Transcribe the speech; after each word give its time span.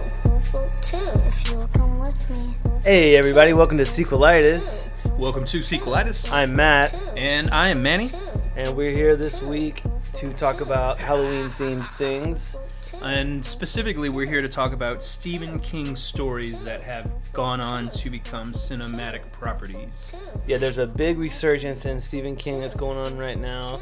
Two. 0.81 1.67
Come 1.73 1.99
with 1.99 2.29
me. 2.29 2.57
Hey 2.83 3.15
everybody, 3.15 3.53
welcome 3.53 3.77
to 3.77 3.85
Sequelitis. 3.85 4.89
Welcome 5.17 5.45
to 5.45 5.59
Sequelitis. 5.59 6.33
I'm 6.33 6.53
Matt, 6.53 6.93
and 7.17 7.49
I 7.51 7.69
am 7.69 7.81
Manny. 7.81 8.09
and 8.57 8.75
we're 8.75 8.91
here 8.91 9.15
this 9.15 9.41
week 9.41 9.81
to 10.15 10.33
talk 10.33 10.59
about 10.59 10.99
Halloween 10.99 11.51
themed 11.51 11.87
things. 11.97 12.59
And 13.03 13.45
specifically, 13.45 14.09
we're 14.09 14.27
here 14.27 14.41
to 14.41 14.49
talk 14.49 14.73
about 14.73 15.03
Stephen 15.03 15.59
King 15.59 15.95
stories 15.95 16.63
that 16.63 16.81
have 16.81 17.11
gone 17.33 17.61
on 17.61 17.89
to 17.89 18.09
become 18.09 18.53
cinematic 18.53 19.31
properties. 19.31 20.41
Yeah, 20.47 20.57
there's 20.57 20.77
a 20.77 20.87
big 20.87 21.17
resurgence 21.17 21.85
in 21.85 21.99
Stephen 21.99 22.35
King 22.35 22.61
that's 22.61 22.75
going 22.75 22.97
on 22.97 23.17
right 23.17 23.37
now. 23.37 23.79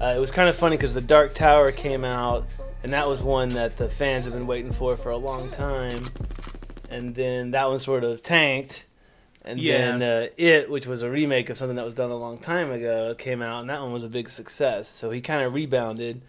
Uh, 0.00 0.14
it 0.16 0.20
was 0.20 0.30
kind 0.30 0.48
of 0.48 0.54
funny 0.54 0.76
because 0.76 0.94
The 0.94 1.00
Dark 1.00 1.34
Tower 1.34 1.70
came 1.72 2.04
out, 2.04 2.46
and 2.82 2.92
that 2.92 3.06
was 3.06 3.22
one 3.22 3.50
that 3.50 3.76
the 3.76 3.88
fans 3.88 4.24
have 4.24 4.34
been 4.34 4.46
waiting 4.46 4.72
for 4.72 4.96
for 4.96 5.10
a 5.10 5.16
long 5.16 5.48
time. 5.50 6.04
And 6.90 7.14
then 7.14 7.52
that 7.52 7.68
one 7.68 7.78
sort 7.78 8.02
of 8.04 8.22
tanked. 8.22 8.86
And 9.44 9.58
Yeah. 9.60 9.98
then 9.98 10.02
uh, 10.02 10.26
It, 10.36 10.70
which 10.70 10.86
was 10.86 11.02
a 11.02 11.10
remake 11.10 11.50
of 11.50 11.56
something 11.58 11.76
that 11.76 11.84
was 11.84 11.94
done 11.94 12.10
a 12.10 12.16
long 12.16 12.38
time 12.38 12.70
ago, 12.70 13.14
came 13.16 13.42
out, 13.42 13.60
and 13.60 13.70
that 13.70 13.80
one 13.80 13.92
was 13.92 14.02
a 14.04 14.08
big 14.08 14.28
success. 14.28 14.88
So 14.88 15.10
he 15.10 15.20
kind 15.20 15.42
of 15.42 15.54
rebounded 15.54 16.22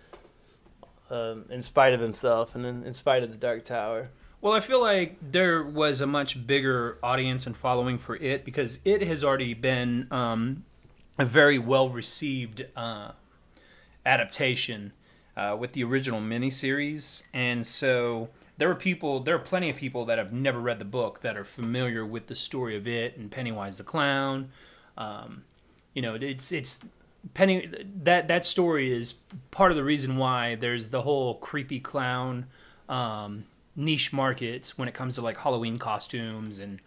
um, 1.11 1.45
in 1.49 1.61
spite 1.61 1.93
of 1.93 1.99
himself 1.99 2.55
and 2.55 2.65
in, 2.65 2.83
in 2.83 2.93
spite 2.93 3.21
of 3.21 3.31
The 3.31 3.37
Dark 3.37 3.65
Tower. 3.65 4.09
Well, 4.39 4.53
I 4.53 4.59
feel 4.59 4.81
like 4.81 5.17
there 5.21 5.61
was 5.61 6.01
a 6.01 6.07
much 6.07 6.47
bigger 6.47 6.97
audience 7.03 7.45
and 7.45 7.55
following 7.55 7.99
for 7.99 8.15
it 8.15 8.43
because 8.43 8.79
it 8.83 9.03
has 9.03 9.23
already 9.23 9.53
been 9.53 10.07
um, 10.09 10.63
a 11.19 11.25
very 11.25 11.59
well 11.59 11.89
received 11.89 12.65
uh, 12.75 13.11
adaptation 14.03 14.93
uh, 15.37 15.55
with 15.59 15.73
the 15.73 15.83
original 15.83 16.19
miniseries, 16.19 17.21
and 17.33 17.67
so 17.67 18.29
there 18.57 18.69
are 18.69 18.75
people, 18.75 19.19
there 19.19 19.35
are 19.35 19.39
plenty 19.39 19.69
of 19.69 19.75
people 19.75 20.05
that 20.05 20.17
have 20.17 20.33
never 20.33 20.59
read 20.59 20.79
the 20.79 20.85
book 20.85 21.21
that 21.21 21.37
are 21.37 21.43
familiar 21.43 22.05
with 22.05 22.27
the 22.27 22.35
story 22.35 22.75
of 22.75 22.87
it 22.87 23.17
and 23.17 23.29
Pennywise 23.29 23.77
the 23.77 23.83
clown. 23.83 24.49
Um, 24.97 25.43
you 25.93 26.01
know, 26.01 26.15
it's 26.15 26.51
it's 26.51 26.79
Penny 27.33 27.71
that 28.03 28.27
that 28.27 28.45
story 28.45 28.91
is 28.91 29.15
part 29.51 29.71
of 29.71 29.77
the 29.77 29.83
reason 29.83 30.17
why 30.17 30.55
there's 30.55 30.89
the 30.89 31.03
whole 31.03 31.35
creepy 31.35 31.79
clown 31.79 32.47
um, 32.89 33.45
niche 33.75 34.11
market 34.11 34.73
when 34.75 34.87
it 34.87 34.93
comes 34.93 35.15
to 35.15 35.21
like 35.21 35.37
Halloween 35.37 35.77
costumes 35.77 36.59
and 36.59 36.79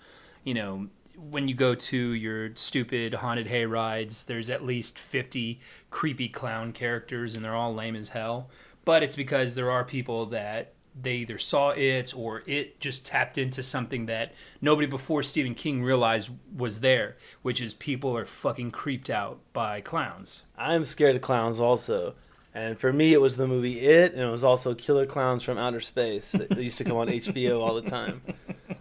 you 0.42 0.54
know 0.54 0.88
when 1.16 1.46
you 1.46 1.54
go 1.54 1.74
to 1.74 1.96
your 1.96 2.50
stupid 2.56 3.14
haunted 3.14 3.46
hay 3.46 3.64
rides 3.64 4.24
there's 4.24 4.50
at 4.50 4.64
least 4.64 4.98
50 4.98 5.60
creepy 5.90 6.28
clown 6.28 6.72
characters 6.72 7.34
and 7.34 7.44
they're 7.44 7.54
all 7.54 7.74
lame 7.74 7.96
as 7.96 8.10
hell. 8.10 8.50
But 8.84 9.02
it's 9.02 9.16
because 9.16 9.54
there 9.54 9.70
are 9.70 9.84
people 9.84 10.26
that 10.26 10.73
they 11.00 11.14
either 11.14 11.38
saw 11.38 11.70
it 11.70 12.14
or 12.16 12.42
it 12.46 12.78
just 12.80 13.04
tapped 13.04 13.36
into 13.36 13.62
something 13.62 14.06
that 14.06 14.32
nobody 14.60 14.86
before 14.86 15.22
Stephen 15.22 15.54
King 15.54 15.82
realized 15.82 16.30
was 16.56 16.80
there, 16.80 17.16
which 17.42 17.60
is 17.60 17.74
people 17.74 18.16
are 18.16 18.24
fucking 18.24 18.70
creeped 18.70 19.10
out 19.10 19.40
by 19.52 19.80
clowns. 19.80 20.44
I'm 20.56 20.84
scared 20.84 21.16
of 21.16 21.22
clowns 21.22 21.60
also. 21.60 22.14
And 22.54 22.78
for 22.78 22.92
me, 22.92 23.12
it 23.12 23.20
was 23.20 23.36
the 23.36 23.48
movie 23.48 23.80
It, 23.80 24.12
and 24.12 24.22
it 24.22 24.30
was 24.30 24.44
also 24.44 24.74
Killer 24.74 25.06
Clowns 25.06 25.42
from 25.42 25.58
Outer 25.58 25.80
Space 25.80 26.30
that 26.32 26.56
used 26.56 26.78
to 26.78 26.84
come 26.84 26.96
on 26.96 27.08
HBO 27.08 27.60
all 27.60 27.74
the 27.74 27.82
time. 27.82 28.22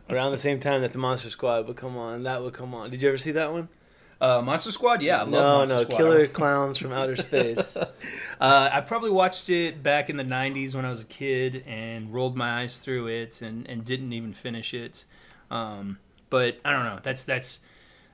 Around 0.09 0.31
the 0.31 0.37
same 0.37 0.59
time 0.59 0.81
that 0.81 0.91
the 0.91 0.99
Monster 0.99 1.31
Squad 1.31 1.65
would 1.67 1.75
come 1.75 1.97
on, 1.97 2.21
that 2.21 2.43
would 2.43 2.53
come 2.53 2.75
on. 2.75 2.91
Did 2.91 3.01
you 3.01 3.07
ever 3.09 3.17
see 3.17 3.31
that 3.31 3.51
one? 3.51 3.69
Uh, 4.23 4.41
Monster 4.41 4.71
Squad, 4.71 5.01
yeah, 5.01 5.17
I 5.17 5.23
love 5.23 5.29
no, 5.31 5.43
Monster 5.57 5.75
no, 5.75 5.81
Squad. 5.83 5.97
Killer 5.97 6.27
Clowns 6.39 6.77
from 6.77 6.93
Outer 6.93 7.17
Space. 7.17 7.75
Uh, 8.41 8.69
I 8.73 8.81
probably 8.81 9.09
watched 9.11 9.49
it 9.49 9.81
back 9.83 10.09
in 10.09 10.17
the 10.17 10.23
'90s 10.23 10.75
when 10.75 10.83
I 10.85 10.89
was 10.89 11.01
a 11.01 11.05
kid 11.05 11.63
and 11.65 12.13
rolled 12.13 12.35
my 12.35 12.61
eyes 12.61 12.77
through 12.77 13.07
it 13.07 13.41
and, 13.41 13.65
and 13.69 13.85
didn't 13.85 14.11
even 14.11 14.33
finish 14.33 14.73
it. 14.73 15.05
Um, 15.49 15.99
but 16.29 16.57
I 16.65 16.71
don't 16.71 16.83
know. 16.83 16.99
That's 17.01 17.23
that's 17.23 17.61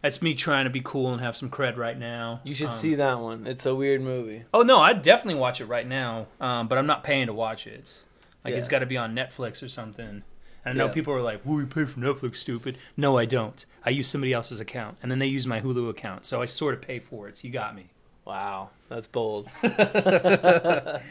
that's 0.03 0.21
me 0.21 0.35
trying 0.35 0.65
to 0.65 0.69
be 0.69 0.81
cool 0.83 1.11
and 1.11 1.21
have 1.21 1.35
some 1.35 1.49
cred 1.49 1.77
right 1.77 1.97
now. 1.97 2.41
You 2.43 2.53
should 2.53 2.67
Um, 2.67 2.75
see 2.75 2.95
that 2.95 3.19
one. 3.19 3.47
It's 3.47 3.65
a 3.65 3.73
weird 3.73 4.01
movie. 4.01 4.43
Oh 4.53 4.61
no, 4.61 4.79
I'd 4.81 5.01
definitely 5.01 5.39
watch 5.39 5.61
it 5.61 5.65
right 5.65 5.87
now. 5.87 6.27
Um, 6.39 6.67
but 6.67 6.77
I'm 6.77 6.87
not 6.87 7.03
paying 7.03 7.25
to 7.27 7.33
watch 7.33 7.65
it. 7.65 7.97
Like 8.45 8.53
it's 8.53 8.67
Yeah. 8.67 8.71
got 8.71 8.79
to 8.79 8.85
be 8.85 8.97
on 8.97 9.15
Netflix 9.15 9.63
or 9.63 9.69
something. 9.69 10.23
And 10.65 10.75
I 10.75 10.77
know 10.77 10.87
Yeah. 10.87 10.93
people 10.93 11.13
are 11.13 11.21
like, 11.21 11.41
"Well, 11.45 11.59
you 11.59 11.67
pay 11.67 11.85
for 11.85 11.99
Netflix, 11.99 12.37
stupid." 12.37 12.77
No, 12.97 13.17
I 13.17 13.25
don't. 13.25 13.65
I 13.85 13.91
use 13.91 14.07
somebody 14.07 14.33
else's 14.33 14.59
account, 14.59 14.97
and 15.01 15.11
then 15.11 15.19
they 15.19 15.27
use 15.27 15.47
my 15.47 15.61
Hulu 15.61 15.89
account, 15.89 16.25
so 16.25 16.41
I 16.41 16.45
sort 16.45 16.73
of 16.73 16.81
pay 16.81 16.99
for 16.99 17.27
it. 17.29 17.37
So 17.37 17.47
you 17.47 17.53
got 17.53 17.75
me. 17.75 17.85
Wow, 18.25 18.69
that's 18.89 19.07
bold. 19.07 19.47
I 19.63 21.01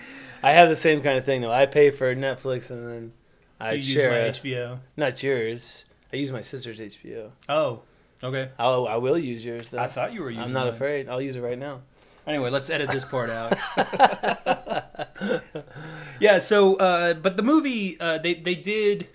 have 0.53 0.69
the 0.69 0.77
same 0.77 1.03
kind 1.03 1.19
of 1.19 1.25
thing 1.25 1.41
though. 1.41 1.53
I 1.53 1.67
pay 1.67 1.91
for 1.91 2.15
Netflix 2.15 2.71
and 2.71 2.87
then 2.89 3.13
I 3.59 3.73
you 3.73 3.81
share. 3.83 4.27
use 4.27 4.43
my 4.45 4.51
HBO. 4.51 4.79
Not 4.97 5.23
yours. 5.23 5.85
I 6.13 6.17
use 6.17 6.31
my 6.31 6.43
sister's 6.43 6.79
HBO. 6.79 7.31
Oh, 7.49 7.81
okay. 8.23 8.51
I'll, 8.59 8.87
I 8.87 8.97
will 8.97 9.19
use 9.19 9.45
yours 9.45 9.71
though. 9.71 9.79
I 9.79 9.89
thought 9.89 10.13
you 10.13 10.23
were 10.23 10.31
using. 10.31 10.45
I'm 10.45 10.53
not 10.53 10.67
mine. 10.67 10.75
afraid. 10.75 11.09
I'll 11.09 11.21
use 11.21 11.35
it 11.37 11.41
right 11.41 11.59
now. 11.59 11.81
Anyway, 12.27 12.51
let's 12.51 12.71
edit 12.71 12.91
this 12.91 13.05
part 13.05 13.31
out. 13.31 13.59
yeah. 16.21 16.39
So, 16.39 16.77
uh, 16.77 17.15
but 17.15 17.37
the 17.37 17.43
movie, 17.43 17.99
uh, 17.99 18.19
they 18.19 18.35
they 18.35 18.55
did 18.55 19.09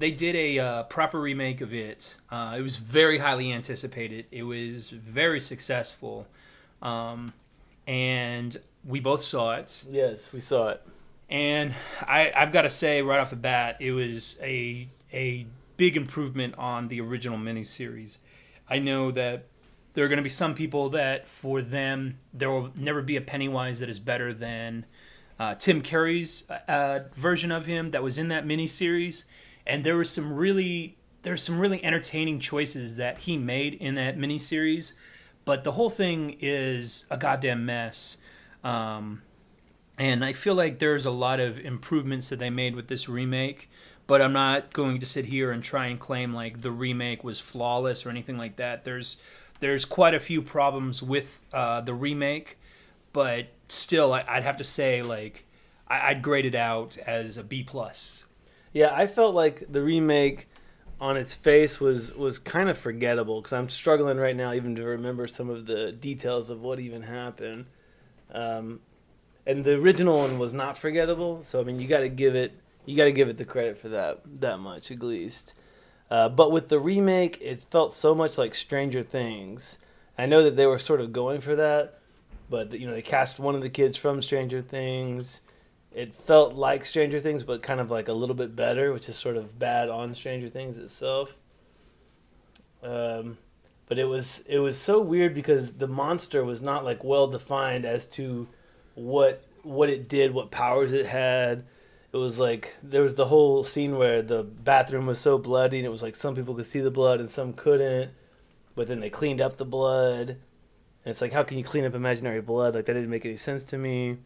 they 0.00 0.10
did 0.10 0.34
a 0.34 0.58
uh, 0.58 0.82
proper 0.84 1.20
remake 1.20 1.60
of 1.60 1.74
it. 1.74 2.16
Uh, 2.30 2.56
it 2.58 2.62
was 2.62 2.76
very 2.76 3.18
highly 3.18 3.52
anticipated. 3.52 4.24
It 4.30 4.44
was 4.44 4.88
very 4.88 5.40
successful, 5.40 6.26
um, 6.80 7.34
and 7.86 8.58
we 8.84 8.98
both 8.98 9.22
saw 9.22 9.54
it. 9.56 9.84
Yes, 9.90 10.32
we 10.32 10.40
saw 10.40 10.70
it. 10.70 10.82
And 11.28 11.74
I, 12.00 12.32
I've 12.34 12.50
got 12.50 12.62
to 12.62 12.70
say 12.70 13.02
right 13.02 13.20
off 13.20 13.30
the 13.30 13.36
bat, 13.36 13.76
it 13.78 13.92
was 13.92 14.36
a 14.42 14.88
a 15.12 15.46
big 15.76 15.96
improvement 15.96 16.54
on 16.56 16.88
the 16.88 17.00
original 17.00 17.38
miniseries. 17.38 18.18
I 18.68 18.78
know 18.78 19.10
that 19.10 19.44
there 19.92 20.04
are 20.04 20.08
going 20.08 20.18
to 20.18 20.22
be 20.22 20.28
some 20.28 20.54
people 20.54 20.90
that, 20.90 21.26
for 21.26 21.60
them, 21.60 22.18
there 22.32 22.50
will 22.50 22.70
never 22.74 23.02
be 23.02 23.16
a 23.16 23.20
Pennywise 23.20 23.80
that 23.80 23.88
is 23.88 23.98
better 23.98 24.32
than 24.32 24.86
uh, 25.38 25.56
Tim 25.56 25.82
Curry's 25.82 26.48
uh, 26.68 27.00
version 27.14 27.50
of 27.50 27.66
him 27.66 27.90
that 27.90 28.02
was 28.02 28.16
in 28.16 28.28
that 28.28 28.46
miniseries. 28.46 29.24
And 29.70 29.84
there 29.84 29.96
were 29.96 30.04
some 30.04 30.32
really 30.32 30.96
there's 31.22 31.42
some 31.42 31.58
really 31.58 31.84
entertaining 31.84 32.40
choices 32.40 32.96
that 32.96 33.18
he 33.18 33.36
made 33.36 33.74
in 33.74 33.94
that 33.94 34.16
miniseries, 34.16 34.94
but 35.44 35.64
the 35.64 35.72
whole 35.72 35.90
thing 35.90 36.36
is 36.40 37.04
a 37.10 37.16
goddamn 37.16 37.66
mess. 37.66 38.16
Um, 38.64 39.22
and 39.98 40.24
I 40.24 40.32
feel 40.32 40.54
like 40.54 40.78
there's 40.78 41.06
a 41.06 41.10
lot 41.10 41.40
of 41.40 41.58
improvements 41.58 42.30
that 42.30 42.38
they 42.38 42.50
made 42.50 42.74
with 42.74 42.88
this 42.88 43.08
remake, 43.08 43.70
but 44.06 44.22
I'm 44.22 44.32
not 44.32 44.72
going 44.72 44.98
to 44.98 45.06
sit 45.06 45.26
here 45.26 45.52
and 45.52 45.62
try 45.62 45.86
and 45.86 46.00
claim 46.00 46.32
like 46.32 46.62
the 46.62 46.70
remake 46.70 47.22
was 47.22 47.38
flawless 47.38 48.06
or 48.06 48.10
anything 48.10 48.38
like 48.38 48.56
that. 48.56 48.84
There's 48.84 49.18
there's 49.60 49.84
quite 49.84 50.14
a 50.14 50.20
few 50.20 50.40
problems 50.40 51.02
with 51.02 51.40
uh, 51.52 51.82
the 51.82 51.94
remake, 51.94 52.58
but 53.12 53.48
still, 53.68 54.14
I, 54.14 54.24
I'd 54.26 54.42
have 54.42 54.56
to 54.56 54.64
say 54.64 55.02
like 55.02 55.44
I, 55.86 56.08
I'd 56.08 56.22
grade 56.22 56.46
it 56.46 56.54
out 56.54 56.96
as 57.06 57.36
a 57.36 57.44
B 57.44 57.62
plus. 57.62 58.24
Yeah, 58.72 58.94
I 58.94 59.06
felt 59.06 59.34
like 59.34 59.64
the 59.70 59.82
remake 59.82 60.48
on 61.00 61.16
its 61.16 61.34
face 61.34 61.80
was 61.80 62.14
was 62.14 62.38
kind 62.38 62.68
of 62.68 62.78
forgettable 62.78 63.40
because 63.40 63.52
I'm 63.52 63.68
struggling 63.68 64.18
right 64.18 64.36
now 64.36 64.52
even 64.52 64.76
to 64.76 64.84
remember 64.84 65.26
some 65.26 65.48
of 65.48 65.66
the 65.66 65.92
details 65.92 66.50
of 66.50 66.60
what 66.60 66.78
even 66.78 67.02
happened. 67.02 67.66
Um, 68.32 68.80
and 69.46 69.64
the 69.64 69.72
original 69.72 70.18
one 70.18 70.38
was 70.38 70.52
not 70.52 70.78
forgettable, 70.78 71.42
so 71.42 71.60
I 71.60 71.64
mean 71.64 71.80
you 71.80 71.88
got 71.88 72.00
to 72.00 72.08
give 72.08 72.34
it 72.34 72.52
you 72.84 72.96
got 72.96 73.04
to 73.04 73.12
give 73.12 73.28
it 73.28 73.38
the 73.38 73.44
credit 73.44 73.78
for 73.78 73.88
that 73.88 74.20
that 74.40 74.58
much 74.58 74.90
at 74.90 75.02
least. 75.02 75.54
Uh, 76.10 76.28
but 76.28 76.50
with 76.50 76.68
the 76.68 76.78
remake, 76.78 77.38
it 77.40 77.62
felt 77.70 77.94
so 77.94 78.14
much 78.14 78.36
like 78.36 78.54
Stranger 78.54 79.02
Things. 79.02 79.78
I 80.18 80.26
know 80.26 80.42
that 80.42 80.56
they 80.56 80.66
were 80.66 80.78
sort 80.78 81.00
of 81.00 81.12
going 81.12 81.40
for 81.40 81.56
that, 81.56 81.98
but 82.48 82.72
you 82.78 82.86
know 82.86 82.92
they 82.92 83.02
cast 83.02 83.38
one 83.40 83.54
of 83.54 83.62
the 83.62 83.70
kids 83.70 83.96
from 83.96 84.22
Stranger 84.22 84.62
Things 84.62 85.40
it 85.92 86.14
felt 86.14 86.54
like 86.54 86.84
Stranger 86.84 87.20
Things, 87.20 87.42
but 87.42 87.62
kind 87.62 87.80
of 87.80 87.90
like 87.90 88.08
a 88.08 88.12
little 88.12 88.34
bit 88.34 88.54
better, 88.54 88.92
which 88.92 89.08
is 89.08 89.16
sort 89.16 89.36
of 89.36 89.58
bad 89.58 89.88
on 89.88 90.14
Stranger 90.14 90.48
Things 90.48 90.78
itself. 90.78 91.34
Um, 92.82 93.38
but 93.88 93.98
it 93.98 94.04
was 94.04 94.42
it 94.46 94.60
was 94.60 94.78
so 94.78 95.00
weird 95.00 95.34
because 95.34 95.72
the 95.72 95.88
monster 95.88 96.44
was 96.44 96.62
not 96.62 96.84
like 96.84 97.02
well 97.02 97.26
defined 97.26 97.84
as 97.84 98.06
to 98.06 98.46
what 98.94 99.44
what 99.62 99.90
it 99.90 100.08
did, 100.08 100.32
what 100.32 100.52
powers 100.52 100.92
it 100.92 101.06
had. 101.06 101.64
It 102.12 102.16
was 102.16 102.38
like 102.38 102.76
there 102.82 103.02
was 103.02 103.14
the 103.14 103.26
whole 103.26 103.64
scene 103.64 103.98
where 103.98 104.22
the 104.22 104.44
bathroom 104.44 105.06
was 105.06 105.18
so 105.18 105.38
bloody, 105.38 105.78
and 105.78 105.86
it 105.86 105.90
was 105.90 106.02
like 106.02 106.14
some 106.14 106.36
people 106.36 106.54
could 106.54 106.66
see 106.66 106.80
the 106.80 106.90
blood 106.90 107.18
and 107.18 107.28
some 107.28 107.52
couldn't. 107.52 108.12
But 108.76 108.86
then 108.86 109.00
they 109.00 109.10
cleaned 109.10 109.40
up 109.40 109.56
the 109.56 109.64
blood, 109.64 110.30
and 110.30 110.38
it's 111.06 111.20
like 111.20 111.32
how 111.32 111.42
can 111.42 111.58
you 111.58 111.64
clean 111.64 111.84
up 111.84 111.94
imaginary 111.94 112.40
blood? 112.40 112.74
Like 112.76 112.86
that 112.86 112.94
didn't 112.94 113.10
make 113.10 113.26
any 113.26 113.36
sense 113.36 113.64
to 113.64 113.76
me. 113.76 114.18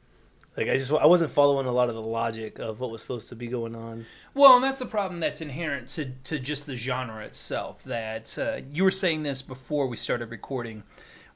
Like 0.57 0.69
I 0.69 0.79
just 0.79 0.93
I 0.93 1.07
wasn't 1.07 1.33
following 1.33 1.67
a 1.67 1.73
lot 1.73 1.89
of 1.89 1.95
the 1.95 2.03
logic 2.03 2.59
of 2.59 2.79
what 2.79 2.91
was 2.91 3.03
supposed 3.03 3.29
to 3.31 3.37
be 3.37 3.49
going 3.49 3.75
on. 3.75 4.07
Well, 4.35 4.55
and 4.55 4.65
that's 4.65 4.79
the 4.79 4.87
problem 4.87 5.21
that's 5.21 5.41
inherent 5.41 5.89
to, 5.91 6.13
to 6.25 6.39
just 6.39 6.67
the 6.67 6.77
genre 6.77 7.25
itself. 7.25 7.83
That 7.85 8.39
uh, 8.39 8.61
you 8.71 8.85
were 8.85 8.93
saying 8.93 9.25
this 9.25 9.43
before 9.43 9.89
we 9.89 9.97
started 9.97 10.31
recording, 10.31 10.85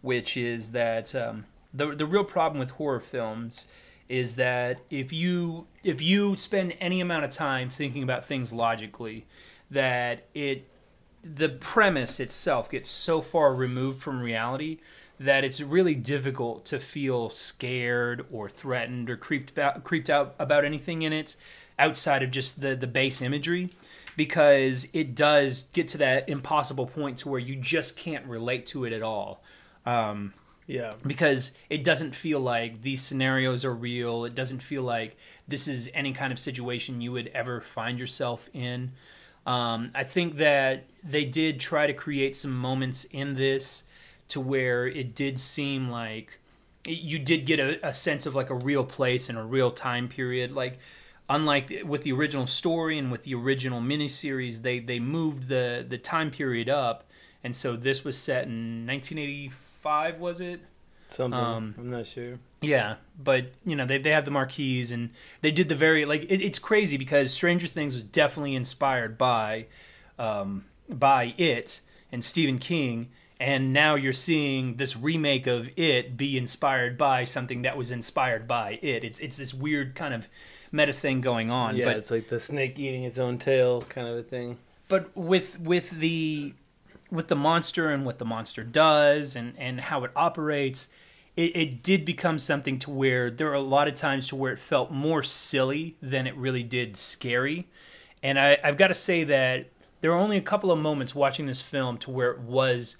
which 0.02 0.36
is 0.36 0.70
that 0.70 1.14
um, 1.16 1.46
the 1.74 1.94
the 1.94 2.06
real 2.06 2.24
problem 2.24 2.60
with 2.60 2.70
horror 2.72 3.00
films 3.00 3.66
is 4.08 4.36
that 4.36 4.80
if 4.88 5.12
you 5.12 5.66
if 5.82 6.00
you 6.00 6.36
spend 6.36 6.74
any 6.80 7.00
amount 7.00 7.24
of 7.24 7.30
time 7.30 7.68
thinking 7.68 8.04
about 8.04 8.24
things 8.24 8.52
logically, 8.52 9.26
that 9.70 10.26
it 10.32 10.64
the 11.24 11.48
premise 11.48 12.20
itself 12.20 12.70
gets 12.70 12.88
so 12.88 13.20
far 13.20 13.52
removed 13.52 14.00
from 14.00 14.20
reality 14.20 14.78
that 15.20 15.44
it's 15.44 15.60
really 15.60 15.94
difficult 15.94 16.64
to 16.66 16.78
feel 16.78 17.30
scared 17.30 18.24
or 18.30 18.48
threatened 18.48 19.10
or 19.10 19.16
creeped 19.16 19.58
out, 19.58 19.82
creeped 19.84 20.08
out 20.10 20.34
about 20.38 20.64
anything 20.64 21.02
in 21.02 21.12
it 21.12 21.34
outside 21.78 22.22
of 22.22 22.30
just 22.30 22.60
the 22.60 22.74
the 22.76 22.86
base 22.86 23.20
imagery 23.22 23.70
because 24.16 24.88
it 24.92 25.14
does 25.14 25.64
get 25.72 25.88
to 25.88 25.98
that 25.98 26.28
impossible 26.28 26.86
point 26.86 27.18
to 27.18 27.28
where 27.28 27.38
you 27.40 27.54
just 27.54 27.96
can't 27.96 28.26
relate 28.26 28.66
to 28.66 28.84
it 28.84 28.92
at 28.92 29.02
all. 29.02 29.42
Um, 29.86 30.34
Yeah. 30.66 30.94
because 31.06 31.52
it 31.70 31.82
doesn't 31.84 32.14
feel 32.14 32.40
like 32.40 32.82
these 32.82 33.00
scenarios 33.00 33.64
are 33.64 33.74
real. 33.74 34.24
It 34.24 34.34
doesn't 34.34 34.60
feel 34.62 34.82
like 34.82 35.16
this 35.46 35.66
is 35.68 35.88
any 35.94 36.12
kind 36.12 36.32
of 36.32 36.38
situation 36.38 37.00
you 37.00 37.12
would 37.12 37.28
ever 37.28 37.60
find 37.60 37.98
yourself 37.98 38.50
in. 38.52 38.92
Um, 39.46 39.90
i 39.94 40.04
think 40.04 40.36
that 40.36 40.84
they 41.02 41.24
did 41.24 41.58
try 41.58 41.86
to 41.86 41.94
create 41.94 42.36
some 42.36 42.54
moments 42.54 43.04
in 43.04 43.34
this 43.36 43.84
to 44.28 44.40
where 44.40 44.86
it 44.86 45.14
did 45.14 45.38
seem 45.38 45.88
like 45.90 46.38
you 46.86 47.18
did 47.18 47.44
get 47.44 47.58
a, 47.58 47.86
a 47.86 47.92
sense 47.92 48.24
of 48.26 48.34
like 48.34 48.50
a 48.50 48.54
real 48.54 48.84
place 48.84 49.28
and 49.28 49.36
a 49.36 49.42
real 49.42 49.70
time 49.70 50.08
period 50.08 50.52
like 50.52 50.78
unlike 51.28 51.82
with 51.84 52.02
the 52.02 52.12
original 52.12 52.46
story 52.46 52.98
and 52.98 53.10
with 53.12 53.24
the 53.24 53.34
original 53.34 53.80
miniseries 53.80 54.62
they 54.62 54.78
they 54.78 54.98
moved 54.98 55.48
the 55.48 55.84
the 55.86 55.98
time 55.98 56.30
period 56.30 56.68
up 56.68 57.04
and 57.44 57.54
so 57.54 57.76
this 57.76 58.04
was 58.04 58.16
set 58.16 58.44
in 58.44 58.86
1985 58.86 60.18
was 60.18 60.40
it 60.40 60.60
Something. 61.08 61.40
Um, 61.40 61.74
I'm 61.78 61.90
not 61.90 62.06
sure. 62.06 62.38
yeah, 62.60 62.96
but 63.18 63.46
you 63.64 63.74
know 63.74 63.86
they 63.86 63.98
they 63.98 64.10
have 64.10 64.26
the 64.26 64.30
marquees 64.30 64.92
and 64.92 65.10
they 65.40 65.50
did 65.50 65.68
the 65.68 65.74
very 65.74 66.04
like 66.04 66.24
it, 66.24 66.42
it's 66.42 66.58
crazy 66.58 66.96
because 66.96 67.32
Stranger 67.32 67.66
Things 67.66 67.94
was 67.94 68.04
definitely 68.04 68.54
inspired 68.54 69.16
by 69.16 69.66
um, 70.18 70.66
by 70.88 71.34
it 71.38 71.80
and 72.12 72.22
Stephen 72.22 72.58
King, 72.58 73.08
and 73.40 73.72
now 73.72 73.94
you're 73.94 74.12
seeing 74.12 74.76
this 74.76 74.96
remake 74.96 75.46
of 75.46 75.70
it 75.76 76.16
be 76.16 76.36
inspired 76.36 76.98
by 76.98 77.24
something 77.24 77.62
that 77.62 77.76
was 77.76 77.92
inspired 77.92 78.48
by 78.48 78.78
it. 78.82 79.04
It's 79.04 79.20
it's 79.20 79.36
this 79.36 79.54
weird 79.54 79.94
kind 79.94 80.12
of 80.14 80.28
meta 80.72 80.92
thing 80.92 81.20
going 81.20 81.50
on. 81.50 81.76
Yeah, 81.76 81.84
but 81.86 81.96
it's 81.96 82.10
like 82.10 82.28
the 82.28 82.40
snake 82.40 82.78
eating 82.78 83.04
its 83.04 83.18
own 83.18 83.38
tail 83.38 83.82
kind 83.82 84.08
of 84.08 84.16
a 84.18 84.22
thing. 84.22 84.58
but 84.88 85.16
with 85.16 85.60
with 85.60 85.90
the 85.90 86.54
with 87.10 87.28
the 87.28 87.36
monster 87.36 87.90
and 87.90 88.04
what 88.04 88.18
the 88.18 88.24
monster 88.24 88.62
does 88.64 89.36
and 89.36 89.54
and 89.58 89.80
how 89.82 90.04
it 90.04 90.10
operates 90.16 90.88
it, 91.36 91.56
it 91.56 91.82
did 91.82 92.04
become 92.04 92.38
something 92.38 92.78
to 92.80 92.90
where 92.90 93.30
there 93.30 93.48
are 93.48 93.54
a 93.54 93.60
lot 93.60 93.88
of 93.88 93.94
times 93.94 94.26
to 94.28 94.36
where 94.36 94.52
it 94.52 94.58
felt 94.58 94.90
more 94.90 95.22
silly 95.22 95.96
than 96.02 96.26
it 96.26 96.36
really 96.36 96.62
did 96.62 96.96
scary 96.96 97.66
and 98.22 98.38
I, 98.38 98.58
i've 98.62 98.76
got 98.76 98.88
to 98.88 98.94
say 98.94 99.24
that 99.24 99.68
there 100.00 100.12
are 100.12 100.18
only 100.18 100.36
a 100.36 100.42
couple 100.42 100.70
of 100.70 100.78
moments 100.78 101.14
watching 101.14 101.46
this 101.46 101.62
film 101.62 101.96
to 101.98 102.10
where 102.10 102.30
it 102.32 102.40
was 102.40 102.96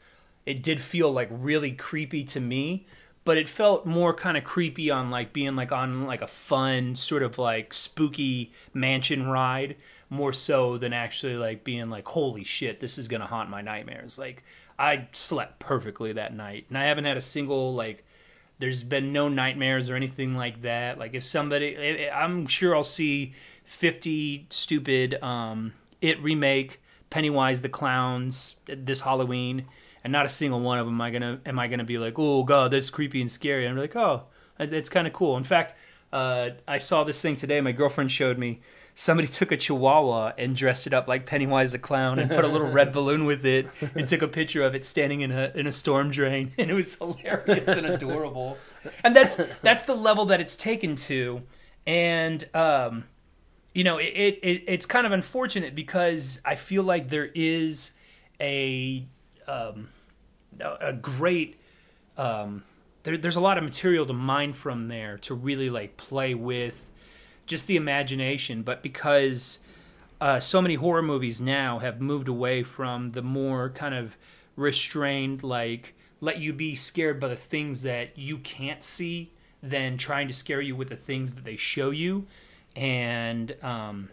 it 0.48 0.62
did 0.62 0.80
feel 0.80 1.12
like 1.12 1.28
really 1.30 1.72
creepy 1.72 2.24
to 2.24 2.40
me 2.40 2.86
but 3.28 3.36
it 3.36 3.46
felt 3.46 3.84
more 3.84 4.14
kind 4.14 4.38
of 4.38 4.42
creepy 4.44 4.90
on 4.90 5.10
like 5.10 5.34
being 5.34 5.54
like 5.54 5.70
on 5.70 6.06
like 6.06 6.22
a 6.22 6.26
fun 6.26 6.96
sort 6.96 7.22
of 7.22 7.36
like 7.36 7.74
spooky 7.74 8.50
mansion 8.72 9.26
ride 9.26 9.76
more 10.08 10.32
so 10.32 10.78
than 10.78 10.94
actually 10.94 11.36
like 11.36 11.62
being 11.62 11.90
like 11.90 12.08
holy 12.08 12.42
shit 12.42 12.80
this 12.80 12.96
is 12.96 13.06
gonna 13.06 13.26
haunt 13.26 13.50
my 13.50 13.60
nightmares. 13.60 14.16
Like 14.16 14.42
i 14.78 15.06
slept 15.12 15.58
perfectly 15.58 16.14
that 16.14 16.34
night 16.34 16.64
and 16.70 16.78
i 16.78 16.84
haven't 16.84 17.04
had 17.04 17.18
a 17.18 17.20
single 17.20 17.74
like 17.74 18.02
there's 18.58 18.82
been 18.82 19.12
no 19.12 19.28
nightmares 19.28 19.90
or 19.90 19.96
anything 19.96 20.34
like 20.34 20.62
that. 20.62 20.98
Like 20.98 21.12
if 21.12 21.22
somebody 21.22 22.08
i'm 22.08 22.46
sure 22.46 22.74
i'll 22.74 22.82
see 22.82 23.34
50 23.64 24.46
stupid 24.48 25.22
um 25.22 25.74
it 26.00 26.18
remake 26.22 26.80
pennywise 27.10 27.60
the 27.60 27.68
clowns 27.68 28.56
this 28.66 29.02
halloween 29.02 29.66
and 30.08 30.12
not 30.14 30.24
a 30.24 30.30
single 30.30 30.60
one 30.60 30.78
of 30.78 30.86
them 30.86 30.94
am 30.94 31.00
I 31.02 31.10
gonna 31.10 31.40
am 31.44 31.58
I 31.58 31.68
gonna 31.68 31.84
be 31.84 31.98
like, 31.98 32.18
oh 32.18 32.42
god, 32.42 32.70
that's 32.70 32.88
creepy 32.88 33.20
and 33.20 33.30
scary. 33.30 33.68
I'm 33.68 33.76
like, 33.76 33.94
oh, 33.94 34.22
it's 34.58 34.88
kind 34.88 35.06
of 35.06 35.12
cool. 35.12 35.36
In 35.36 35.44
fact, 35.44 35.74
uh, 36.14 36.50
I 36.66 36.78
saw 36.78 37.04
this 37.04 37.20
thing 37.20 37.36
today. 37.36 37.60
My 37.60 37.72
girlfriend 37.72 38.10
showed 38.10 38.38
me. 38.38 38.60
Somebody 38.94 39.28
took 39.28 39.52
a 39.52 39.56
chihuahua 39.58 40.32
and 40.38 40.56
dressed 40.56 40.86
it 40.86 40.94
up 40.94 41.06
like 41.06 41.26
Pennywise 41.26 41.72
the 41.72 41.78
clown 41.78 42.18
and 42.18 42.28
put 42.30 42.44
a 42.44 42.48
little 42.48 42.68
red 42.68 42.90
balloon 42.94 43.26
with 43.26 43.44
it 43.44 43.68
and 43.94 44.08
took 44.08 44.22
a 44.22 44.26
picture 44.28 44.64
of 44.64 44.74
it 44.74 44.84
standing 44.84 45.20
in 45.20 45.30
a 45.30 45.52
in 45.54 45.66
a 45.66 45.72
storm 45.72 46.10
drain 46.10 46.52
and 46.58 46.70
it 46.70 46.74
was 46.74 46.94
hilarious 46.94 47.68
and 47.68 47.86
adorable. 47.86 48.56
And 49.04 49.14
that's 49.14 49.38
that's 49.60 49.84
the 49.84 49.94
level 49.94 50.24
that 50.26 50.40
it's 50.40 50.56
taken 50.56 50.96
to, 50.96 51.42
and 51.86 52.48
um, 52.54 53.04
you 53.74 53.84
know, 53.84 53.98
it, 53.98 54.06
it, 54.14 54.38
it 54.42 54.64
it's 54.66 54.86
kind 54.86 55.06
of 55.06 55.12
unfortunate 55.12 55.74
because 55.74 56.40
I 56.46 56.54
feel 56.54 56.82
like 56.82 57.10
there 57.10 57.30
is 57.34 57.92
a 58.40 59.06
um, 59.46 59.88
a 60.60 60.92
great 60.92 61.56
um, 62.16 62.64
there, 63.04 63.16
there's 63.16 63.36
a 63.36 63.40
lot 63.40 63.58
of 63.58 63.64
material 63.64 64.04
to 64.06 64.12
mine 64.12 64.52
from 64.52 64.88
there 64.88 65.18
to 65.18 65.34
really 65.34 65.70
like 65.70 65.96
play 65.96 66.34
with 66.34 66.90
just 67.46 67.66
the 67.66 67.76
imagination. 67.76 68.62
But 68.62 68.82
because 68.82 69.58
uh, 70.20 70.40
so 70.40 70.60
many 70.60 70.74
horror 70.74 71.02
movies 71.02 71.40
now 71.40 71.78
have 71.78 72.00
moved 72.00 72.28
away 72.28 72.62
from 72.62 73.10
the 73.10 73.22
more 73.22 73.70
kind 73.70 73.94
of 73.94 74.18
restrained 74.56 75.42
like 75.44 75.94
let 76.20 76.40
you 76.40 76.52
be 76.52 76.74
scared 76.74 77.20
by 77.20 77.28
the 77.28 77.36
things 77.36 77.82
that 77.82 78.18
you 78.18 78.38
can't 78.38 78.82
see 78.82 79.30
than 79.62 79.96
trying 79.96 80.26
to 80.26 80.34
scare 80.34 80.60
you 80.60 80.74
with 80.74 80.88
the 80.88 80.96
things 80.96 81.34
that 81.34 81.44
they 81.44 81.56
show 81.56 81.90
you. 81.90 82.26
And 82.74 83.54
um, 83.62 84.10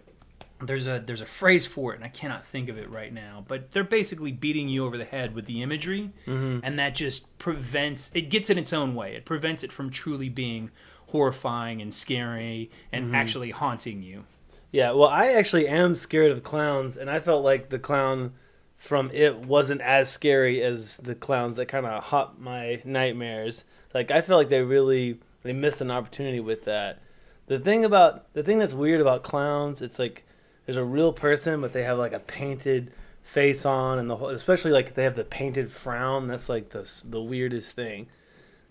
there's 0.62 0.88
a 0.88 1.04
there's 1.06 1.22
a 1.22 1.26
phrase 1.26 1.66
for 1.66 1.94
it 1.94 1.98
and 1.98 2.06
I 2.06 2.10
cannot 2.10 2.46
think 2.46 2.70
of 2.70 2.78
it 2.78 2.90
right 2.90 3.12
now 3.12 3.44
but 3.48 3.72
they're 3.72 3.84
basically 3.84 4.32
beating 4.32 4.70
you 4.70 4.86
over 4.86 4.98
the 4.98 5.06
head 5.06 5.36
with 5.36 5.46
the 5.46 5.62
imagery 5.62 6.12
mm-hmm. 6.26 6.60
and 6.64 6.80
that 6.80 6.96
just 6.96 7.38
prevents 7.38 8.10
it 8.14 8.30
gets 8.30 8.50
in 8.50 8.58
its 8.58 8.72
own 8.72 8.96
way 8.96 9.16
it 9.16 9.26
prevents 9.26 9.64
it 9.64 9.72
from 9.72 9.90
truly 9.90 10.30
being 10.30 10.72
horrifying 11.08 11.82
and 11.82 11.94
scary 11.94 12.72
and 12.92 13.06
mm-hmm. 13.06 13.16
actually 13.16 13.52
haunting 13.52 14.02
you 14.02 14.24
Yeah, 14.76 14.92
well, 14.92 15.08
I 15.08 15.28
actually 15.28 15.70
am 15.70 15.96
scared 15.96 16.34
of 16.34 16.44
clowns, 16.44 16.98
and 16.98 17.10
I 17.10 17.22
felt 17.22 17.46
like 17.46 17.70
the 17.70 17.80
clown 17.80 18.34
from 18.76 19.10
it 19.14 19.38
wasn't 19.40 19.80
as 19.80 20.12
scary 20.12 20.62
as 20.62 20.98
the 20.98 21.16
clowns 21.16 21.56
that 21.56 21.68
kind 21.68 21.86
of 21.86 22.04
haunt 22.04 22.42
my 22.42 22.82
nightmares. 22.84 23.64
Like 23.94 24.12
I 24.12 24.20
feel 24.20 24.36
like 24.36 24.50
they 24.50 24.62
really 24.62 25.20
they 25.44 25.54
missed 25.54 25.80
an 25.80 25.92
opportunity 25.92 26.42
with 26.42 26.66
that. 26.66 27.02
The 27.48 27.58
thing 27.58 27.86
about 27.86 28.34
the 28.34 28.44
thing 28.44 28.60
that's 28.60 28.74
weird 28.74 29.00
about 29.00 29.24
clowns, 29.24 29.82
it's 29.82 29.98
like 29.98 30.26
there's 30.66 30.78
a 30.78 30.84
real 30.84 31.14
person, 31.14 31.62
but 31.62 31.74
they 31.74 31.84
have 31.84 31.98
like 31.98 32.14
a 32.14 32.20
painted 32.20 32.92
face 33.24 33.66
on, 33.66 34.00
and 34.00 34.10
the 34.10 34.16
whole, 34.16 34.30
especially 34.30 34.72
like 34.72 34.88
if 34.88 34.96
they 34.96 35.04
have 35.04 35.16
the 35.16 35.24
painted 35.24 35.72
frown. 35.72 36.28
That's 36.28 36.50
like 36.50 36.70
the 36.70 36.90
the 37.04 37.22
weirdest 37.22 37.72
thing. 37.72 38.08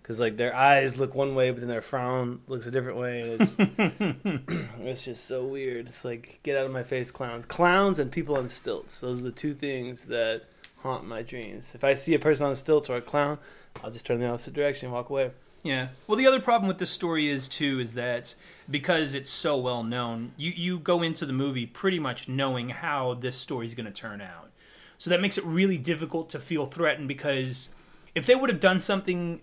Because 0.02 0.20
like 0.20 0.36
their 0.36 0.54
eyes 0.54 0.98
look 0.98 1.14
one 1.14 1.34
way, 1.34 1.50
but 1.50 1.60
then 1.60 1.68
their 1.68 1.80
frown 1.80 2.40
looks 2.46 2.66
a 2.66 2.70
different 2.70 2.98
way. 2.98 3.22
And 3.22 3.40
it's 3.40 3.56
it's 4.80 5.04
just 5.04 5.24
so 5.24 5.46
weird. 5.46 5.88
It's 5.88 6.04
like 6.04 6.40
get 6.42 6.58
out 6.58 6.66
of 6.66 6.72
my 6.72 6.82
face, 6.82 7.10
clowns, 7.10 7.46
clowns, 7.46 7.98
and 7.98 8.12
people 8.12 8.36
on 8.36 8.48
stilts. 8.48 9.00
Those 9.00 9.20
are 9.20 9.24
the 9.24 9.32
two 9.32 9.54
things 9.54 10.02
that 10.04 10.42
haunt 10.82 11.06
my 11.06 11.22
dreams. 11.22 11.74
If 11.74 11.84
I 11.84 11.94
see 11.94 12.12
a 12.14 12.18
person 12.18 12.44
on 12.46 12.54
stilts 12.54 12.90
or 12.90 12.96
a 12.96 13.00
clown, 13.00 13.38
I'll 13.82 13.90
just 13.90 14.04
turn 14.04 14.20
the 14.20 14.28
opposite 14.28 14.52
direction 14.52 14.86
and 14.86 14.94
walk 14.94 15.08
away. 15.08 15.30
Yeah. 15.64 15.88
Well, 16.06 16.18
the 16.18 16.26
other 16.26 16.40
problem 16.40 16.68
with 16.68 16.76
this 16.78 16.90
story 16.90 17.28
is 17.28 17.48
too 17.48 17.80
is 17.80 17.94
that 17.94 18.34
because 18.70 19.14
it's 19.14 19.30
so 19.30 19.56
well 19.56 19.82
known, 19.82 20.32
you 20.36 20.52
you 20.54 20.78
go 20.78 21.02
into 21.02 21.24
the 21.24 21.32
movie 21.32 21.64
pretty 21.66 21.98
much 21.98 22.28
knowing 22.28 22.68
how 22.68 23.14
this 23.14 23.36
story 23.36 23.64
is 23.64 23.74
going 23.74 23.86
to 23.86 23.92
turn 23.92 24.20
out. 24.20 24.50
So 24.98 25.08
that 25.08 25.22
makes 25.22 25.38
it 25.38 25.44
really 25.44 25.78
difficult 25.78 26.28
to 26.30 26.38
feel 26.38 26.66
threatened 26.66 27.08
because 27.08 27.70
if 28.14 28.26
they 28.26 28.34
would 28.34 28.50
have 28.50 28.60
done 28.60 28.78
something 28.78 29.40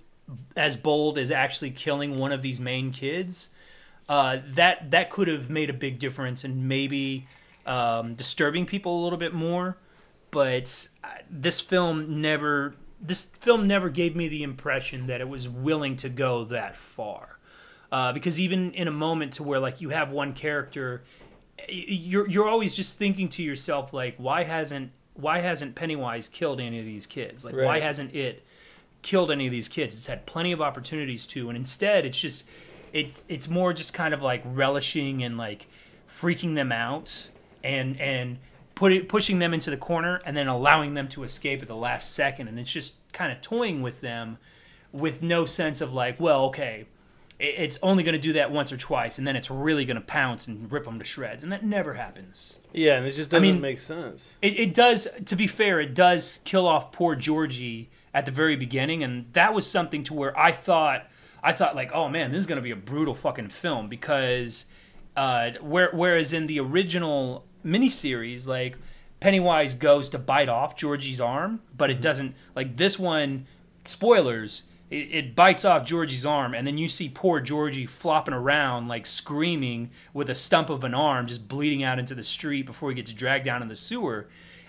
as 0.56 0.78
bold 0.78 1.18
as 1.18 1.32
actually 1.32 1.72
killing 1.72 2.18
one 2.18 2.32
of 2.32 2.44
these 2.44 2.60
main 2.60 2.92
kids, 2.92 3.50
uh, 4.08 4.38
that 4.46 4.92
that 4.92 5.10
could 5.10 5.28
have 5.28 5.50
made 5.50 5.72
a 5.72 5.74
big 5.74 5.98
difference 5.98 6.44
and 6.44 6.68
maybe 6.68 7.26
um, 7.66 8.14
disturbing 8.14 8.68
people 8.68 9.02
a 9.02 9.04
little 9.04 9.18
bit 9.20 9.34
more. 9.34 9.76
But 10.30 10.88
uh, 11.04 11.08
this 11.32 11.60
film 11.60 12.22
never 12.22 12.76
this 13.02 13.26
film 13.26 13.68
never 13.68 13.90
gave 13.90 14.16
me 14.16 14.28
the 14.28 14.44
impression 14.44 15.08
that 15.08 15.22
it 15.22 15.28
was 15.28 15.50
willing 15.50 15.98
to 15.98 16.10
go 16.10 16.46
that 16.46 16.76
far. 16.78 17.40
Uh, 17.92 18.14
because 18.14 18.40
even 18.40 18.72
in 18.72 18.88
a 18.88 18.92
moment 18.92 19.34
to 19.34 19.44
where 19.44 19.60
like 19.60 19.82
you 19.82 19.90
have 19.90 20.12
one 20.12 20.34
character, 20.34 21.04
you're 21.68 22.28
you're 22.30 22.48
always 22.48 22.76
just 22.76 22.98
thinking 22.98 23.28
to 23.30 23.44
yourself 23.44 23.92
like, 23.92 24.16
why 24.18 24.44
hasn't 24.44 24.92
why 25.16 25.40
hasn't 25.40 25.76
Pennywise 25.76 26.30
killed 26.30 26.62
any 26.62 26.80
of 26.80 26.86
these 26.86 27.06
kids? 27.06 27.44
Like, 27.44 27.56
why 27.56 27.80
hasn't 27.80 28.16
it 28.16 28.44
killed 29.02 29.32
any 29.32 29.46
of 29.48 29.52
these 29.52 29.68
kids? 29.68 29.96
It's 29.96 30.08
had 30.08 30.26
plenty 30.26 30.52
of 30.52 30.62
opportunities 30.62 31.28
to, 31.28 31.50
and 31.50 31.58
instead, 31.58 32.06
it's 32.06 32.20
just 32.20 32.44
it's 32.94 33.24
it's 33.28 33.50
more 33.50 33.74
just 33.74 33.94
kind 33.94 34.14
of 34.14 34.22
like 34.22 34.42
relishing 34.46 35.24
and 35.24 35.38
like 35.38 35.68
freaking 36.10 36.56
them 36.56 36.72
out 36.72 37.30
and 37.64 38.00
and 38.00 38.38
put 38.82 38.92
it, 38.92 39.08
pushing 39.08 39.38
them 39.38 39.54
into 39.54 39.70
the 39.70 39.78
corner 39.78 40.20
and 40.26 40.36
then 40.36 40.48
allowing 40.48 40.96
them 40.96 41.08
to 41.08 41.22
escape 41.24 41.62
at 41.62 41.68
the 41.68 41.76
last 41.76 42.16
second 42.16 42.48
and 42.48 42.60
it's 42.60 42.72
just 42.72 42.96
kind 43.14 43.32
of 43.32 43.40
toying 43.40 43.84
with 43.84 44.02
them 44.02 44.40
with 44.92 45.22
no 45.22 45.46
sense 45.46 45.82
of 45.82 45.94
like, 45.94 46.20
well, 46.20 46.46
okay, 46.46 46.88
it's 47.38 47.78
only 47.84 48.02
going 48.02 48.14
to 48.14 48.20
do 48.20 48.34
that 48.34 48.52
once 48.52 48.72
or 48.72 48.78
twice, 48.78 49.20
and 49.20 49.28
then 49.28 49.36
it's 49.36 49.52
really 49.52 49.86
going 49.86 49.96
to 49.96 50.02
pounce 50.02 50.48
and 50.48 50.72
rip 50.72 50.86
them 50.86 50.98
to 50.98 51.06
shreds, 51.06 51.44
and 51.44 51.54
that 51.54 51.64
never 51.64 51.94
happens. 51.94 52.58
Yeah, 52.74 52.98
and 52.98 53.06
it 53.06 53.12
just 53.12 53.30
doesn't 53.30 53.44
mean- 53.44 53.62
make 53.62 53.78
sense. 53.78 54.38
It, 54.42 54.60
it 54.60 54.74
does, 54.74 55.08
to 55.26 55.36
be 55.36 55.46
fair, 55.46 55.80
it 55.80 55.94
does 55.94 56.40
kill 56.44 56.68
off 56.68 56.92
poor 56.92 57.16
Georgie 57.16 57.90
at 58.16 58.26
the 58.26 58.32
very 58.32 58.56
beginning, 58.56 59.04
and 59.04 59.26
that 59.34 59.54
was 59.54 59.70
something 59.70 60.04
to 60.06 60.14
where 60.16 60.38
I 60.38 60.52
thought, 60.52 61.08
I 61.44 61.54
thought 61.54 61.76
like, 61.76 61.92
oh 61.94 62.10
man, 62.10 62.32
this 62.32 62.40
is 62.40 62.48
gonna 62.48 62.62
be 62.62 62.72
a 62.72 62.76
brutal 62.76 63.14
fucking 63.14 63.50
film 63.50 63.90
because, 63.90 64.66
uh, 65.16 65.52
where, 65.62 65.92
whereas 65.94 66.34
in 66.34 66.48
the 66.48 66.60
original 66.60 67.46
miniseries, 67.66 68.48
like 68.48 68.76
Pennywise 69.20 69.76
goes 69.76 70.10
to 70.10 70.18
bite 70.18 70.50
off 70.50 70.76
Georgie's 70.76 71.22
arm, 71.22 71.62
but 71.78 71.90
it 71.90 71.94
mm-hmm. 71.94 72.02
doesn't. 72.02 72.36
Like 72.56 72.78
this 72.78 73.00
one, 73.00 73.46
spoilers. 73.86 74.64
It, 74.90 74.96
it 75.12 75.36
bites 75.36 75.64
off 75.64 75.86
Georgie's 75.86 76.26
arm, 76.26 76.54
and 76.54 76.68
then 76.68 76.78
you 76.78 76.90
see 76.90 77.08
poor 77.08 77.40
Georgie 77.40 77.86
flopping 77.86 78.34
around, 78.34 78.88
like 78.88 79.06
screaming 79.06 79.92
with 80.14 80.30
a 80.30 80.36
stump 80.36 80.70
of 80.70 80.84
an 80.84 80.94
arm, 80.94 81.28
just 81.28 81.48
bleeding 81.48 81.84
out 81.84 82.00
into 82.00 82.16
the 82.16 82.24
street 82.24 82.66
before 82.66 82.90
he 82.90 82.96
gets 82.96 83.14
dragged 83.14 83.46
down 83.46 83.62
in 83.62 83.70
the 83.70 83.76
sewer. 83.76 84.28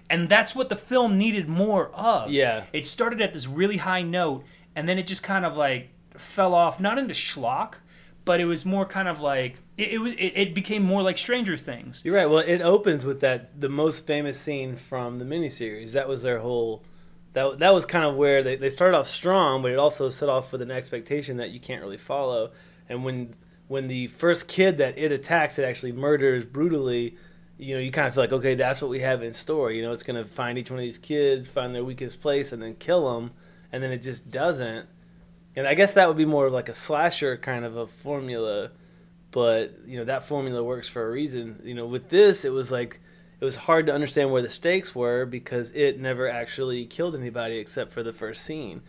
And 0.08 0.28
that's 0.28 0.54
what 0.54 0.68
the 0.68 0.76
film 0.76 1.16
needed 1.16 1.48
more 1.48 1.90
of. 1.94 2.30
Yeah. 2.30 2.64
It 2.72 2.86
started 2.86 3.20
at 3.20 3.32
this 3.32 3.46
really 3.46 3.78
high 3.78 4.02
note, 4.02 4.44
and 4.76 4.88
then 4.88 4.98
it 4.98 5.06
just 5.06 5.22
kind 5.22 5.44
of 5.44 5.56
like 5.56 5.88
fell 6.16 6.54
off, 6.54 6.78
not 6.78 6.98
into 6.98 7.14
schlock, 7.14 7.76
but 8.24 8.40
it 8.40 8.44
was 8.44 8.64
more 8.64 8.86
kind 8.86 9.08
of 9.08 9.20
like 9.20 9.56
it, 9.76 9.92
it 9.92 9.98
was. 9.98 10.12
It, 10.14 10.32
it 10.36 10.54
became 10.54 10.82
more 10.82 11.02
like 11.02 11.18
Stranger 11.18 11.56
Things. 11.56 12.02
You're 12.04 12.14
right. 12.14 12.26
Well, 12.26 12.38
it 12.38 12.60
opens 12.60 13.04
with 13.04 13.20
that 13.20 13.60
the 13.60 13.68
most 13.68 14.06
famous 14.06 14.38
scene 14.40 14.76
from 14.76 15.18
the 15.18 15.24
miniseries. 15.24 15.92
That 15.92 16.08
was 16.08 16.22
their 16.22 16.38
whole. 16.40 16.84
That 17.32 17.58
that 17.58 17.74
was 17.74 17.84
kind 17.86 18.04
of 18.04 18.16
where 18.16 18.42
they, 18.42 18.56
they 18.56 18.70
started 18.70 18.96
off 18.96 19.06
strong, 19.06 19.62
but 19.62 19.70
it 19.70 19.78
also 19.78 20.08
set 20.08 20.28
off 20.28 20.52
with 20.52 20.62
an 20.62 20.70
expectation 20.70 21.38
that 21.38 21.50
you 21.50 21.60
can't 21.60 21.82
really 21.82 21.96
follow. 21.96 22.52
And 22.88 23.04
when 23.04 23.34
when 23.68 23.88
the 23.88 24.08
first 24.08 24.48
kid 24.48 24.78
that 24.78 24.98
it 24.98 25.12
attacks, 25.12 25.58
it 25.58 25.64
actually 25.64 25.92
murders 25.92 26.44
brutally. 26.44 27.16
You 27.58 27.74
know, 27.74 27.80
you 27.80 27.92
kind 27.92 28.08
of 28.08 28.14
feel 28.14 28.24
like, 28.24 28.32
okay, 28.32 28.54
that's 28.54 28.82
what 28.82 28.90
we 28.90 29.00
have 29.00 29.22
in 29.22 29.32
store. 29.32 29.70
You 29.70 29.82
know, 29.82 29.92
it's 29.92 30.02
going 30.02 30.16
to 30.16 30.24
find 30.24 30.58
each 30.58 30.70
one 30.70 30.80
of 30.80 30.84
these 30.84 30.98
kids, 30.98 31.48
find 31.48 31.74
their 31.74 31.84
weakest 31.84 32.20
place, 32.20 32.50
and 32.50 32.60
then 32.60 32.74
kill 32.74 33.12
them. 33.12 33.30
And 33.70 33.82
then 33.82 33.92
it 33.92 34.02
just 34.02 34.30
doesn't. 34.30 34.88
And 35.54 35.66
I 35.66 35.74
guess 35.74 35.92
that 35.94 36.08
would 36.08 36.16
be 36.16 36.24
more 36.24 36.46
of 36.46 36.52
like 36.52 36.68
a 36.68 36.74
slasher 36.74 37.36
kind 37.36 37.64
of 37.64 37.76
a 37.76 37.86
formula 37.86 38.70
but 39.32 39.78
you 39.86 39.96
know 39.98 40.04
that 40.04 40.22
formula 40.24 40.62
works 40.62 40.88
for 40.88 41.06
a 41.06 41.10
reason. 41.10 41.60
You 41.64 41.74
know, 41.74 41.86
with 41.86 42.10
this, 42.10 42.44
it 42.44 42.52
was 42.52 42.70
like 42.70 43.00
it 43.40 43.44
was 43.44 43.56
hard 43.56 43.86
to 43.86 43.94
understand 43.94 44.30
where 44.30 44.42
the 44.42 44.50
stakes 44.50 44.94
were 44.94 45.24
because 45.24 45.70
it 45.72 45.98
never 45.98 46.28
actually 46.28 46.84
killed 46.84 47.16
anybody 47.16 47.56
except 47.56 47.92
for 47.92 48.02
the 48.02 48.12
first 48.12 48.44
scene. 48.44 48.82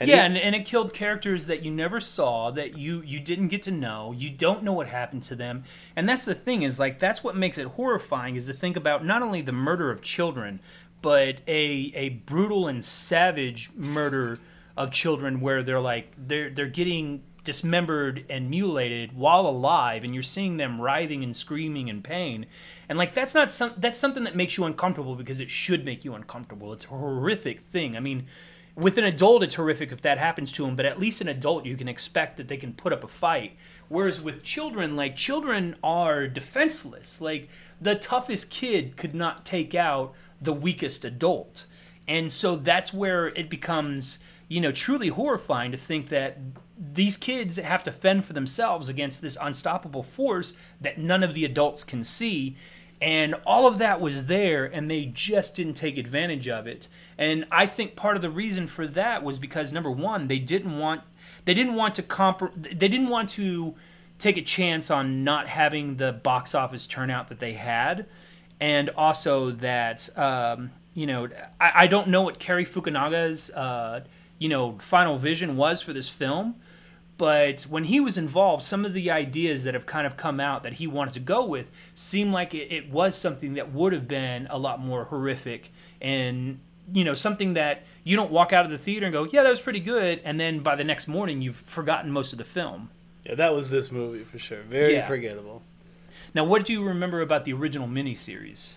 And 0.00 0.08
yeah, 0.08 0.16
he- 0.16 0.22
and, 0.22 0.36
and 0.36 0.54
it 0.54 0.66
killed 0.66 0.92
characters 0.92 1.46
that 1.46 1.62
you 1.64 1.70
never 1.70 2.00
saw, 2.00 2.50
that 2.50 2.76
you 2.76 3.02
you 3.02 3.20
didn't 3.20 3.48
get 3.48 3.62
to 3.62 3.70
know. 3.70 4.12
You 4.12 4.30
don't 4.30 4.64
know 4.64 4.72
what 4.72 4.88
happened 4.88 5.22
to 5.24 5.36
them, 5.36 5.62
and 5.96 6.08
that's 6.08 6.24
the 6.24 6.34
thing 6.34 6.62
is 6.62 6.78
like 6.80 6.98
that's 6.98 7.22
what 7.22 7.36
makes 7.36 7.56
it 7.56 7.66
horrifying 7.68 8.34
is 8.34 8.46
to 8.46 8.52
think 8.52 8.76
about 8.76 9.04
not 9.04 9.22
only 9.22 9.42
the 9.42 9.52
murder 9.52 9.92
of 9.92 10.02
children, 10.02 10.58
but 11.02 11.36
a 11.46 11.92
a 11.94 12.08
brutal 12.08 12.66
and 12.66 12.84
savage 12.84 13.70
murder 13.76 14.40
of 14.78 14.92
children 14.92 15.40
where 15.40 15.62
they're 15.62 15.80
like 15.80 16.12
they're 16.16 16.48
they're 16.48 16.66
getting 16.66 17.22
dismembered 17.42 18.24
and 18.30 18.48
mutilated 18.48 19.12
while 19.12 19.46
alive 19.46 20.04
and 20.04 20.14
you're 20.14 20.22
seeing 20.22 20.56
them 20.56 20.80
writhing 20.80 21.24
and 21.24 21.36
screaming 21.36 21.88
in 21.88 22.00
pain. 22.00 22.46
And 22.88 22.96
like 22.96 23.12
that's 23.12 23.34
not 23.34 23.50
some 23.50 23.72
that's 23.76 23.98
something 23.98 24.24
that 24.24 24.36
makes 24.36 24.56
you 24.56 24.64
uncomfortable 24.64 25.16
because 25.16 25.40
it 25.40 25.50
should 25.50 25.84
make 25.84 26.04
you 26.04 26.14
uncomfortable. 26.14 26.72
It's 26.72 26.84
a 26.84 26.88
horrific 26.88 27.60
thing. 27.60 27.96
I 27.96 28.00
mean 28.00 28.26
with 28.76 28.96
an 28.96 29.04
adult 29.04 29.42
it's 29.42 29.56
horrific 29.56 29.90
if 29.90 30.02
that 30.02 30.18
happens 30.18 30.52
to 30.52 30.64
them 30.64 30.76
but 30.76 30.86
at 30.86 31.00
least 31.00 31.20
an 31.20 31.26
adult 31.26 31.66
you 31.66 31.76
can 31.76 31.88
expect 31.88 32.36
that 32.36 32.46
they 32.46 32.56
can 32.56 32.72
put 32.72 32.92
up 32.92 33.02
a 33.02 33.08
fight. 33.08 33.56
Whereas 33.88 34.20
with 34.20 34.44
children 34.44 34.94
like 34.94 35.16
children 35.16 35.74
are 35.82 36.28
defenseless. 36.28 37.20
Like 37.20 37.48
the 37.80 37.96
toughest 37.96 38.48
kid 38.48 38.96
could 38.96 39.14
not 39.14 39.44
take 39.44 39.74
out 39.74 40.14
the 40.40 40.52
weakest 40.52 41.04
adult. 41.04 41.66
And 42.06 42.32
so 42.32 42.56
that's 42.56 42.94
where 42.94 43.26
it 43.28 43.50
becomes 43.50 44.18
you 44.48 44.60
know 44.60 44.72
truly 44.72 45.08
horrifying 45.08 45.70
to 45.70 45.76
think 45.76 46.08
that 46.08 46.38
these 46.78 47.16
kids 47.16 47.56
have 47.56 47.82
to 47.84 47.92
fend 47.92 48.24
for 48.24 48.32
themselves 48.32 48.88
against 48.88 49.20
this 49.20 49.36
unstoppable 49.40 50.02
force 50.02 50.54
that 50.80 50.98
none 50.98 51.22
of 51.22 51.34
the 51.34 51.44
adults 51.44 51.82
can 51.82 52.04
see. 52.04 52.56
And 53.00 53.34
all 53.46 53.66
of 53.66 53.78
that 53.78 54.00
was 54.00 54.26
there 54.26 54.64
and 54.64 54.90
they 54.90 55.04
just 55.06 55.54
didn't 55.54 55.74
take 55.74 55.98
advantage 55.98 56.48
of 56.48 56.66
it. 56.66 56.88
And 57.16 57.46
i 57.50 57.66
think 57.66 57.96
part 57.96 58.16
of 58.16 58.22
the 58.22 58.30
reason 58.30 58.66
for 58.66 58.86
that 58.88 59.22
was 59.22 59.38
because 59.38 59.72
number 59.72 59.90
one 59.90 60.28
they 60.28 60.38
didn't 60.38 60.78
want 60.78 61.02
they 61.44 61.54
didn't 61.54 61.74
want 61.74 61.94
to 61.96 62.02
comp 62.02 62.42
they 62.54 62.88
didn't 62.88 63.08
want 63.08 63.28
to 63.30 63.74
take 64.18 64.36
a 64.36 64.42
chance 64.42 64.90
on 64.90 65.22
not 65.22 65.48
having 65.48 65.96
the 65.96 66.12
box 66.12 66.54
office 66.54 66.86
turnout 66.86 67.28
that 67.28 67.38
they 67.38 67.52
had. 67.52 68.06
And 68.60 68.90
also 68.90 69.52
that 69.52 70.16
um, 70.16 70.72
you 70.94 71.06
know 71.06 71.28
I, 71.60 71.72
I 71.74 71.86
don't 71.86 72.08
know 72.08 72.22
what 72.22 72.38
Cary 72.38 72.64
Fukunaga's 72.64 73.50
uh, 73.50 74.04
you 74.38 74.48
know 74.48 74.76
final 74.80 75.16
vision 75.16 75.56
was 75.56 75.82
for 75.82 75.92
this 75.92 76.08
film 76.08 76.54
but 77.16 77.62
when 77.62 77.82
he 77.82 77.98
was 77.98 78.16
involved, 78.16 78.62
some 78.62 78.84
of 78.84 78.92
the 78.92 79.10
ideas 79.10 79.64
that 79.64 79.74
have 79.74 79.86
kind 79.86 80.06
of 80.06 80.16
come 80.16 80.38
out 80.38 80.62
that 80.62 80.74
he 80.74 80.86
wanted 80.86 81.14
to 81.14 81.18
go 81.20 81.44
with 81.44 81.68
seemed 81.96 82.32
like 82.32 82.54
it, 82.54 82.70
it 82.72 82.90
was 82.90 83.16
something 83.18 83.54
that 83.54 83.72
would 83.72 83.92
have 83.92 84.06
been 84.06 84.46
a 84.50 84.56
lot 84.56 84.78
more 84.78 85.02
horrific 85.06 85.72
and 86.00 86.60
you 86.94 87.02
know 87.02 87.14
something 87.14 87.54
that 87.54 87.82
you 88.04 88.14
don't 88.14 88.30
walk 88.30 88.52
out 88.52 88.64
of 88.64 88.70
the 88.70 88.78
theater 88.78 89.04
and 89.06 89.12
go, 89.12 89.24
yeah, 89.24 89.42
that 89.42 89.50
was 89.50 89.60
pretty 89.60 89.80
good, 89.80 90.20
and 90.24 90.38
then 90.38 90.60
by 90.60 90.76
the 90.76 90.84
next 90.84 91.08
morning 91.08 91.42
you've 91.42 91.56
forgotten 91.56 92.12
most 92.12 92.30
of 92.32 92.38
the 92.38 92.44
film. 92.44 92.88
yeah, 93.24 93.34
that 93.34 93.52
was 93.52 93.68
this 93.68 93.90
movie 93.90 94.22
for 94.22 94.38
sure. 94.38 94.62
Very 94.62 94.94
Yeah. 94.94 95.06
forgettable. 95.08 95.62
Now, 96.34 96.44
what 96.44 96.64
do 96.64 96.72
you 96.72 96.84
remember 96.84 97.20
about 97.20 97.44
the 97.44 97.52
original 97.52 97.88
miniseries? 97.88 98.74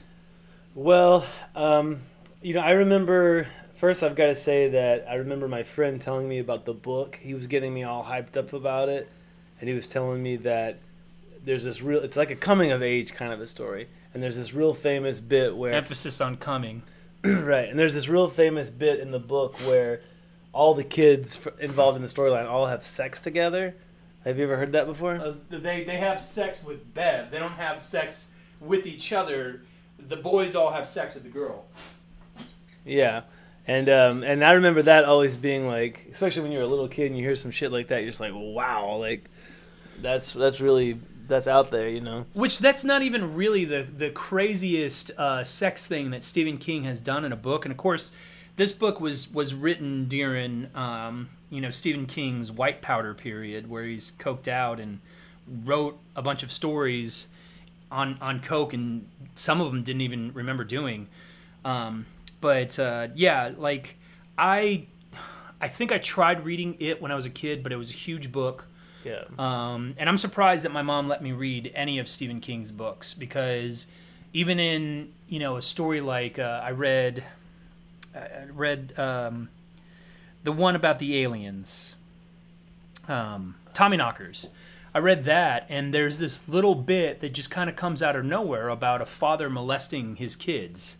Well, 0.73 1.25
um, 1.55 1.99
you 2.41 2.55
know, 2.55 2.61
I 2.61 2.71
remember 2.71 3.47
first. 3.81 4.03
I've 4.03 4.15
got 4.15 4.27
to 4.27 4.35
say 4.35 4.69
that 4.69 5.07
I 5.09 5.15
remember 5.15 5.47
my 5.47 5.63
friend 5.63 5.99
telling 5.99 6.29
me 6.29 6.37
about 6.37 6.65
the 6.65 6.73
book. 6.73 7.17
He 7.19 7.33
was 7.33 7.47
getting 7.47 7.73
me 7.73 7.81
all 7.81 8.03
hyped 8.03 8.37
up 8.37 8.53
about 8.53 8.89
it, 8.89 9.09
and 9.59 9.67
he 9.67 9.73
was 9.73 9.87
telling 9.87 10.21
me 10.21 10.35
that 10.37 10.77
there's 11.43 11.63
this 11.63 11.81
real. 11.81 11.99
It's 12.01 12.15
like 12.15 12.29
a 12.29 12.35
coming 12.35 12.71
of 12.71 12.83
age 12.83 13.11
kind 13.13 13.33
of 13.33 13.41
a 13.41 13.47
story, 13.47 13.89
and 14.13 14.21
there's 14.21 14.37
this 14.37 14.53
real 14.53 14.75
famous 14.75 15.19
bit 15.19 15.57
where 15.57 15.73
Emphasis 15.73 16.21
on 16.21 16.37
coming. 16.37 16.83
right, 17.23 17.67
and 17.67 17.79
there's 17.79 17.95
this 17.95 18.07
real 18.07 18.27
famous 18.27 18.69
bit 18.69 18.99
in 18.99 19.09
the 19.09 19.19
book 19.19 19.55
where 19.61 20.01
all 20.53 20.75
the 20.75 20.83
kids 20.83 21.39
involved 21.59 21.95
in 21.95 22.03
the 22.03 22.07
storyline 22.07 22.47
all 22.47 22.67
have 22.67 22.85
sex 22.85 23.19
together. 23.19 23.73
Have 24.25 24.37
you 24.37 24.43
ever 24.43 24.57
heard 24.57 24.73
that 24.73 24.85
before? 24.85 25.15
Uh, 25.15 25.33
they 25.49 25.83
they 25.83 25.97
have 25.97 26.21
sex 26.21 26.63
with 26.63 26.93
Bev. 26.93 27.31
They 27.31 27.39
don't 27.39 27.53
have 27.53 27.81
sex 27.81 28.27
with 28.59 28.85
each 28.85 29.11
other. 29.11 29.63
The 29.97 30.17
boys 30.17 30.55
all 30.55 30.71
have 30.71 30.85
sex 30.85 31.15
with 31.15 31.23
the 31.23 31.29
girl. 31.29 31.65
Yeah, 32.85 33.21
and 33.71 33.89
um, 33.89 34.23
and 34.23 34.43
I 34.43 34.51
remember 34.53 34.81
that 34.81 35.05
always 35.05 35.37
being 35.37 35.65
like, 35.65 36.09
especially 36.11 36.43
when 36.43 36.51
you're 36.51 36.61
a 36.61 36.67
little 36.67 36.89
kid 36.89 37.05
and 37.05 37.17
you 37.17 37.23
hear 37.23 37.37
some 37.37 37.51
shit 37.51 37.71
like 37.71 37.87
that, 37.87 38.01
you're 38.01 38.09
just 38.09 38.19
like, 38.19 38.33
wow, 38.35 38.97
like 38.97 39.29
that's 40.01 40.33
that's 40.33 40.59
really 40.59 40.99
that's 41.27 41.47
out 41.47 41.71
there, 41.71 41.87
you 41.87 42.01
know. 42.01 42.25
Which 42.33 42.59
that's 42.59 42.83
not 42.83 43.01
even 43.01 43.33
really 43.33 43.63
the 43.63 43.83
the 43.83 44.09
craziest 44.09 45.11
uh, 45.17 45.45
sex 45.45 45.87
thing 45.87 46.11
that 46.11 46.21
Stephen 46.21 46.57
King 46.57 46.83
has 46.83 46.99
done 46.99 47.23
in 47.23 47.31
a 47.31 47.37
book. 47.37 47.63
And 47.63 47.71
of 47.71 47.77
course, 47.77 48.11
this 48.57 48.73
book 48.73 48.99
was 48.99 49.31
was 49.31 49.53
written 49.53 50.09
during 50.09 50.69
um, 50.75 51.29
you 51.49 51.61
know 51.61 51.69
Stephen 51.69 52.07
King's 52.07 52.51
white 52.51 52.81
powder 52.81 53.13
period, 53.13 53.69
where 53.69 53.85
he's 53.85 54.11
coked 54.19 54.49
out 54.49 54.81
and 54.81 54.99
wrote 55.47 55.97
a 56.13 56.21
bunch 56.21 56.43
of 56.43 56.51
stories 56.51 57.27
on 57.89 58.17
on 58.19 58.41
coke, 58.41 58.73
and 58.73 59.07
some 59.35 59.61
of 59.61 59.71
them 59.71 59.81
didn't 59.81 60.01
even 60.01 60.33
remember 60.33 60.65
doing. 60.65 61.07
Um, 61.63 62.05
but 62.41 62.77
uh, 62.79 63.07
yeah, 63.15 63.51
like 63.55 63.95
I 64.37 64.87
I 65.61 65.67
think 65.67 65.91
I 65.91 65.99
tried 65.99 66.43
reading 66.43 66.75
it 66.79 67.01
when 67.01 67.11
I 67.11 67.15
was 67.15 67.25
a 67.25 67.29
kid, 67.29 67.63
but 67.63 67.71
it 67.71 67.77
was 67.77 67.91
a 67.91 67.93
huge 67.93 68.31
book. 68.31 68.65
Yeah. 69.03 69.23
Um, 69.39 69.95
and 69.97 70.09
I'm 70.09 70.17
surprised 70.17 70.65
that 70.65 70.71
my 70.71 70.81
mom 70.81 71.07
let 71.07 71.23
me 71.23 71.31
read 71.31 71.71
any 71.73 71.99
of 71.99 72.09
Stephen 72.09 72.39
King's 72.39 72.71
books 72.71 73.13
because 73.13 73.87
even 74.33 74.59
in 74.59 75.11
you 75.27 75.39
know 75.39 75.57
a 75.57 75.61
story 75.61 76.01
like 76.01 76.39
uh, 76.39 76.61
I 76.63 76.71
read, 76.71 77.23
I 78.15 78.45
read 78.51 78.93
um, 78.97 79.49
the 80.43 80.51
one 80.51 80.75
about 80.75 80.99
the 80.99 81.17
aliens, 81.19 81.95
um, 83.07 83.55
Tommyknockers. 83.73 84.49
I 84.93 84.99
read 84.99 85.23
that, 85.23 85.65
and 85.69 85.93
there's 85.93 86.19
this 86.19 86.49
little 86.49 86.75
bit 86.75 87.21
that 87.21 87.31
just 87.31 87.49
kind 87.49 87.69
of 87.69 87.77
comes 87.77 88.03
out 88.03 88.17
of 88.17 88.25
nowhere 88.25 88.67
about 88.67 89.01
a 89.01 89.05
father 89.05 89.49
molesting 89.49 90.17
his 90.17 90.35
kids, 90.35 90.97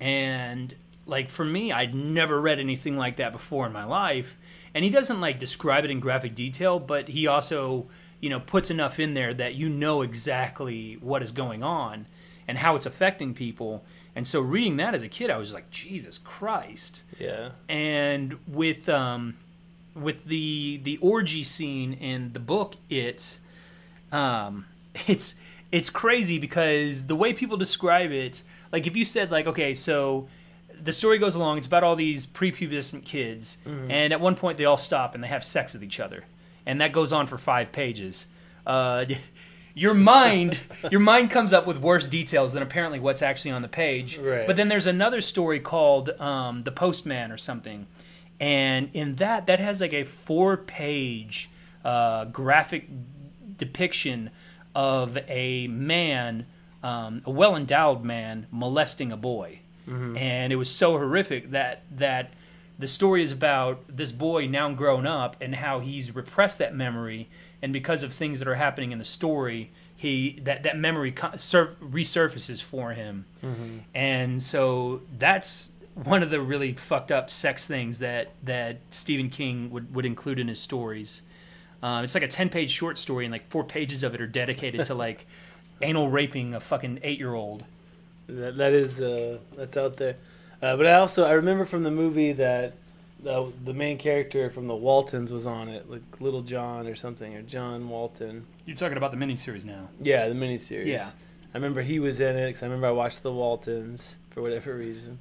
and 0.00 0.74
like 1.06 1.28
for 1.28 1.44
me, 1.44 1.72
I'd 1.72 1.94
never 1.94 2.40
read 2.40 2.58
anything 2.58 2.96
like 2.96 3.16
that 3.16 3.32
before 3.32 3.66
in 3.66 3.72
my 3.72 3.84
life. 3.84 4.38
And 4.74 4.84
he 4.84 4.90
doesn't 4.90 5.20
like 5.20 5.38
describe 5.38 5.84
it 5.84 5.90
in 5.90 6.00
graphic 6.00 6.34
detail, 6.34 6.78
but 6.78 7.08
he 7.08 7.26
also, 7.26 7.86
you 8.20 8.30
know, 8.30 8.40
puts 8.40 8.70
enough 8.70 9.00
in 9.00 9.14
there 9.14 9.34
that 9.34 9.54
you 9.54 9.68
know 9.68 10.02
exactly 10.02 10.96
what 11.00 11.22
is 11.22 11.32
going 11.32 11.62
on 11.62 12.06
and 12.46 12.58
how 12.58 12.76
it's 12.76 12.86
affecting 12.86 13.34
people. 13.34 13.84
And 14.14 14.26
so 14.26 14.40
reading 14.40 14.76
that 14.76 14.94
as 14.94 15.02
a 15.02 15.08
kid, 15.08 15.30
I 15.30 15.36
was 15.36 15.52
like, 15.52 15.70
Jesus 15.70 16.18
Christ. 16.18 17.02
Yeah. 17.18 17.50
And 17.68 18.38
with 18.46 18.88
um, 18.88 19.36
with 19.94 20.24
the 20.26 20.80
the 20.82 20.96
orgy 20.98 21.42
scene 21.42 21.92
in 21.92 22.32
the 22.32 22.40
book, 22.40 22.76
it 22.88 23.38
um, 24.12 24.66
it's 25.06 25.34
it's 25.72 25.90
crazy 25.90 26.38
because 26.38 27.06
the 27.06 27.16
way 27.16 27.32
people 27.32 27.56
describe 27.56 28.10
it, 28.10 28.42
like 28.72 28.86
if 28.86 28.96
you 28.96 29.04
said 29.04 29.30
like, 29.30 29.46
okay, 29.46 29.74
so 29.74 30.28
the 30.82 30.92
story 30.92 31.18
goes 31.18 31.34
along, 31.34 31.58
it's 31.58 31.66
about 31.66 31.84
all 31.84 31.96
these 31.96 32.26
prepubescent 32.26 33.04
kids, 33.04 33.58
and 33.90 34.12
at 34.12 34.20
one 34.20 34.36
point 34.36 34.58
they 34.58 34.64
all 34.64 34.76
stop 34.76 35.14
and 35.14 35.22
they 35.22 35.28
have 35.28 35.44
sex 35.44 35.72
with 35.74 35.84
each 35.84 36.00
other, 36.00 36.24
and 36.66 36.80
that 36.80 36.92
goes 36.92 37.12
on 37.12 37.26
for 37.26 37.38
five 37.38 37.72
pages. 37.72 38.26
Uh, 38.66 39.04
your 39.74 39.94
mind, 39.94 40.58
your 40.90 41.00
mind 41.00 41.30
comes 41.30 41.52
up 41.52 41.66
with 41.66 41.78
worse 41.78 42.08
details 42.08 42.52
than 42.52 42.62
apparently 42.62 42.98
what's 42.98 43.22
actually 43.22 43.50
on 43.50 43.62
the 43.62 43.68
page. 43.68 44.18
Right. 44.18 44.46
But 44.46 44.56
then 44.56 44.68
there's 44.68 44.86
another 44.86 45.20
story 45.20 45.60
called 45.60 46.10
um, 46.20 46.62
"The 46.64 46.72
Postman" 46.72 47.30
or 47.30 47.38
something, 47.38 47.86
and 48.38 48.90
in 48.94 49.16
that, 49.16 49.46
that 49.46 49.60
has 49.60 49.80
like 49.80 49.92
a 49.92 50.04
four-page 50.04 51.50
uh, 51.84 52.24
graphic 52.26 52.88
depiction 53.56 54.30
of 54.74 55.18
a 55.28 55.66
man, 55.68 56.46
um, 56.82 57.22
a 57.26 57.30
well-endowed 57.30 58.02
man, 58.04 58.46
molesting 58.50 59.12
a 59.12 59.16
boy, 59.16 59.60
and 60.16 60.52
it 60.52 60.56
was 60.56 60.70
so 60.70 60.92
horrific 60.98 61.50
that 61.50 61.82
that 61.90 62.32
the 62.78 62.86
story 62.86 63.22
is 63.22 63.32
about 63.32 63.82
this 63.88 64.12
boy 64.12 64.46
now 64.46 64.70
grown 64.72 65.06
up 65.06 65.36
and 65.40 65.56
how 65.56 65.80
he's 65.80 66.14
repressed 66.14 66.58
that 66.58 66.74
memory, 66.74 67.28
and 67.60 67.72
because 67.72 68.02
of 68.02 68.12
things 68.12 68.38
that 68.38 68.48
are 68.48 68.54
happening 68.54 68.92
in 68.92 68.98
the 68.98 69.04
story, 69.04 69.70
he 69.96 70.40
that 70.44 70.62
that 70.62 70.78
memory 70.78 71.12
resurfaces 71.12 72.62
for 72.62 72.92
him, 72.92 73.26
and 73.94 74.42
so 74.42 75.02
that's 75.18 75.72
one 75.94 76.22
of 76.22 76.30
the 76.30 76.40
really 76.40 76.72
fucked 76.72 77.10
up 77.12 77.30
sex 77.30 77.66
things 77.66 77.98
that 77.98 78.30
that 78.42 78.78
Stephen 78.90 79.28
King 79.28 79.70
would 79.70 79.94
would 79.94 80.06
include 80.06 80.38
in 80.38 80.48
his 80.48 80.60
stories. 80.60 81.22
Um, 81.82 82.04
it's 82.04 82.14
like 82.14 82.24
a 82.24 82.28
ten 82.28 82.48
page 82.48 82.70
short 82.70 82.98
story, 82.98 83.24
and 83.24 83.32
like 83.32 83.46
four 83.48 83.64
pages 83.64 84.04
of 84.04 84.14
it 84.14 84.20
are 84.20 84.26
dedicated 84.26 84.84
to 84.86 84.94
like 84.94 85.26
anal 85.82 86.08
raping 86.10 86.54
a 86.54 86.60
fucking 86.60 87.00
eight 87.02 87.18
year 87.18 87.34
old. 87.34 87.64
That, 88.28 88.56
that 88.58 88.72
is 88.72 89.00
uh, 89.00 89.38
that's 89.56 89.76
out 89.76 89.96
there. 89.96 90.16
Uh, 90.62 90.76
but 90.76 90.86
I 90.86 90.94
also 90.94 91.24
I 91.24 91.32
remember 91.32 91.64
from 91.64 91.82
the 91.82 91.90
movie 91.90 92.32
that 92.32 92.74
uh, 93.26 93.46
the 93.64 93.74
main 93.74 93.98
character 93.98 94.50
from 94.50 94.66
the 94.66 94.74
Waltons 94.76 95.32
was 95.32 95.46
on 95.46 95.68
it, 95.68 95.90
like 95.90 96.02
Little 96.20 96.42
John 96.42 96.86
or 96.86 96.94
something, 96.94 97.34
or 97.34 97.42
John 97.42 97.88
Walton. 97.88 98.46
You're 98.66 98.76
talking 98.76 98.96
about 98.96 99.10
the 99.10 99.16
miniseries 99.16 99.64
now. 99.64 99.88
Yeah, 100.00 100.28
the 100.28 100.34
miniseries. 100.34 100.86
Yeah. 100.86 101.10
I 101.52 101.58
remember 101.58 101.82
he 101.82 101.98
was 101.98 102.20
in 102.20 102.36
it 102.36 102.46
because 102.48 102.62
I 102.62 102.66
remember 102.66 102.86
I 102.86 102.92
watched 102.92 103.22
the 103.22 103.32
Waltons 103.32 104.16
for 104.30 104.40
whatever 104.42 104.74
reason. 104.76 105.18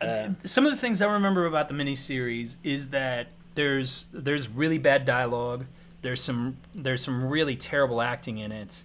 Uh, 0.00 0.30
Some 0.44 0.64
of 0.64 0.70
the 0.70 0.78
things 0.78 1.02
I 1.02 1.12
remember 1.12 1.44
about 1.44 1.68
the 1.68 1.74
miniseries 1.74 2.56
is 2.62 2.88
that 2.90 3.28
there's 3.54 4.06
there's 4.12 4.48
really 4.48 4.78
bad 4.78 5.04
dialogue. 5.04 5.66
There's 6.02 6.22
some 6.22 6.56
there's 6.74 7.02
some 7.02 7.28
really 7.28 7.56
terrible 7.56 8.00
acting 8.00 8.38
in 8.38 8.52
it. 8.52 8.84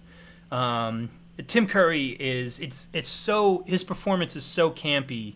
Um, 0.50 1.10
Tim 1.46 1.66
Curry 1.66 2.16
is 2.18 2.58
it's 2.60 2.88
it's 2.92 3.10
so 3.10 3.64
his 3.66 3.84
performance 3.84 4.36
is 4.36 4.44
so 4.44 4.70
campy, 4.70 5.34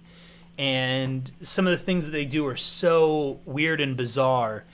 and 0.58 1.30
some 1.42 1.66
of 1.66 1.76
the 1.76 1.84
things 1.84 2.06
that 2.06 2.12
they 2.12 2.24
do 2.24 2.46
are 2.46 2.56
so 2.56 3.40
weird 3.44 3.80
and 3.80 3.96
bizarre 3.96 4.64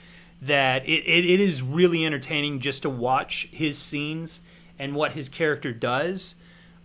that 0.41 0.87
it, 0.87 1.03
it, 1.05 1.25
it 1.25 1.39
is 1.39 1.61
really 1.61 2.05
entertaining 2.05 2.59
just 2.59 2.83
to 2.83 2.89
watch 2.89 3.49
his 3.51 3.77
scenes 3.77 4.41
and 4.77 4.95
what 4.95 5.13
his 5.13 5.29
character 5.29 5.73
does. 5.73 6.35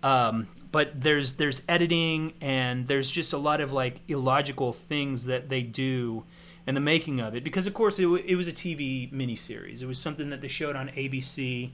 Um, 0.03 0.49
but 0.73 1.03
there's 1.03 1.35
there's 1.35 1.63
editing 1.69 2.33
and 2.41 2.89
there's 2.89 3.11
just 3.11 3.33
a 3.33 3.39
lot 3.39 3.61
of 3.61 3.73
like 3.73 4.01
illogical 4.09 4.73
things 4.73 5.27
that 5.27 5.49
they 5.49 5.63
do 5.63 6.25
in 6.67 6.75
the 6.77 6.81
making 6.81 7.21
of 7.21 7.35
it 7.35 7.43
because 7.43 7.67
of 7.67 7.75
course 7.75 7.99
it, 7.99 8.05
w- 8.05 8.23
it 8.25 8.37
was 8.37 8.47
a 8.47 8.53
TV 8.53 9.13
miniseries. 9.13 9.83
It 9.83 9.87
was 9.87 9.99
something 9.99 10.31
that 10.31 10.41
they 10.41 10.49
showed 10.49 10.77
on 10.77 10.89
ABC, 10.91 11.71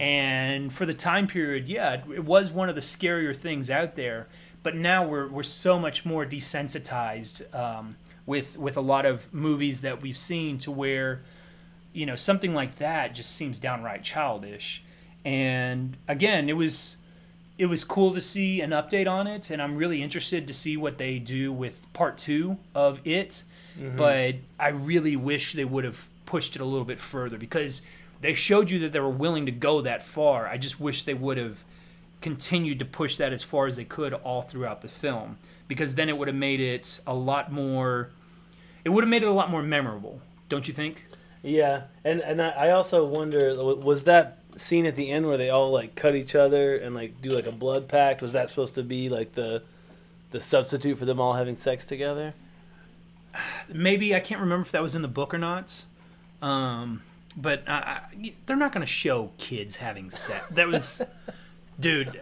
and 0.00 0.72
for 0.72 0.84
the 0.86 0.94
time 0.94 1.26
period, 1.26 1.68
yeah, 1.68 1.94
it, 1.94 2.02
it 2.16 2.24
was 2.24 2.52
one 2.52 2.68
of 2.68 2.74
the 2.74 2.80
scarier 2.82 3.36
things 3.36 3.70
out 3.70 3.96
there. 3.96 4.28
But 4.62 4.74
now 4.74 5.06
we're 5.06 5.28
we're 5.28 5.44
so 5.44 5.78
much 5.78 6.04
more 6.04 6.26
desensitized 6.26 7.54
um, 7.54 7.96
with 8.26 8.58
with 8.58 8.76
a 8.76 8.80
lot 8.82 9.06
of 9.06 9.32
movies 9.32 9.80
that 9.80 10.02
we've 10.02 10.18
seen 10.18 10.58
to 10.58 10.70
where 10.70 11.22
you 11.92 12.04
know 12.04 12.16
something 12.16 12.54
like 12.54 12.76
that 12.76 13.14
just 13.14 13.34
seems 13.34 13.58
downright 13.58 14.04
childish. 14.04 14.82
And 15.24 15.96
again, 16.06 16.48
it 16.48 16.54
was 16.56 16.96
it 17.56 17.66
was 17.66 17.82
cool 17.84 18.12
to 18.14 18.20
see 18.20 18.60
an 18.60 18.70
update 18.70 19.08
on 19.08 19.26
it, 19.26 19.50
and 19.50 19.60
I'm 19.62 19.76
really 19.76 20.02
interested 20.02 20.46
to 20.46 20.52
see 20.54 20.76
what 20.76 20.98
they 20.98 21.18
do 21.18 21.52
with 21.52 21.90
part 21.92 22.18
two 22.18 22.58
of 22.74 23.00
it. 23.06 23.42
Mm-hmm. 23.78 23.96
But 23.96 24.36
I 24.58 24.68
really 24.68 25.16
wish 25.16 25.52
they 25.52 25.64
would 25.64 25.84
have 25.84 26.08
pushed 26.26 26.56
it 26.56 26.62
a 26.62 26.64
little 26.64 26.84
bit 26.84 27.00
further 27.00 27.38
because 27.38 27.82
they 28.20 28.34
showed 28.34 28.70
you 28.70 28.78
that 28.80 28.92
they 28.92 29.00
were 29.00 29.08
willing 29.08 29.46
to 29.46 29.52
go 29.52 29.80
that 29.80 30.02
far. 30.02 30.46
I 30.46 30.58
just 30.58 30.80
wish 30.80 31.04
they 31.04 31.14
would 31.14 31.38
have 31.38 31.64
continued 32.20 32.78
to 32.80 32.84
push 32.84 33.16
that 33.16 33.32
as 33.32 33.42
far 33.42 33.66
as 33.66 33.76
they 33.76 33.84
could 33.84 34.12
all 34.12 34.42
throughout 34.42 34.82
the 34.82 34.88
film 34.88 35.38
because 35.68 35.94
then 35.94 36.08
it 36.08 36.18
would 36.18 36.28
have 36.28 36.36
made 36.36 36.60
it 36.60 37.00
a 37.06 37.14
lot 37.14 37.52
more. 37.52 38.10
It 38.84 38.90
would 38.90 39.04
have 39.04 39.10
made 39.10 39.22
it 39.22 39.28
a 39.28 39.32
lot 39.32 39.50
more 39.50 39.62
memorable, 39.62 40.20
don't 40.48 40.66
you 40.66 40.74
think? 40.74 41.04
yeah, 41.42 41.82
and 42.04 42.20
and 42.20 42.42
I, 42.42 42.48
I 42.48 42.70
also 42.70 43.04
wonder 43.04 43.54
was 43.76 44.04
that 44.04 44.38
scene 44.56 44.86
at 44.86 44.96
the 44.96 45.10
end 45.10 45.26
where 45.26 45.36
they 45.36 45.50
all 45.50 45.70
like 45.70 45.94
cut 45.94 46.16
each 46.16 46.34
other 46.34 46.76
and 46.76 46.94
like 46.94 47.20
do 47.22 47.30
like 47.30 47.46
a 47.46 47.52
blood 47.52 47.88
pact? 47.88 48.22
Was 48.22 48.32
that 48.32 48.48
supposed 48.48 48.74
to 48.74 48.82
be 48.82 49.08
like 49.08 49.32
the 49.32 49.62
the 50.30 50.40
substitute 50.40 50.98
for 50.98 51.04
them 51.04 51.20
all 51.20 51.34
having 51.34 51.56
sex 51.56 51.84
together? 51.84 52.34
Maybe 53.72 54.14
I 54.14 54.20
can't 54.20 54.40
remember 54.40 54.64
if 54.64 54.72
that 54.72 54.82
was 54.82 54.94
in 54.94 55.02
the 55.02 55.08
book 55.08 55.34
or 55.34 55.38
not. 55.38 55.84
Um, 56.40 57.02
but 57.36 57.68
I, 57.68 57.72
I, 57.72 58.34
they're 58.46 58.56
not 58.56 58.72
going 58.72 58.82
to 58.84 58.92
show 58.92 59.30
kids 59.38 59.76
having 59.76 60.10
sex. 60.10 60.44
That 60.50 60.68
was, 60.68 61.02
dude. 61.80 62.20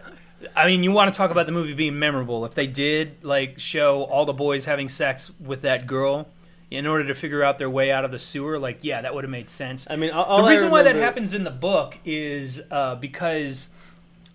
I 0.55 0.67
mean, 0.67 0.83
you 0.83 0.91
want 0.91 1.11
to 1.11 1.17
talk 1.17 1.31
about 1.31 1.47
the 1.47 1.51
movie 1.51 1.73
being 1.73 1.97
memorable? 1.97 2.45
If 2.45 2.53
they 2.53 2.67
did 2.67 3.23
like 3.23 3.59
show 3.59 4.03
all 4.03 4.25
the 4.25 4.33
boys 4.33 4.65
having 4.65 4.87
sex 4.87 5.31
with 5.39 5.63
that 5.63 5.87
girl 5.87 6.27
in 6.69 6.85
order 6.85 7.07
to 7.07 7.15
figure 7.15 7.43
out 7.43 7.57
their 7.57 7.69
way 7.69 7.91
out 7.91 8.05
of 8.05 8.11
the 8.11 8.19
sewer, 8.19 8.59
like 8.59 8.79
yeah, 8.83 9.01
that 9.01 9.15
would 9.15 9.23
have 9.23 9.31
made 9.31 9.49
sense. 9.49 9.87
I 9.89 9.95
mean, 9.95 10.11
all, 10.11 10.43
the 10.43 10.49
reason 10.49 10.69
why 10.69 10.83
that 10.83 10.95
happens 10.95 11.33
in 11.33 11.43
the 11.43 11.51
book 11.51 11.97
is 12.05 12.61
uh, 12.69 12.95
because 12.95 13.69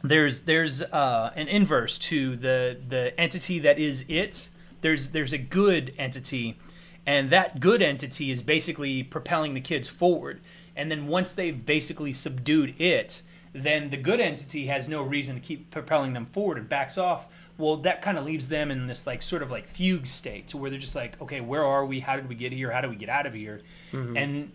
there's 0.03 0.41
there's 0.41 0.83
uh, 0.83 1.33
an 1.37 1.47
inverse 1.47 1.99
to 1.99 2.37
the 2.37 2.77
the 2.89 3.19
entity 3.19 3.61
that 3.61 3.79
is 3.79 4.05
it. 4.09 4.49
There's 4.83 5.11
there's 5.11 5.33
a 5.33 5.39
good 5.39 5.95
entity, 5.97 6.59
and 7.07 7.31
that 7.31 7.61
good 7.61 7.81
entity 7.81 8.31
is 8.31 8.43
basically 8.43 9.03
propelling 9.03 9.55
the 9.55 9.61
kids 9.61 9.89
forward. 9.89 10.41
And 10.77 10.91
then 10.91 11.07
once 11.07 11.33
they've 11.33 11.65
basically 11.65 12.13
subdued 12.13 12.81
it, 12.81 13.23
then 13.53 13.91
the 13.91 13.97
good 13.97 14.21
entity 14.21 14.67
has 14.67 14.89
no 14.89 15.03
reason 15.03 15.35
to 15.35 15.41
keep 15.41 15.71
propelling 15.71 16.15
them 16.15 16.25
forward 16.25 16.59
and 16.59 16.69
backs 16.69 16.97
off. 16.97 17.27
Well, 17.59 17.77
that 17.79 18.01
kind 18.01 18.17
of 18.17 18.25
leaves 18.25 18.49
them 18.49 18.71
in 18.71 18.87
this 18.87 19.07
like 19.07 19.23
sort 19.23 19.43
of 19.43 19.51
like 19.51 19.67
fugue 19.67 20.07
state 20.07 20.49
to 20.49 20.57
where 20.57 20.71
they're 20.71 20.79
just 20.79 20.95
like, 20.95 21.21
okay, 21.21 21.41
where 21.41 21.65
are 21.65 21.85
we? 21.85 22.01
How 22.01 22.17
did 22.17 22.29
we 22.29 22.35
get 22.35 22.53
here? 22.53 22.71
How 22.71 22.81
do 22.81 22.89
we 22.89 22.97
get 22.97 23.09
out 23.09 23.27
of 23.27 23.35
here? 23.35 23.61
Mm-hmm. 23.93 24.17
And 24.17 24.53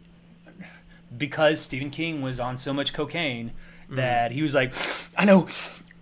because 1.15 1.61
Stephen 1.61 1.89
King 1.91 2.21
was 2.21 2.39
on 2.39 2.57
so 2.57 2.73
much 2.73 2.93
cocaine 2.93 3.51
that 3.89 4.31
he 4.31 4.41
was 4.41 4.53
like, 4.53 4.73
I 5.15 5.23
know 5.23 5.47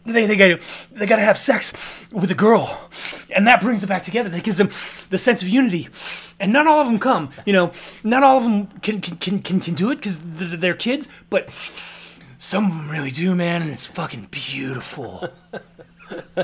they 0.05 0.25
they 0.25 0.35
got 0.35 0.61
they 0.91 1.05
got 1.05 1.15
to 1.17 1.21
have 1.21 1.37
sex 1.37 2.07
with 2.11 2.29
a 2.31 2.35
girl, 2.35 2.89
and 3.33 3.47
that 3.47 3.61
brings 3.61 3.81
them 3.81 3.89
back 3.89 4.03
together. 4.03 4.29
That 4.29 4.43
gives 4.43 4.57
them 4.57 4.67
the 5.09 5.17
sense 5.17 5.41
of 5.41 5.49
unity, 5.49 5.89
and 6.39 6.53
not 6.53 6.67
all 6.67 6.81
of 6.81 6.87
them 6.87 6.99
come. 6.99 7.31
You 7.45 7.53
know, 7.53 7.71
not 8.03 8.23
all 8.23 8.37
of 8.37 8.43
them 8.43 8.67
can 8.81 9.01
can 9.01 9.17
can 9.17 9.39
can, 9.39 9.59
can 9.59 9.73
do 9.73 9.91
it 9.91 9.95
because 9.97 10.19
they're 10.23 10.75
kids, 10.75 11.07
but 11.29 11.49
some 12.37 12.65
of 12.65 12.77
them 12.77 12.89
really 12.89 13.11
do, 13.11 13.33
man, 13.35 13.61
and 13.61 13.71
it's 13.71 13.85
fucking 13.85 14.27
beautiful. 14.31 15.27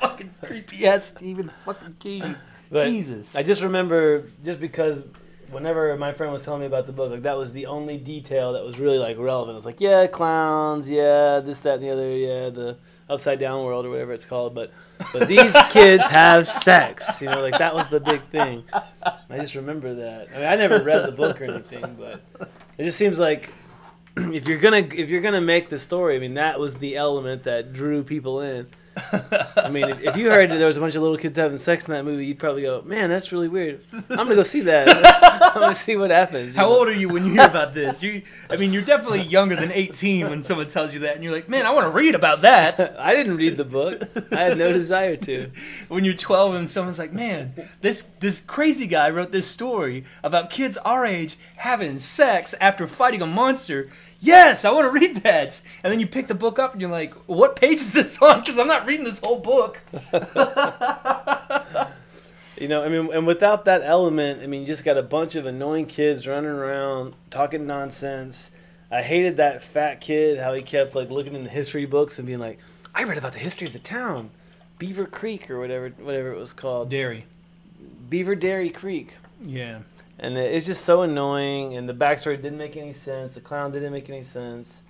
fucking 0.00 0.34
creepy 0.42 0.86
ass 0.86 1.06
Stephen 1.06 1.50
fucking 1.64 1.96
King. 2.00 2.36
But 2.70 2.86
Jesus. 2.86 3.36
I 3.36 3.42
just 3.42 3.62
remember 3.62 4.24
just 4.44 4.58
because 4.58 5.04
whenever 5.50 5.96
my 5.96 6.12
friend 6.12 6.32
was 6.32 6.42
telling 6.42 6.60
me 6.60 6.66
about 6.66 6.86
the 6.86 6.92
book, 6.92 7.10
like 7.10 7.22
that 7.22 7.36
was 7.36 7.52
the 7.52 7.66
only 7.66 7.96
detail 7.96 8.54
that 8.54 8.64
was 8.64 8.78
really 8.78 8.98
like 8.98 9.16
relevant. 9.18 9.54
It 9.54 9.56
was 9.56 9.64
like, 9.64 9.80
yeah, 9.80 10.06
clowns, 10.06 10.88
yeah, 10.90 11.40
this, 11.40 11.60
that, 11.60 11.74
and 11.74 11.84
the 11.84 11.90
other, 11.90 12.10
yeah, 12.16 12.50
the 12.50 12.76
upside 13.08 13.38
down 13.38 13.64
world 13.64 13.86
or 13.86 13.90
whatever 13.90 14.12
it's 14.12 14.24
called. 14.24 14.54
But 14.54 14.72
but 15.12 15.28
these 15.28 15.54
kids 15.70 16.06
have 16.06 16.46
sex, 16.48 17.20
you 17.20 17.28
know, 17.28 17.40
like 17.40 17.58
that 17.58 17.74
was 17.74 17.88
the 17.88 18.00
big 18.00 18.22
thing. 18.28 18.64
I 19.02 19.38
just 19.38 19.54
remember 19.54 19.94
that. 19.94 20.28
I 20.34 20.38
mean, 20.38 20.46
I 20.46 20.56
never 20.56 20.82
read 20.82 21.06
the 21.06 21.12
book 21.12 21.40
or 21.40 21.44
anything, 21.44 21.96
but 21.98 22.22
it 22.78 22.84
just 22.84 22.98
seems 22.98 23.18
like 23.18 23.50
if 24.16 24.48
you're 24.48 24.58
gonna 24.58 24.78
if 24.78 25.08
you're 25.08 25.20
gonna 25.20 25.40
make 25.40 25.68
the 25.70 25.78
story, 25.78 26.16
I 26.16 26.18
mean, 26.18 26.34
that 26.34 26.60
was 26.60 26.74
the 26.74 26.96
element 26.96 27.44
that 27.44 27.72
drew 27.72 28.04
people 28.04 28.40
in. 28.40 28.68
I 28.96 29.68
mean, 29.70 29.88
if, 29.88 30.02
if 30.02 30.16
you 30.16 30.30
heard 30.30 30.50
that 30.50 30.58
there 30.58 30.66
was 30.66 30.76
a 30.76 30.80
bunch 30.80 30.94
of 30.94 31.02
little 31.02 31.16
kids 31.16 31.36
having 31.36 31.58
sex 31.58 31.86
in 31.86 31.94
that 31.94 32.04
movie, 32.04 32.26
you'd 32.26 32.38
probably 32.38 32.62
go, 32.62 32.82
"Man, 32.82 33.10
that's 33.10 33.32
really 33.32 33.48
weird. 33.48 33.80
I'm 34.10 34.16
gonna 34.16 34.34
go 34.36 34.42
see 34.42 34.60
that. 34.60 34.88
I'm 35.54 35.60
gonna 35.60 35.74
see 35.74 35.96
what 35.96 36.10
happens." 36.10 36.54
How 36.54 36.62
know? 36.62 36.78
old 36.78 36.88
are 36.88 36.92
you 36.92 37.08
when 37.08 37.24
you 37.24 37.32
hear 37.32 37.46
about 37.46 37.74
this? 37.74 38.02
You, 38.02 38.22
I 38.50 38.56
mean, 38.56 38.72
you're 38.72 38.82
definitely 38.82 39.22
younger 39.22 39.56
than 39.56 39.72
18 39.72 40.28
when 40.30 40.42
someone 40.42 40.66
tells 40.68 40.94
you 40.94 41.00
that, 41.00 41.14
and 41.14 41.24
you're 41.24 41.32
like, 41.32 41.48
man, 41.48 41.66
I 41.66 41.70
want 41.70 41.86
to 41.86 41.90
read 41.90 42.14
about 42.14 42.42
that. 42.42 42.96
I 42.98 43.14
didn't 43.14 43.36
read 43.36 43.56
the 43.56 43.64
book. 43.64 44.02
I 44.32 44.42
had 44.42 44.58
no 44.58 44.72
desire 44.72 45.16
to. 45.16 45.50
When 45.88 46.04
you're 46.04 46.14
12 46.14 46.54
and 46.54 46.70
someone's 46.70 46.98
like, 46.98 47.12
man, 47.12 47.54
this 47.80 48.02
this 48.20 48.40
crazy 48.40 48.86
guy 48.86 49.10
wrote 49.10 49.32
this 49.32 49.46
story 49.46 50.04
about 50.22 50.50
kids 50.50 50.76
our 50.78 51.04
age 51.04 51.36
having 51.56 51.98
sex 51.98 52.54
after 52.60 52.86
fighting 52.86 53.22
a 53.22 53.26
monster. 53.26 53.90
Yes, 54.24 54.64
I 54.64 54.70
want 54.70 54.86
to 54.86 54.90
read 54.90 55.16
that. 55.18 55.60
And 55.82 55.92
then 55.92 56.00
you 56.00 56.06
pick 56.06 56.28
the 56.28 56.34
book 56.34 56.58
up 56.58 56.72
and 56.72 56.80
you're 56.80 56.90
like, 56.90 57.12
what 57.26 57.56
page 57.56 57.80
is 57.80 57.92
this 57.92 58.20
on? 58.22 58.40
Because 58.40 58.58
I'm 58.58 58.66
not 58.66 58.86
reading 58.86 59.04
this 59.04 59.20
whole 59.20 59.38
book. 59.38 59.80
You 62.56 62.68
know, 62.68 62.84
I 62.84 62.88
mean, 62.88 63.12
and 63.12 63.26
without 63.26 63.64
that 63.64 63.82
element, 63.82 64.40
I 64.40 64.46
mean, 64.46 64.60
you 64.60 64.66
just 64.68 64.84
got 64.84 64.96
a 64.96 65.02
bunch 65.02 65.34
of 65.34 65.44
annoying 65.44 65.86
kids 65.86 66.28
running 66.28 66.50
around 66.50 67.14
talking 67.28 67.66
nonsense. 67.66 68.52
I 68.92 69.02
hated 69.02 69.36
that 69.38 69.60
fat 69.60 70.00
kid, 70.00 70.38
how 70.38 70.54
he 70.54 70.62
kept 70.62 70.94
like 70.94 71.10
looking 71.10 71.34
in 71.34 71.42
the 71.42 71.50
history 71.50 71.84
books 71.84 72.16
and 72.16 72.26
being 72.28 72.38
like, 72.38 72.60
"I 72.94 73.02
read 73.02 73.18
about 73.18 73.32
the 73.32 73.40
history 73.40 73.66
of 73.66 73.72
the 73.72 73.80
town, 73.80 74.30
Beaver 74.78 75.06
Creek 75.06 75.50
or 75.50 75.58
whatever, 75.58 75.88
whatever 75.98 76.30
it 76.30 76.38
was 76.38 76.52
called, 76.52 76.90
Derry. 76.90 77.26
Beaver 78.08 78.36
Dairy 78.36 78.70
Creek." 78.70 79.14
Yeah. 79.44 79.80
And 80.18 80.36
it- 80.38 80.52
it's 80.54 80.66
just 80.66 80.84
so 80.84 81.02
annoying, 81.02 81.74
and 81.74 81.88
the 81.88 81.94
backstory 81.94 82.36
didn't 82.40 82.58
make 82.58 82.76
any 82.76 82.92
sense. 82.92 83.32
The 83.32 83.40
clown 83.40 83.72
didn't 83.72 83.92
make 83.92 84.08
any 84.08 84.22
sense. 84.22 84.82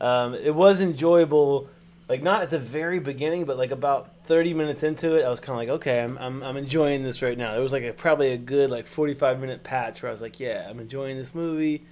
Um, 0.00 0.34
it 0.34 0.54
was 0.54 0.80
enjoyable, 0.80 1.68
like 2.08 2.22
not 2.22 2.42
at 2.42 2.50
the 2.50 2.58
very 2.58 2.98
beginning, 2.98 3.44
but 3.44 3.56
like 3.56 3.70
about 3.70 4.10
thirty 4.24 4.54
minutes 4.54 4.82
into 4.82 5.16
it, 5.16 5.24
I 5.24 5.30
was 5.30 5.40
kind 5.40 5.50
of 5.50 5.56
like, 5.58 5.68
okay, 5.80 6.00
I'm, 6.00 6.16
I'm 6.18 6.42
I'm 6.42 6.56
enjoying 6.56 7.02
this 7.02 7.22
right 7.22 7.36
now. 7.38 7.52
There 7.52 7.60
was 7.62 7.72
like 7.72 7.84
a, 7.84 7.92
probably 7.92 8.32
a 8.32 8.36
good 8.36 8.70
like 8.70 8.86
forty 8.86 9.14
five 9.14 9.40
minute 9.40 9.62
patch 9.64 10.02
where 10.02 10.10
I 10.10 10.12
was 10.12 10.20
like, 10.20 10.38
yeah, 10.40 10.66
I'm 10.68 10.80
enjoying 10.80 11.16
this 11.18 11.34
movie. 11.34 11.84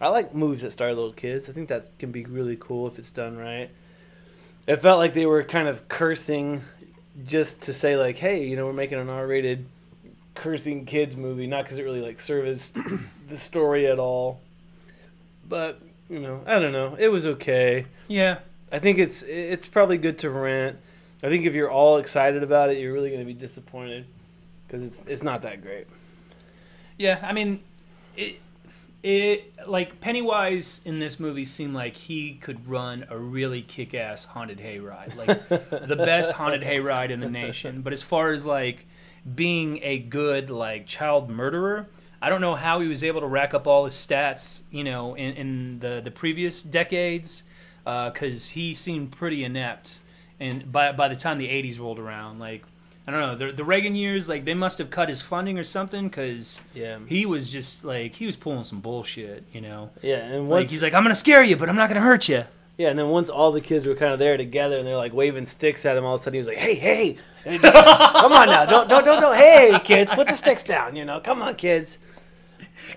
I 0.00 0.08
like 0.08 0.34
movies 0.34 0.62
that 0.62 0.72
star 0.72 0.88
little 0.88 1.12
kids. 1.12 1.48
I 1.48 1.52
think 1.52 1.68
that 1.68 1.98
can 1.98 2.12
be 2.12 2.24
really 2.26 2.56
cool 2.60 2.86
if 2.86 2.98
it's 2.98 3.10
done 3.10 3.36
right. 3.38 3.70
It 4.66 4.76
felt 4.76 4.98
like 4.98 5.14
they 5.14 5.24
were 5.26 5.42
kind 5.42 5.68
of 5.68 5.88
cursing 5.88 6.62
just 7.24 7.62
to 7.62 7.72
say 7.72 7.96
like, 7.96 8.18
hey, 8.18 8.44
you 8.44 8.56
know, 8.56 8.66
we're 8.66 8.74
making 8.74 8.98
an 8.98 9.08
R 9.08 9.26
rated 9.26 9.64
cursing 10.36 10.84
kids 10.84 11.16
movie, 11.16 11.46
not 11.46 11.64
because 11.64 11.78
it 11.78 11.82
really 11.82 12.00
like 12.00 12.20
serviced 12.20 12.78
the 13.28 13.36
story 13.36 13.86
at 13.88 13.98
all. 13.98 14.40
But 15.48 15.80
you 16.08 16.20
know, 16.20 16.42
I 16.46 16.60
don't 16.60 16.72
know. 16.72 16.96
It 16.98 17.08
was 17.08 17.26
okay. 17.26 17.86
Yeah. 18.06 18.38
I 18.70 18.78
think 18.78 18.98
it's 18.98 19.22
it's 19.22 19.66
probably 19.66 19.98
good 19.98 20.18
to 20.18 20.30
rent. 20.30 20.78
I 21.22 21.28
think 21.28 21.46
if 21.46 21.54
you're 21.54 21.70
all 21.70 21.98
excited 21.98 22.42
about 22.42 22.70
it, 22.70 22.78
you're 22.78 22.92
really 22.92 23.10
going 23.10 23.20
to 23.20 23.26
be 23.26 23.34
disappointed 23.34 24.06
because 24.66 24.82
it's 24.82 25.04
it's 25.06 25.22
not 25.22 25.42
that 25.42 25.62
great. 25.62 25.86
Yeah, 26.98 27.18
I 27.22 27.32
mean, 27.32 27.60
it, 28.16 28.40
it 29.02 29.68
like 29.68 30.00
Pennywise 30.00 30.80
in 30.84 30.98
this 30.98 31.20
movie 31.20 31.44
seemed 31.44 31.74
like 31.74 31.96
he 31.96 32.34
could 32.34 32.68
run 32.68 33.06
a 33.08 33.18
really 33.18 33.62
kick-ass 33.62 34.24
haunted 34.24 34.58
hayride, 34.58 35.14
like 35.16 35.48
the 35.88 35.96
best 35.96 36.32
haunted 36.32 36.62
hayride 36.62 37.10
in 37.10 37.20
the 37.20 37.30
nation. 37.30 37.82
But 37.82 37.92
as 37.92 38.02
far 38.02 38.32
as 38.32 38.44
like 38.44 38.86
being 39.34 39.80
a 39.82 39.98
good 39.98 40.50
like 40.50 40.86
child 40.86 41.28
murderer, 41.30 41.88
I 42.22 42.30
don't 42.30 42.40
know 42.40 42.54
how 42.54 42.80
he 42.80 42.88
was 42.88 43.02
able 43.04 43.20
to 43.20 43.26
rack 43.26 43.54
up 43.54 43.66
all 43.66 43.84
his 43.84 43.94
stats, 43.94 44.62
you 44.70 44.84
know, 44.84 45.14
in, 45.14 45.32
in 45.34 45.78
the 45.80 46.00
the 46.02 46.10
previous 46.10 46.62
decades, 46.62 47.44
uh, 47.84 48.10
because 48.10 48.50
he 48.50 48.74
seemed 48.74 49.12
pretty 49.12 49.44
inept. 49.44 49.98
And 50.38 50.70
by 50.70 50.92
by 50.92 51.08
the 51.08 51.16
time 51.16 51.38
the 51.38 51.48
'80s 51.48 51.78
rolled 51.80 51.98
around, 51.98 52.38
like 52.38 52.62
I 53.08 53.12
don't 53.12 53.20
know, 53.20 53.34
the, 53.36 53.52
the 53.52 53.64
Reagan 53.64 53.94
years, 53.94 54.28
like 54.28 54.44
they 54.44 54.54
must 54.54 54.78
have 54.78 54.90
cut 54.90 55.08
his 55.08 55.22
funding 55.22 55.58
or 55.58 55.64
something, 55.64 56.08
because 56.08 56.60
Yeah, 56.74 56.98
he 57.06 57.24
was 57.24 57.48
just 57.48 57.84
like 57.84 58.16
he 58.16 58.26
was 58.26 58.36
pulling 58.36 58.64
some 58.64 58.80
bullshit, 58.80 59.44
you 59.52 59.60
know. 59.60 59.90
yeah, 60.02 60.16
and 60.16 60.48
Like 60.50 60.68
he's 60.68 60.82
like, 60.82 60.92
I'm 60.94 61.02
gonna 61.04 61.14
scare 61.14 61.42
you, 61.44 61.56
but 61.56 61.68
I'm 61.68 61.76
not 61.76 61.88
gonna 61.88 62.00
hurt 62.00 62.28
you. 62.28 62.44
Yeah, 62.78 62.90
and 62.90 62.98
then 62.98 63.08
once 63.08 63.30
all 63.30 63.52
the 63.52 63.60
kids 63.60 63.86
were 63.86 63.94
kind 63.94 64.12
of 64.12 64.18
there 64.18 64.36
together 64.36 64.78
and 64.78 64.86
they're 64.86 64.96
like 64.96 65.12
waving 65.12 65.46
sticks 65.46 65.84
at 65.86 65.96
him, 65.96 66.04
all 66.04 66.14
of 66.16 66.20
a 66.20 66.24
sudden 66.24 66.34
he 66.34 66.38
was 66.38 66.48
like, 66.48 66.58
"Hey, 66.58 66.74
hey, 66.74 67.18
come 67.44 68.32
on 68.32 68.46
now, 68.48 68.64
don't 68.64 68.88
don't 68.88 69.04
don't 69.04 69.20
don't, 69.20 69.36
hey 69.36 69.78
kids, 69.82 70.10
put 70.10 70.28
the 70.28 70.34
sticks 70.34 70.62
down, 70.62 70.96
you 70.96 71.04
know, 71.04 71.20
come 71.20 71.42
on 71.42 71.54
kids." 71.56 71.98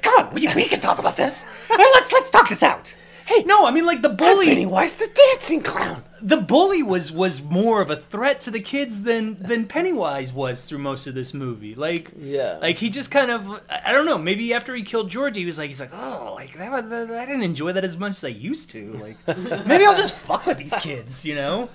Come 0.02 0.26
on, 0.26 0.34
we, 0.34 0.48
we 0.56 0.66
can 0.66 0.80
talk 0.82 1.00
about 1.00 1.16
this. 1.16 1.46
Let's 1.70 2.12
let's 2.12 2.30
talk 2.30 2.50
this 2.50 2.64
out. 2.64 2.96
Hey, 3.30 3.44
no, 3.44 3.68
I 3.68 3.70
mean 3.72 3.86
like 3.86 4.02
the 4.02 4.10
bully. 4.10 4.48
Pennywise 4.48 4.94
the 4.94 5.08
dancing 5.08 5.62
clown. 5.62 6.02
The 6.20 6.38
bully 6.38 6.82
was 6.82 7.12
was 7.12 7.44
more 7.44 7.80
of 7.80 7.92
a 7.92 7.96
threat 7.96 8.40
to 8.42 8.52
the 8.52 8.60
kids 8.60 9.04
than 9.04 9.38
than 9.40 9.68
Pennywise 9.68 10.34
was 10.34 10.66
through 10.66 10.80
most 10.80 11.06
of 11.06 11.14
this 11.14 11.32
movie. 11.32 11.76
Like, 11.76 12.10
Yeah. 12.18 12.58
like 12.60 12.80
he 12.80 12.90
just 12.90 13.12
kind 13.12 13.30
of 13.30 13.62
I 13.70 13.94
don't 13.94 14.08
know. 14.08 14.18
Maybe 14.18 14.52
after 14.52 14.74
he 14.74 14.82
killed 14.82 15.12
Georgie, 15.12 15.42
he 15.42 15.46
was 15.46 15.60
like, 15.60 15.68
he's 15.68 15.80
like, 15.80 15.94
oh, 15.94 16.34
like 16.36 16.58
that, 16.58 16.90
that 16.90 17.12
I 17.12 17.26
didn't 17.28 17.44
enjoy 17.44 17.72
that 17.74 17.86
as 17.86 17.98
much 17.98 18.18
as 18.18 18.24
I 18.24 18.30
used 18.30 18.72
to. 18.72 18.94
Like, 18.94 19.18
maybe 19.68 19.86
I'll 19.86 19.96
just 19.96 20.16
fuck 20.16 20.48
with 20.48 20.58
these 20.58 20.76
kids, 20.78 21.24
you 21.24 21.36
know? 21.36 21.70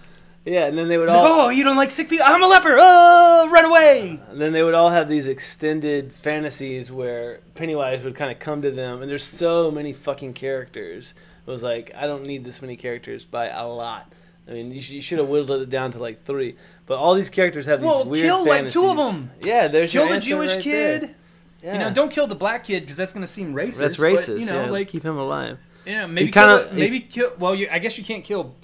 Yeah, 0.44 0.66
and 0.66 0.76
then 0.76 0.88
they 0.88 0.98
would 0.98 1.08
like, 1.08 1.16
all 1.16 1.46
oh, 1.46 1.48
you 1.50 1.62
don't 1.62 1.76
like 1.76 1.92
sick 1.92 2.08
people? 2.08 2.26
I'm 2.28 2.42
a 2.42 2.48
leper. 2.48 2.76
Oh, 2.78 3.48
run 3.50 3.64
away. 3.64 4.20
Uh, 4.28 4.32
and 4.32 4.40
then 4.40 4.52
they 4.52 4.64
would 4.64 4.74
all 4.74 4.90
have 4.90 5.08
these 5.08 5.28
extended 5.28 6.12
fantasies 6.12 6.90
where 6.92 7.40
Pennywise 7.54 8.02
would 8.02 8.14
kind 8.16 8.30
of 8.32 8.40
come 8.40 8.60
to 8.60 8.70
them, 8.72 9.00
and 9.00 9.10
there's 9.10 9.24
so 9.24 9.70
many 9.70 9.92
fucking 9.92 10.34
characters. 10.34 11.14
It 11.46 11.50
was 11.50 11.62
like, 11.62 11.92
I 11.96 12.06
don't 12.06 12.24
need 12.24 12.44
this 12.44 12.62
many 12.62 12.76
characters 12.76 13.24
by 13.24 13.48
a 13.48 13.66
lot. 13.66 14.10
I 14.48 14.52
mean, 14.52 14.72
you, 14.72 14.80
sh- 14.80 14.90
you 14.90 15.02
should 15.02 15.18
have 15.18 15.28
whittled 15.28 15.62
it 15.62 15.70
down 15.70 15.92
to 15.92 15.98
like 15.98 16.24
three. 16.24 16.56
But 16.86 16.96
all 16.98 17.14
these 17.14 17.30
characters 17.30 17.66
have 17.66 17.80
these 17.80 17.86
Well, 17.86 18.04
weird 18.04 18.24
kill, 18.26 18.38
like, 18.40 18.48
fantasies. 18.58 18.72
two 18.74 18.88
of 18.88 18.98
'em. 18.98 19.30
Yeah, 19.42 19.68
there's 19.68 19.90
Kill 19.92 20.08
the 20.08 20.20
Jewish 20.20 20.54
right 20.56 20.62
kid. 20.62 21.14
Yeah. 21.62 21.72
You 21.72 21.78
know, 21.78 21.90
don't 21.94 22.10
kill 22.10 22.26
the 22.26 22.34
black 22.34 22.64
kid 22.64 22.80
because 22.80 22.96
that's 22.96 23.12
going 23.14 23.22
to 23.24 23.32
seem 23.32 23.54
racist. 23.54 23.78
That's 23.78 23.96
but, 23.96 24.02
racist. 24.04 24.40
you 24.40 24.46
know, 24.46 24.64
yeah, 24.64 24.70
like 24.70 24.88
keep 24.88 25.02
him 25.02 25.16
alive. 25.16 25.58
You 25.86 25.94
know, 25.94 26.06
maybe 26.08 26.30
kill 26.30 26.46
the- 26.68 26.74
maybe 26.74 27.00
kill. 27.00 27.32
Well, 27.38 27.54
you, 27.54 27.68
I 27.70 27.78
guess 27.78 27.96
you 27.96 28.04
can't 28.04 28.22
kill 28.24 28.54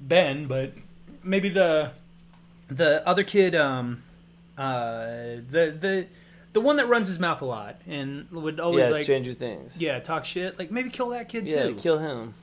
Ben, 0.00 0.46
but 0.46 0.72
maybe 1.22 1.48
the 1.48 1.92
the 2.70 3.06
other 3.08 3.24
kid, 3.24 3.54
um, 3.54 4.02
uh, 4.58 5.06
the 5.48 5.74
the 5.78 6.06
the 6.52 6.60
one 6.60 6.76
that 6.76 6.88
runs 6.88 7.08
his 7.08 7.18
mouth 7.18 7.42
a 7.42 7.44
lot 7.44 7.76
and 7.86 8.30
would 8.30 8.58
always 8.60 8.86
yeah, 8.86 8.92
like 8.92 9.02
Stranger 9.04 9.34
Things. 9.34 9.80
yeah 9.80 9.98
talk 10.00 10.24
shit. 10.24 10.58
Like 10.58 10.70
maybe 10.70 10.90
kill 10.90 11.10
that 11.10 11.28
kid 11.28 11.46
yeah, 11.46 11.64
too. 11.64 11.74
kill 11.76 11.98
him. 11.98 12.34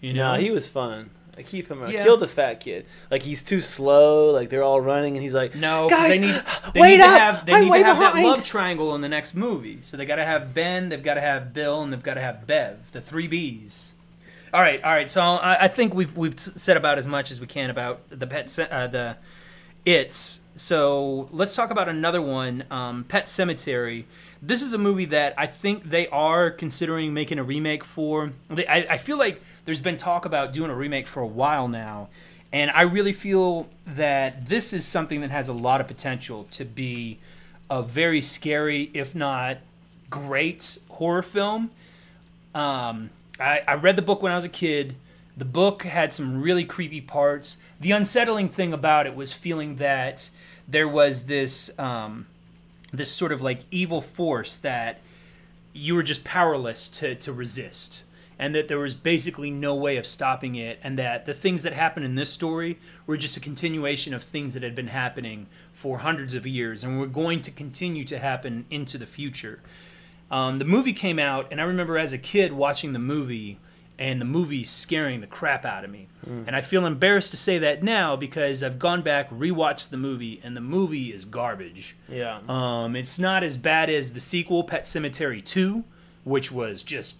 you 0.00 0.12
know, 0.12 0.34
No, 0.34 0.40
he 0.40 0.50
was 0.50 0.68
fun. 0.68 1.10
I 1.38 1.42
keep 1.42 1.70
him 1.70 1.82
around. 1.82 1.92
Yeah. 1.92 2.02
Kill 2.02 2.18
the 2.18 2.28
fat 2.28 2.60
kid. 2.60 2.84
Like 3.10 3.22
he's 3.22 3.42
too 3.42 3.60
slow. 3.60 4.30
Like 4.30 4.50
they're 4.50 4.62
all 4.62 4.80
running, 4.80 5.14
and 5.14 5.22
he's 5.22 5.32
like, 5.32 5.54
"No, 5.54 5.88
guys, 5.88 6.10
they 6.10 6.18
need 6.18 6.42
they 6.74 6.80
wait 6.80 6.90
need 6.90 6.96
to 6.98 7.08
have 7.08 7.46
they 7.46 7.54
I'm 7.54 7.64
need 7.64 7.78
to 7.78 7.84
have 7.84 7.98
that 7.98 8.22
love 8.22 8.44
triangle 8.44 8.94
in 8.94 9.00
the 9.00 9.08
next 9.08 9.34
movie. 9.34 9.78
So 9.80 9.96
they 9.96 10.04
got 10.04 10.16
to 10.16 10.24
have 10.24 10.52
Ben, 10.52 10.90
they've 10.90 11.02
got 11.02 11.14
to 11.14 11.20
have 11.20 11.54
Bill, 11.54 11.82
and 11.82 11.92
they've 11.92 12.02
got 12.02 12.14
to 12.14 12.20
have 12.20 12.46
Bev, 12.46 12.78
the 12.92 13.00
three 13.00 13.28
Bs. 13.28 13.92
All 14.52 14.60
right, 14.60 14.82
all 14.82 14.90
right. 14.90 15.08
So 15.08 15.22
I, 15.22 15.64
I 15.64 15.68
think 15.68 15.94
we've 15.94 16.14
we've 16.16 16.38
said 16.38 16.76
about 16.76 16.98
as 16.98 17.06
much 17.06 17.30
as 17.30 17.40
we 17.40 17.46
can 17.46 17.70
about 17.70 18.02
the 18.10 18.26
pet 18.26 18.58
uh, 18.58 18.86
the 18.88 19.16
it's. 19.84 20.40
So 20.60 21.26
let's 21.32 21.56
talk 21.56 21.70
about 21.70 21.88
another 21.88 22.20
one, 22.20 22.64
um, 22.70 23.04
Pet 23.04 23.28
Sematary. 23.28 24.04
This 24.42 24.60
is 24.60 24.74
a 24.74 24.78
movie 24.78 25.06
that 25.06 25.32
I 25.38 25.46
think 25.46 25.88
they 25.88 26.06
are 26.08 26.50
considering 26.50 27.14
making 27.14 27.38
a 27.38 27.42
remake 27.42 27.82
for. 27.82 28.32
I, 28.50 28.86
I 28.90 28.98
feel 28.98 29.16
like 29.16 29.40
there's 29.64 29.80
been 29.80 29.96
talk 29.96 30.26
about 30.26 30.52
doing 30.52 30.70
a 30.70 30.74
remake 30.74 31.06
for 31.06 31.20
a 31.20 31.26
while 31.26 31.66
now, 31.66 32.10
and 32.52 32.70
I 32.72 32.82
really 32.82 33.14
feel 33.14 33.70
that 33.86 34.50
this 34.50 34.74
is 34.74 34.84
something 34.84 35.22
that 35.22 35.30
has 35.30 35.48
a 35.48 35.54
lot 35.54 35.80
of 35.80 35.86
potential 35.86 36.46
to 36.50 36.66
be 36.66 37.18
a 37.70 37.82
very 37.82 38.20
scary, 38.20 38.90
if 38.92 39.14
not 39.14 39.56
great, 40.10 40.76
horror 40.90 41.22
film. 41.22 41.70
Um, 42.54 43.08
I, 43.40 43.62
I 43.66 43.74
read 43.76 43.96
the 43.96 44.02
book 44.02 44.20
when 44.20 44.30
I 44.30 44.36
was 44.36 44.44
a 44.44 44.50
kid. 44.50 44.94
The 45.38 45.46
book 45.46 45.84
had 45.84 46.12
some 46.12 46.42
really 46.42 46.66
creepy 46.66 47.00
parts. 47.00 47.56
The 47.80 47.92
unsettling 47.92 48.50
thing 48.50 48.74
about 48.74 49.06
it 49.06 49.16
was 49.16 49.32
feeling 49.32 49.76
that 49.76 50.28
there 50.70 50.88
was 50.88 51.26
this 51.26 51.70
um, 51.78 52.26
this 52.92 53.12
sort 53.12 53.32
of 53.32 53.42
like 53.42 53.60
evil 53.70 54.00
force 54.00 54.56
that 54.56 55.00
you 55.72 55.94
were 55.94 56.02
just 56.02 56.24
powerless 56.24 56.88
to, 56.88 57.14
to 57.14 57.32
resist 57.32 58.02
and 58.38 58.54
that 58.54 58.68
there 58.68 58.78
was 58.78 58.94
basically 58.94 59.50
no 59.50 59.74
way 59.74 59.96
of 59.98 60.06
stopping 60.06 60.54
it 60.54 60.78
and 60.82 60.98
that 60.98 61.26
the 61.26 61.34
things 61.34 61.62
that 61.62 61.74
happened 61.74 62.06
in 62.06 62.14
this 62.14 62.30
story 62.30 62.78
were 63.06 63.16
just 63.16 63.36
a 63.36 63.40
continuation 63.40 64.14
of 64.14 64.22
things 64.22 64.54
that 64.54 64.62
had 64.62 64.74
been 64.74 64.88
happening 64.88 65.46
for 65.72 65.98
hundreds 65.98 66.34
of 66.34 66.46
years 66.46 66.82
and 66.82 66.98
were 66.98 67.06
going 67.06 67.42
to 67.42 67.50
continue 67.50 68.04
to 68.04 68.18
happen 68.18 68.64
into 68.70 68.96
the 68.96 69.06
future. 69.06 69.60
Um, 70.30 70.58
the 70.58 70.64
movie 70.64 70.94
came 70.94 71.18
out, 71.18 71.48
and 71.50 71.60
I 71.60 71.64
remember 71.64 71.98
as 71.98 72.12
a 72.14 72.18
kid 72.18 72.52
watching 72.52 72.92
the 72.92 72.98
movie, 72.98 73.58
and 74.00 74.20
the 74.20 74.24
movie 74.24 74.64
scaring 74.64 75.20
the 75.20 75.26
crap 75.28 75.64
out 75.64 75.84
of 75.84 75.90
me. 75.90 76.08
And 76.26 76.56
I 76.56 76.60
feel 76.62 76.84
embarrassed 76.86 77.30
to 77.32 77.36
say 77.36 77.58
that 77.58 77.82
now 77.82 78.16
because 78.16 78.62
I've 78.62 78.78
gone 78.78 79.02
back, 79.02 79.30
rewatched 79.30 79.90
the 79.90 79.96
movie, 79.96 80.40
and 80.42 80.56
the 80.56 80.60
movie 80.60 81.12
is 81.12 81.24
garbage. 81.24 81.96
yeah, 82.08 82.40
Um, 82.48 82.96
it's 82.96 83.18
not 83.18 83.42
as 83.44 83.56
bad 83.56 83.88
as 83.90 84.12
the 84.12 84.20
sequel, 84.20 84.64
Pet 84.64 84.84
Sematary 84.84 85.44
2, 85.44 85.84
which 86.24 86.50
was 86.50 86.82
just 86.82 87.16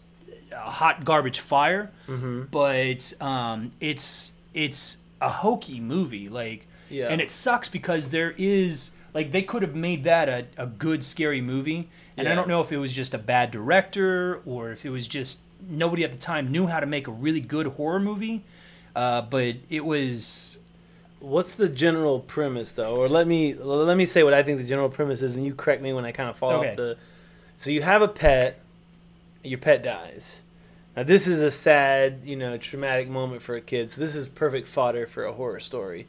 a 0.52 0.56
hot 0.70 1.04
garbage 1.04 1.38
fire. 1.40 1.90
But 2.50 3.12
um, 3.20 3.72
it's 3.80 4.32
it's 4.54 4.96
a 5.20 5.28
hokey 5.28 5.80
movie. 5.80 6.28
Like 6.28 6.66
Yeah. 6.88 7.08
and 7.08 7.20
it 7.20 7.30
sucks 7.30 7.68
because 7.68 8.08
there 8.10 8.34
is 8.38 8.90
like 9.14 9.32
they 9.32 9.42
could 9.42 9.62
have 9.62 9.74
made 9.74 10.04
that 10.04 10.28
a, 10.28 10.46
a 10.56 10.66
good 10.66 11.02
scary 11.04 11.40
movie 11.40 11.88
and 12.16 12.28
i 12.28 12.34
don't 12.34 12.46
know 12.48 12.60
if 12.60 12.70
it 12.70 12.78
was 12.78 12.92
just 12.92 13.12
a 13.14 13.18
bad 13.18 13.50
director 13.50 14.40
or 14.46 14.70
if 14.70 14.84
it 14.84 14.90
was 14.90 15.08
just 15.08 15.40
nobody 15.68 16.04
at 16.04 16.12
the 16.12 16.18
time 16.18 16.50
knew 16.50 16.66
how 16.66 16.80
to 16.80 16.86
make 16.86 17.06
a 17.06 17.12
really 17.12 17.40
good 17.40 17.66
horror 17.66 18.00
movie 18.00 18.42
uh, 18.96 19.22
but 19.22 19.54
it 19.68 19.84
was 19.84 20.56
What's 21.20 21.54
the 21.54 21.68
general 21.68 22.18
premise 22.20 22.72
though? 22.72 22.96
Or 22.96 23.06
let 23.08 23.26
me 23.26 23.52
let 23.54 23.96
me 23.96 24.06
say 24.06 24.22
what 24.22 24.32
I 24.32 24.42
think 24.42 24.58
the 24.58 24.66
general 24.66 24.88
premise 24.88 25.20
is, 25.20 25.34
and 25.34 25.44
you 25.44 25.54
correct 25.54 25.82
me 25.82 25.92
when 25.92 26.06
I 26.06 26.12
kind 26.12 26.30
of 26.30 26.36
fall 26.36 26.52
Okay. 26.52 26.70
off 26.70 26.76
the. 26.76 26.96
So 27.58 27.68
you 27.68 27.82
have 27.82 28.00
a 28.00 28.08
pet, 28.08 28.58
your 29.44 29.58
pet 29.58 29.82
dies. 29.82 30.40
Now 30.96 31.02
this 31.02 31.26
is 31.26 31.42
a 31.42 31.50
sad, 31.50 32.22
you 32.24 32.36
know, 32.36 32.56
traumatic 32.56 33.06
moment 33.08 33.42
for 33.42 33.54
a 33.54 33.60
kid. 33.60 33.90
So 33.90 34.00
this 34.00 34.16
is 34.16 34.28
perfect 34.28 34.66
fodder 34.66 35.06
for 35.06 35.24
a 35.24 35.32
horror 35.34 35.60
story. 35.60 36.06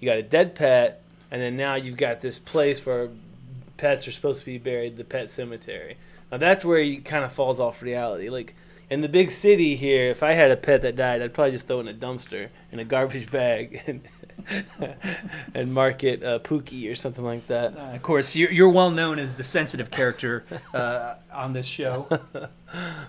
You 0.00 0.06
got 0.08 0.16
a 0.16 0.22
dead 0.22 0.54
pet, 0.54 1.02
and 1.30 1.42
then 1.42 1.54
now 1.54 1.74
you've 1.74 1.98
got 1.98 2.22
this 2.22 2.38
place 2.38 2.86
where 2.86 3.10
pets 3.76 4.08
are 4.08 4.12
supposed 4.12 4.40
to 4.40 4.46
be 4.46 4.56
buried, 4.56 4.96
the 4.96 5.04
pet 5.04 5.30
cemetery. 5.30 5.98
Now 6.32 6.38
that's 6.38 6.64
where 6.64 6.80
he 6.80 6.96
kind 6.96 7.22
of 7.22 7.32
falls 7.32 7.60
off 7.60 7.82
reality. 7.82 8.30
Like 8.30 8.54
in 8.90 9.00
the 9.02 9.08
big 9.08 9.30
city 9.30 9.76
here, 9.76 10.10
if 10.10 10.22
I 10.22 10.32
had 10.32 10.50
a 10.50 10.56
pet 10.56 10.82
that 10.82 10.96
died, 10.96 11.20
I'd 11.22 11.34
probably 11.34 11.52
just 11.52 11.66
throw 11.66 11.78
it 11.78 11.82
in 11.82 11.88
a 11.88 11.94
dumpster 11.94 12.48
in 12.72 12.78
a 12.78 12.84
garbage 12.84 13.30
bag 13.30 13.82
and 13.86 14.02
and 15.54 15.74
mark 15.74 16.04
it 16.04 16.22
uh, 16.22 16.38
Pookie 16.38 16.90
or 16.90 16.94
something 16.94 17.24
like 17.24 17.46
that. 17.48 17.76
uh, 17.76 17.94
of 17.94 18.02
course 18.02 18.34
you're, 18.34 18.50
you're 18.50 18.68
well 18.68 18.90
known 18.90 19.18
as 19.18 19.34
the 19.34 19.44
sensitive 19.44 19.90
character 19.90 20.44
uh, 20.72 21.14
on 21.32 21.52
this 21.52 21.66
show 21.66 22.06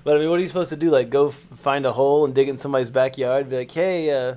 But 0.04 0.16
I 0.16 0.20
mean, 0.20 0.30
what 0.30 0.40
are 0.40 0.42
you 0.42 0.48
supposed 0.48 0.70
to 0.72 0.76
do? 0.78 0.90
Like 0.90 1.10
go 1.10 1.30
f- 1.30 1.36
find 1.36 1.86
a 1.86 1.94
hole 1.94 2.26
and 2.26 2.34
dig 2.34 2.48
in 2.50 2.58
somebody's 2.58 2.90
backyard? 2.90 3.50
Be 3.50 3.58
like, 3.58 3.72
hey, 3.72 4.10
uh, 4.10 4.36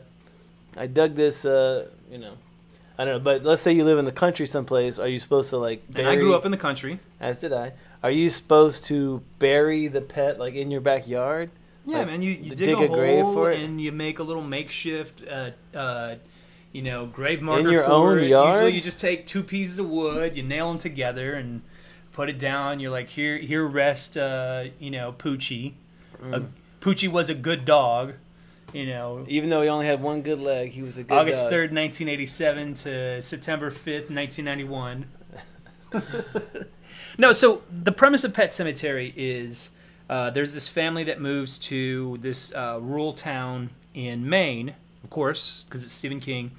I 0.76 0.86
dug 0.88 1.14
this. 1.14 1.44
Uh, 1.44 1.86
you 2.10 2.18
know, 2.18 2.34
I 2.98 3.04
don't 3.04 3.14
know. 3.14 3.20
But 3.20 3.42
let's 3.42 3.62
say 3.62 3.72
you 3.72 3.84
live 3.84 3.98
in 3.98 4.04
the 4.04 4.12
country 4.12 4.46
someplace. 4.46 4.98
Are 4.98 5.08
you 5.08 5.18
supposed 5.18 5.50
to 5.50 5.58
like? 5.58 5.82
and 5.94 6.06
i 6.06 6.16
grew 6.16 6.34
up 6.34 6.44
in 6.44 6.50
the 6.50 6.56
country 6.56 7.00
as 7.20 7.40
did 7.40 7.52
I. 7.52 7.72
Are 8.02 8.10
you 8.10 8.30
supposed 8.30 8.84
to 8.86 9.22
bury 9.38 9.86
the 9.88 10.00
pet 10.00 10.38
like 10.38 10.54
in 10.54 10.70
your 10.70 10.80
backyard? 10.80 11.50
Yeah, 11.84 11.98
Like, 11.98 12.06
man. 12.08 12.22
You, 12.22 12.32
you 12.32 12.50
dig 12.50 12.58
dig, 12.58 12.78
a 12.78 12.84
a, 12.84 12.88
grave 12.88 13.24
hole 13.24 13.34
for 13.34 13.52
it? 13.52 13.60
and 13.60 13.80
you 13.80 13.92
make 13.92 14.18
a 14.18 14.22
little 14.22 14.42
makeshift, 14.42 15.22
uh, 15.28 15.50
uh, 15.74 16.16
you 16.72 16.82
know, 16.82 17.06
grave 17.06 17.42
marker 17.42 17.66
in 17.66 17.72
your 17.72 17.84
for 17.84 17.90
own 17.90 18.18
it. 18.18 18.28
yard? 18.28 18.54
Usually, 18.54 18.72
you 18.72 18.80
just 18.80 19.00
take 19.00 19.26
two 19.26 19.42
pieces 19.42 19.78
of 19.78 19.88
wood, 19.88 20.36
you 20.36 20.42
nail 20.42 20.68
them 20.68 20.78
together, 20.78 21.34
and 21.34 21.62
put 22.12 22.28
it 22.28 22.38
down. 22.38 22.80
You're 22.80 22.90
like, 22.90 23.08
here, 23.10 23.36
here 23.38 23.64
rest, 23.66 24.16
uh, 24.16 24.64
you 24.78 24.90
know, 24.90 25.12
Poochie. 25.12 25.74
Mm. 26.22 26.48
Poochie 26.80 27.08
was 27.08 27.30
a 27.30 27.34
good 27.34 27.64
dog. 27.64 28.14
You 28.72 28.86
know, 28.86 29.24
Even 29.28 29.50
though 29.50 29.62
he 29.62 29.68
only 29.68 29.86
had 29.86 30.02
one 30.02 30.22
good 30.22 30.40
leg, 30.40 30.70
he 30.70 30.82
was 30.82 30.96
a 30.96 31.02
good 31.02 31.14
August 31.14 31.48
third, 31.50 31.72
nineteen 31.72 32.08
eighty-seven 32.08 32.74
to 32.74 33.20
September 33.20 33.70
fifth, 33.70 34.08
nineteen 34.08 34.46
ninety-one. 34.46 35.06
no, 37.18 37.32
so 37.32 37.62
the 37.70 37.92
premise 37.92 38.24
of 38.24 38.32
Pet 38.32 38.50
Sematary 38.50 39.12
is 39.14 39.70
uh, 40.08 40.30
there's 40.30 40.54
this 40.54 40.68
family 40.68 41.04
that 41.04 41.20
moves 41.20 41.58
to 41.58 42.18
this 42.22 42.52
uh, 42.54 42.78
rural 42.80 43.12
town 43.12 43.70
in 43.94 44.28
Maine, 44.28 44.74
of 45.04 45.10
course, 45.10 45.64
because 45.64 45.84
it's 45.84 45.92
Stephen 45.92 46.20
King. 46.20 46.52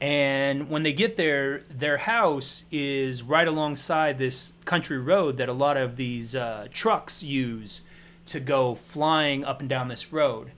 And 0.00 0.70
when 0.70 0.84
they 0.84 0.92
get 0.92 1.16
there, 1.16 1.64
their 1.70 1.96
house 1.96 2.64
is 2.70 3.22
right 3.22 3.48
alongside 3.48 4.18
this 4.18 4.52
country 4.64 4.98
road 4.98 5.38
that 5.38 5.48
a 5.48 5.52
lot 5.52 5.76
of 5.76 5.96
these 5.96 6.36
uh, 6.36 6.68
trucks 6.72 7.22
use 7.22 7.82
to 8.26 8.38
go 8.38 8.74
flying 8.74 9.44
up 9.44 9.60
and 9.60 9.68
down 9.68 9.88
this 9.88 10.12
road. 10.12 10.52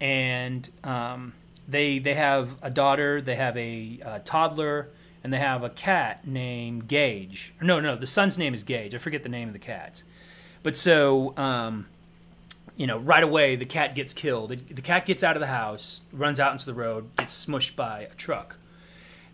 And 0.00 0.68
um, 0.82 1.34
they 1.68 1.98
they 1.98 2.14
have 2.14 2.56
a 2.62 2.70
daughter, 2.70 3.20
they 3.20 3.36
have 3.36 3.56
a, 3.56 4.00
uh 4.04 4.18
toddler, 4.24 4.88
and 5.22 5.32
they 5.32 5.38
have 5.38 5.62
a 5.62 5.70
cat 5.70 6.26
named 6.26 6.88
Gage. 6.88 7.52
No, 7.60 7.80
no, 7.80 7.96
the 7.96 8.06
son's 8.06 8.38
name 8.38 8.54
is 8.54 8.62
Gage. 8.62 8.94
I 8.94 8.98
forget 8.98 9.22
the 9.22 9.28
name 9.28 9.48
of 9.48 9.52
the 9.52 9.58
cat. 9.58 10.02
But 10.62 10.76
so, 10.76 11.36
um, 11.36 11.86
you 12.76 12.86
know, 12.86 12.98
right 12.98 13.22
away 13.22 13.56
the 13.56 13.66
cat 13.66 13.94
gets 13.94 14.14
killed. 14.14 14.50
The, 14.50 14.82
cat 14.82 15.06
gets 15.06 15.22
out 15.22 15.36
of 15.36 15.40
the 15.40 15.46
house, 15.46 16.00
runs 16.12 16.40
out 16.40 16.52
into 16.52 16.66
the 16.66 16.74
road, 16.74 17.08
gets 17.16 17.46
smushed 17.46 17.76
by 17.76 18.02
a 18.02 18.14
truck. 18.14 18.56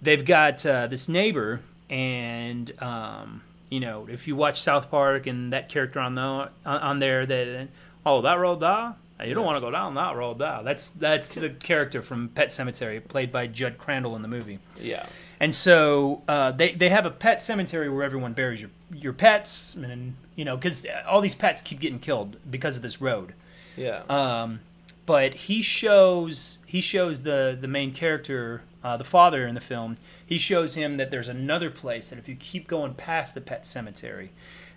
They've 0.02 0.24
got 0.24 0.64
uh, 0.66 0.88
this 0.88 1.09
neighbor, 1.09 1.61
and 1.88 2.72
um, 2.83 3.42
you 3.70 3.81
know, 3.81 4.07
if 4.11 4.29
you 4.29 4.37
watch 4.37 4.61
South 4.61 4.90
Park 4.90 5.26
and 5.26 5.52
that 5.52 5.68
character 5.68 6.00
on 6.00 6.14
the 6.14 6.50
on, 6.64 6.98
there, 6.98 7.24
that 7.24 7.68
oh 8.05 8.20
that 8.22 8.38
road 8.38 8.61
there, 8.61 8.94
you 9.24 9.35
don't 9.35 9.44
want 9.44 9.57
to 9.57 9.61
go 9.61 9.70
down 9.70 9.94
that 9.94 10.16
road 10.16 10.38
there. 10.38 10.61
That's 10.62 10.88
that's 10.90 11.29
the 11.29 11.50
character 11.50 12.02
from 12.02 12.29
Pet 12.29 12.48
Sematary, 12.48 13.07
played 13.07 13.33
by 13.33 13.46
Jud 13.46 13.79
Crandall 13.79 14.14
in 14.16 14.22
the 14.22 14.29
movie. 14.29 14.59
Yeah. 14.81 15.07
And 15.40 15.55
so 15.55 16.22
uh, 16.29 16.52
they 16.52 16.72
they 16.72 16.88
have 16.88 17.07
a 17.07 17.11
pet 17.11 17.42
cemetery 17.42 17.88
where 17.88 18.05
everyone 18.05 18.33
buries 18.33 18.61
your 18.61 18.70
your 18.92 19.12
pets, 19.12 19.74
and 19.74 20.16
you 20.35 20.44
know 20.44 20.57
because 20.57 20.87
all 21.07 21.20
these 21.20 21.35
pets 21.35 21.62
keep 21.62 21.81
getting 21.81 21.98
killed 21.98 22.37
because 22.50 22.76
of 22.76 22.83
this 22.83 23.00
road. 23.00 23.35
Yeah. 23.76 24.02
Um, 24.09 24.61
but 25.07 25.35
he 25.35 25.62
shows 25.62 26.59
he 26.66 26.81
shows 26.81 27.22
the 27.22 27.57
the 27.59 27.68
main 27.68 27.92
character, 27.92 28.62
uh, 28.83 28.96
the 28.96 29.05
father 29.05 29.46
in 29.46 29.55
the 29.55 29.61
film. 29.61 29.96
He 30.24 30.38
shows 30.38 30.74
him 30.74 30.96
that 30.96 31.11
there's 31.11 31.29
another 31.29 31.70
place 31.70 32.11
that 32.11 32.18
if 32.18 32.29
you 32.29 32.35
keep 32.35 32.66
going 32.66 32.94
past 32.94 33.35
the 33.35 33.40
pet 33.40 33.64
cemetery, 33.64 34.33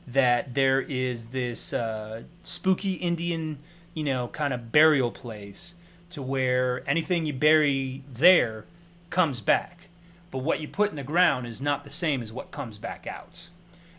that 0.07 0.53
there 0.53 0.81
is 0.81 1.27
this 1.27 1.73
uh, 1.73 2.23
spooky 2.43 2.93
Indian, 2.93 3.59
you 3.99 4.05
know, 4.05 4.29
kind 4.29 4.53
of 4.53 4.71
burial 4.71 5.11
place 5.11 5.73
to 6.09 6.21
where 6.21 6.89
anything 6.89 7.25
you 7.25 7.33
bury 7.33 8.01
there 8.11 8.63
comes 9.09 9.41
back. 9.41 9.89
But 10.31 10.39
what 10.39 10.61
you 10.61 10.69
put 10.69 10.89
in 10.89 10.95
the 10.95 11.03
ground 11.03 11.45
is 11.45 11.61
not 11.61 11.83
the 11.83 11.89
same 11.89 12.21
as 12.21 12.31
what 12.31 12.49
comes 12.49 12.77
back 12.77 13.05
out. 13.05 13.49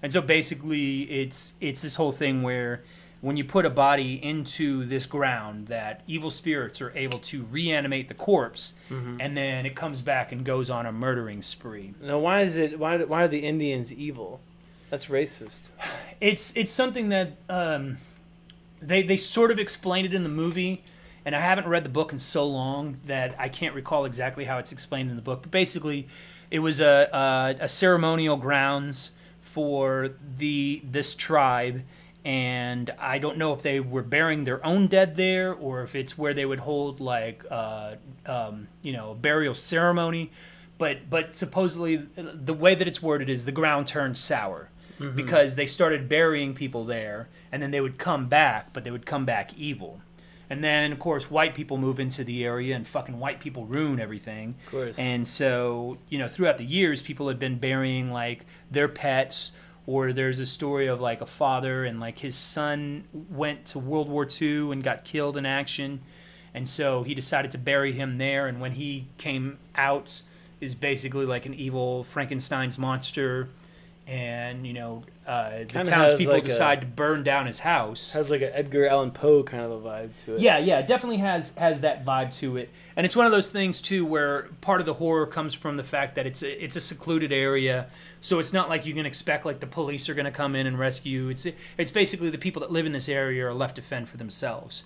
And 0.02 0.10
so 0.10 0.22
basically 0.22 1.02
it's 1.02 1.52
it's 1.60 1.82
this 1.82 1.96
whole 1.96 2.12
thing 2.12 2.42
where 2.42 2.82
when 3.20 3.36
you 3.36 3.44
put 3.44 3.66
a 3.66 3.70
body 3.70 4.14
into 4.24 4.86
this 4.86 5.04
ground 5.04 5.66
that 5.66 6.02
evil 6.06 6.30
spirits 6.30 6.80
are 6.80 6.90
able 6.96 7.18
to 7.18 7.42
reanimate 7.42 8.08
the 8.08 8.14
corpse 8.14 8.72
and 8.88 9.36
then 9.36 9.66
it 9.66 9.76
comes 9.76 10.00
back 10.00 10.32
and 10.32 10.42
goes 10.42 10.70
on 10.70 10.86
a 10.86 10.92
murdering 10.92 11.42
spree. 11.42 11.92
now, 12.00 12.18
why 12.18 12.40
is 12.40 12.56
it? 12.56 12.78
Why? 12.78 12.96
Why 13.04 13.24
are 13.24 13.28
the 13.28 13.40
Indians 13.40 13.92
evil? 13.92 14.40
That's 14.88 15.06
racist. 15.06 15.64
it's 16.22 16.56
it's 16.56 16.72
something 16.72 17.10
that 17.10 17.32
um, 17.50 17.98
they 18.80 19.02
they 19.02 19.16
sort 19.16 19.50
of 19.50 19.58
explained 19.58 20.06
it 20.06 20.14
in 20.14 20.22
the 20.22 20.28
movie, 20.28 20.82
and 21.24 21.34
I 21.34 21.40
haven't 21.40 21.68
read 21.68 21.84
the 21.84 21.90
book 21.90 22.12
in 22.12 22.18
so 22.18 22.46
long 22.46 22.98
that 23.06 23.34
I 23.38 23.48
can't 23.48 23.74
recall 23.74 24.04
exactly 24.04 24.44
how 24.44 24.58
it's 24.58 24.72
explained 24.72 25.10
in 25.10 25.16
the 25.16 25.22
book. 25.22 25.42
But 25.42 25.50
basically, 25.50 26.08
it 26.50 26.60
was 26.60 26.80
a 26.80 27.08
a, 27.12 27.64
a 27.64 27.68
ceremonial 27.68 28.36
grounds 28.36 29.12
for 29.40 30.10
the 30.38 30.82
this 30.84 31.14
tribe. 31.14 31.82
And 32.22 32.90
I 32.98 33.18
don't 33.18 33.38
know 33.38 33.54
if 33.54 33.62
they 33.62 33.80
were 33.80 34.02
burying 34.02 34.44
their 34.44 34.64
own 34.64 34.88
dead 34.88 35.16
there, 35.16 35.54
or 35.54 35.82
if 35.82 35.94
it's 35.94 36.18
where 36.18 36.34
they 36.34 36.44
would 36.44 36.58
hold 36.58 37.00
like, 37.00 37.46
uh, 37.50 37.94
um, 38.26 38.68
you 38.82 38.92
know, 38.92 39.12
a 39.12 39.14
burial 39.14 39.54
ceremony. 39.54 40.30
But 40.76 41.08
but 41.08 41.34
supposedly 41.34 41.96
the 42.16 42.52
way 42.52 42.74
that 42.74 42.86
it's 42.86 43.02
worded 43.02 43.30
is 43.30 43.46
the 43.46 43.52
ground 43.52 43.86
turned 43.86 44.18
sour 44.18 44.68
Mm-hmm. 45.00 45.16
because 45.16 45.54
they 45.54 45.64
started 45.64 46.10
burying 46.10 46.52
people 46.52 46.84
there 46.84 47.30
and 47.50 47.62
then 47.62 47.70
they 47.70 47.80
would 47.80 47.96
come 47.96 48.28
back 48.28 48.74
but 48.74 48.84
they 48.84 48.90
would 48.90 49.06
come 49.06 49.24
back 49.24 49.56
evil. 49.56 50.02
And 50.50 50.62
then 50.62 50.92
of 50.92 50.98
course 50.98 51.30
white 51.30 51.54
people 51.54 51.78
move 51.78 51.98
into 51.98 52.22
the 52.22 52.44
area 52.44 52.76
and 52.76 52.86
fucking 52.86 53.18
white 53.18 53.40
people 53.40 53.64
ruin 53.64 53.98
everything. 53.98 54.56
Of 54.66 54.70
course. 54.70 54.98
and 54.98 55.26
so 55.26 55.96
you 56.10 56.18
know 56.18 56.28
throughout 56.28 56.58
the 56.58 56.66
years 56.66 57.00
people 57.00 57.28
had 57.28 57.38
been 57.38 57.58
burying 57.58 58.12
like 58.12 58.44
their 58.70 58.88
pets 58.88 59.52
or 59.86 60.12
there's 60.12 60.38
a 60.38 60.44
story 60.44 60.86
of 60.86 61.00
like 61.00 61.22
a 61.22 61.26
father 61.26 61.84
and 61.86 61.98
like 61.98 62.18
his 62.18 62.36
son 62.36 63.04
went 63.30 63.64
to 63.66 63.78
world 63.78 64.08
war 64.10 64.28
ii 64.42 64.70
and 64.70 64.84
got 64.84 65.04
killed 65.04 65.38
in 65.38 65.46
action. 65.46 66.02
And 66.52 66.68
so 66.68 67.04
he 67.04 67.14
decided 67.14 67.52
to 67.52 67.58
bury 67.58 67.92
him 67.92 68.18
there 68.18 68.46
and 68.48 68.60
when 68.60 68.72
he 68.72 69.06
came 69.16 69.56
out 69.74 70.20
is 70.60 70.74
basically 70.74 71.24
like 71.24 71.46
an 71.46 71.54
evil 71.54 72.04
frankenstein's 72.04 72.78
monster 72.78 73.48
and 74.10 74.66
you 74.66 74.72
know 74.72 75.04
uh, 75.24 75.60
the 75.60 75.64
Kinda 75.66 75.88
townspeople 75.88 76.34
like, 76.34 76.44
a- 76.44 76.48
decide 76.48 76.80
to 76.80 76.86
burn 76.86 77.22
down 77.22 77.46
his 77.46 77.60
house 77.60 78.12
has 78.12 78.28
like 78.28 78.42
an 78.42 78.50
Edgar 78.52 78.88
Allan 78.88 79.12
Poe 79.12 79.44
kind 79.44 79.62
of 79.62 79.70
a 79.70 79.88
vibe 79.88 80.10
to 80.24 80.34
it. 80.34 80.40
yeah, 80.40 80.58
yeah, 80.58 80.80
it 80.80 80.88
definitely 80.88 81.18
has 81.18 81.54
has 81.54 81.82
that 81.82 82.04
vibe 82.04 82.34
to 82.38 82.56
it, 82.56 82.70
and 82.96 83.06
it's 83.06 83.14
one 83.14 83.24
of 83.24 83.30
those 83.32 83.50
things 83.50 83.80
too 83.80 84.04
where 84.04 84.48
part 84.60 84.80
of 84.80 84.86
the 84.86 84.94
horror 84.94 85.26
comes 85.26 85.54
from 85.54 85.76
the 85.76 85.84
fact 85.84 86.16
that 86.16 86.26
it's 86.26 86.42
a, 86.42 86.64
it's 86.64 86.74
a 86.74 86.80
secluded 86.80 87.30
area, 87.32 87.86
so 88.20 88.40
it's 88.40 88.52
not 88.52 88.68
like 88.68 88.84
you 88.84 88.94
can 88.94 89.06
expect 89.06 89.46
like 89.46 89.60
the 89.60 89.66
police 89.68 90.08
are 90.08 90.14
going 90.14 90.24
to 90.24 90.32
come 90.32 90.56
in 90.56 90.66
and 90.66 90.76
rescue. 90.76 91.28
It's 91.28 91.46
it's 91.78 91.92
basically 91.92 92.30
the 92.30 92.38
people 92.38 92.60
that 92.62 92.72
live 92.72 92.86
in 92.86 92.92
this 92.92 93.08
area 93.08 93.46
are 93.46 93.54
left 93.54 93.76
to 93.76 93.82
fend 93.82 94.08
for 94.08 94.16
themselves, 94.16 94.82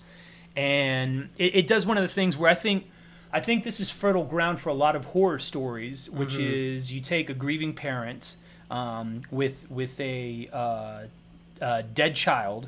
and 0.55 1.29
it, 1.39 1.55
it 1.55 1.67
does 1.67 1.85
one 1.87 1.97
of 1.97 2.03
the 2.03 2.13
things 2.13 2.37
where 2.37 2.51
I 2.51 2.55
think 2.55 2.91
I 3.33 3.39
think 3.39 3.63
this 3.63 3.79
is 3.79 3.89
fertile 3.89 4.23
ground 4.23 4.59
for 4.59 4.69
a 4.69 4.73
lot 4.75 4.95
of 4.95 5.05
horror 5.05 5.39
stories, 5.39 6.11
which 6.11 6.37
is 6.37 6.93
you 6.93 7.01
take 7.01 7.29
a 7.29 7.33
grieving 7.33 7.73
parent 7.73 8.35
um, 8.69 9.21
with 9.31 9.69
with 9.69 9.99
a 9.99 10.49
uh, 10.51 10.99
uh, 11.61 11.83
dead 11.93 12.15
child, 12.15 12.67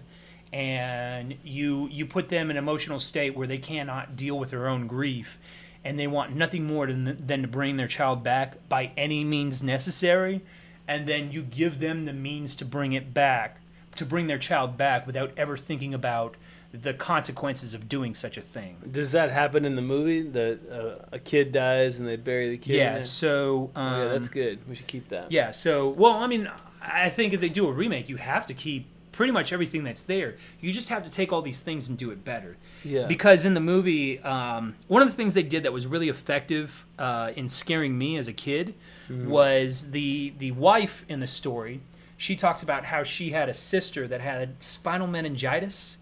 and 0.54 1.36
you 1.44 1.88
you 1.92 2.06
put 2.06 2.30
them 2.30 2.50
in 2.50 2.58
an 2.58 2.64
emotional 2.64 3.00
state 3.00 3.36
where 3.36 3.48
they 3.48 3.58
cannot 3.58 4.16
deal 4.16 4.38
with 4.38 4.52
their 4.52 4.68
own 4.68 4.88
grief, 4.88 5.38
and 5.84 5.98
they 5.98 6.08
want 6.08 6.36
nothing 6.36 6.66
more 6.66 6.88
than, 6.88 7.26
than 7.26 7.42
to 7.42 7.48
bring 7.48 7.78
their 7.78 7.88
child 7.88 8.24
back 8.24 8.56
by 8.70 8.92
any 8.98 9.24
means 9.24 9.64
necessary, 9.64 10.42
and 10.88 11.08
then 11.08 11.32
you 11.32 11.42
give 11.42 11.80
them 11.80 12.06
the 12.06 12.14
means 12.14 12.56
to 12.56 12.66
bring 12.66 12.94
it 12.94 13.14
back, 13.14 13.60
to 13.96 14.06
bring 14.06 14.28
their 14.28 14.38
child 14.38 14.78
back 14.78 15.06
without 15.06 15.32
ever 15.38 15.58
thinking 15.58 15.94
about 15.94 16.36
the 16.82 16.94
consequences 16.94 17.74
of 17.74 17.88
doing 17.90 18.14
such 18.14 18.38
a 18.38 18.42
thing. 18.42 18.78
Does 18.92 19.12
that 19.12 19.32
happen 19.32 19.66
in 19.66 19.76
the 19.76 19.82
movie? 19.82 20.22
That 20.22 20.60
uh, 20.72 21.06
a 21.12 21.20
kid 21.20 21.52
dies 21.52 21.98
and 21.98 22.08
they 22.08 22.16
bury 22.18 22.50
the 22.50 22.58
kid? 22.58 22.76
Yeah, 22.76 23.04
so 23.04 23.72
um, 23.76 23.94
Oh, 23.94 24.04
yeah, 24.04 24.08
that's 24.10 24.30
good. 24.30 24.60
We 24.68 24.76
should 24.76 24.88
keep 24.88 25.10
that. 25.10 25.32
Yeah, 25.32 25.52
so 25.52 25.90
well, 25.90 26.14
I 26.14 26.28
mean, 26.28 26.50
I 26.82 27.10
think 27.10 27.34
if 27.34 27.42
they 27.42 27.50
do 27.50 27.68
a 27.68 27.72
remake, 27.72 28.10
you 28.10 28.18
have 28.18 28.46
to 28.48 28.54
keep 28.54 28.88
pretty 29.12 29.32
much 29.32 29.52
everything 29.52 29.84
that's 29.84 30.04
there. 30.04 30.36
You 30.62 30.72
just 30.72 30.90
have 30.90 31.04
to 31.04 31.10
take 31.10 31.34
all 31.34 31.42
these 31.42 31.60
things 31.60 31.90
and 31.90 31.98
do 31.98 32.12
it 32.12 32.24
better. 32.24 32.56
Yeah. 32.84 33.08
Because 33.08 33.46
in 33.46 33.56
the 33.56 33.60
movie, 33.60 34.20
um, 34.20 34.76
one 34.88 35.02
of 35.02 35.08
the 35.08 35.16
things 35.16 35.34
they 35.34 35.42
did 35.42 35.64
that 35.64 35.74
was 35.74 35.88
really 35.88 36.08
effective 36.08 36.86
uh, 37.00 37.32
in 37.36 37.50
scaring 37.50 37.98
me 37.98 38.18
as 38.18 38.28
a 38.28 38.34
kid 38.34 38.76
was 39.10 39.92
the 39.92 40.34
the 40.38 40.52
wife 40.52 41.06
in 41.10 41.20
the 41.20 41.28
story. 41.28 41.82
She 42.20 42.36
talks 42.36 42.64
about 42.64 42.86
how 42.86 43.04
she 43.04 43.30
had 43.30 43.48
a 43.48 43.54
sister 43.54 44.08
that 44.08 44.22
had 44.22 44.62
spinal 44.64 45.06
meningitis, 45.08 45.98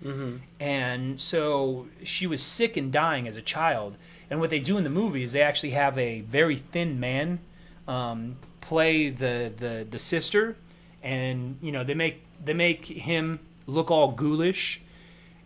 and 0.60 1.20
so 1.20 1.88
she 2.04 2.26
was 2.26 2.42
sick 2.42 2.78
and 2.78 2.92
dying 2.92 3.28
as 3.28 3.36
a 3.36 3.42
child. 3.42 3.96
And 4.30 4.40
what 4.40 4.50
they 4.50 4.60
do 4.60 4.78
in 4.78 4.84
the 4.86 4.90
movie 4.90 5.24
is 5.24 5.34
they 5.34 5.42
actually 5.42 5.72
have 5.72 5.98
a 5.98 6.22
very 6.22 6.56
thin 6.58 7.00
man 7.00 7.40
um, 7.88 8.38
play 8.62 9.10
the, 9.10 9.52
the 9.58 9.86
the 9.90 10.00
sister, 10.00 10.56
and 11.04 11.58
you 11.62 11.72
know 11.72 11.84
they 11.84 11.94
make 11.94 12.24
they 12.44 12.54
make 12.54 12.86
him 12.86 13.40
look 13.68 13.92
all 13.92 14.12
ghoulish, 14.12 14.82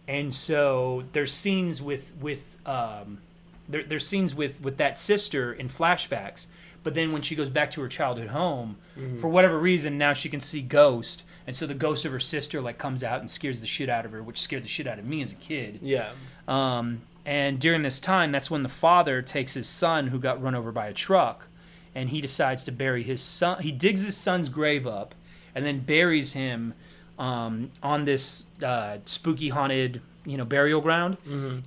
and 0.08 0.34
so 0.34 1.04
there's 1.14 1.34
scenes 1.34 1.82
with 1.82 2.14
with 2.22 2.58
um, 2.66 3.20
there, 3.68 3.84
there's 3.84 4.08
scenes 4.08 4.36
with 4.36 4.62
with 4.62 4.78
that 4.78 5.00
sister 5.00 5.52
in 5.52 5.68
flashbacks. 5.68 6.46
But 6.84 6.94
then 6.94 7.12
when 7.12 7.22
she 7.22 7.36
goes 7.36 7.50
back 7.50 7.72
to 7.72 7.82
her 7.82 7.88
childhood 7.88 8.30
home, 8.30 8.78
for 9.20 9.28
whatever 9.30 9.58
reason, 9.60 9.98
now 9.98 10.14
she 10.14 10.30
can 10.30 10.42
see 10.42 10.62
ghost, 10.62 11.24
and 11.48 11.56
so 11.56 11.66
the 11.66 11.74
ghost 11.74 12.06
of 12.06 12.12
her 12.12 12.20
sister 12.20 12.62
like 12.62 12.78
comes 12.78 13.04
out 13.04 13.20
and 13.22 13.30
scares 13.32 13.62
the 13.62 13.68
shit 13.68 13.90
out 13.90 14.06
of 14.06 14.12
her, 14.12 14.22
which 14.24 14.40
scared 14.40 14.64
the 14.64 14.68
shit 14.68 14.88
out 14.88 15.00
of 15.00 15.06
me 15.06 15.22
as 15.22 15.32
a 15.32 15.36
kid. 15.36 15.80
Yeah. 15.82 16.12
Um, 16.48 17.02
and 17.26 17.60
during 17.60 17.82
this 17.82 18.00
time, 18.00 18.32
that's 18.32 18.50
when 18.50 18.64
the 18.64 18.70
father 18.70 19.22
takes 19.22 19.54
his 19.54 19.68
son, 19.68 20.08
who 20.08 20.20
got 20.20 20.42
run 20.42 20.56
over 20.56 20.72
by 20.72 20.88
a 20.88 20.94
truck, 20.94 21.48
and 21.94 22.10
he 22.10 22.22
decides 22.22 22.64
to 22.66 22.72
bury 22.72 23.04
his 23.04 23.22
son. 23.22 23.62
He 23.62 23.72
digs 23.72 24.04
his 24.04 24.16
son's 24.18 24.50
grave 24.50 24.88
up, 24.88 25.16
and 25.54 25.66
then 25.66 25.80
buries 25.82 26.34
him 26.34 26.74
um, 27.18 27.72
on 27.84 28.06
this 28.06 28.46
uh, 28.64 28.98
spooky 29.06 29.50
haunted, 29.50 30.02
you 30.26 30.38
know, 30.38 30.46
burial 30.46 30.82
ground. 30.82 31.18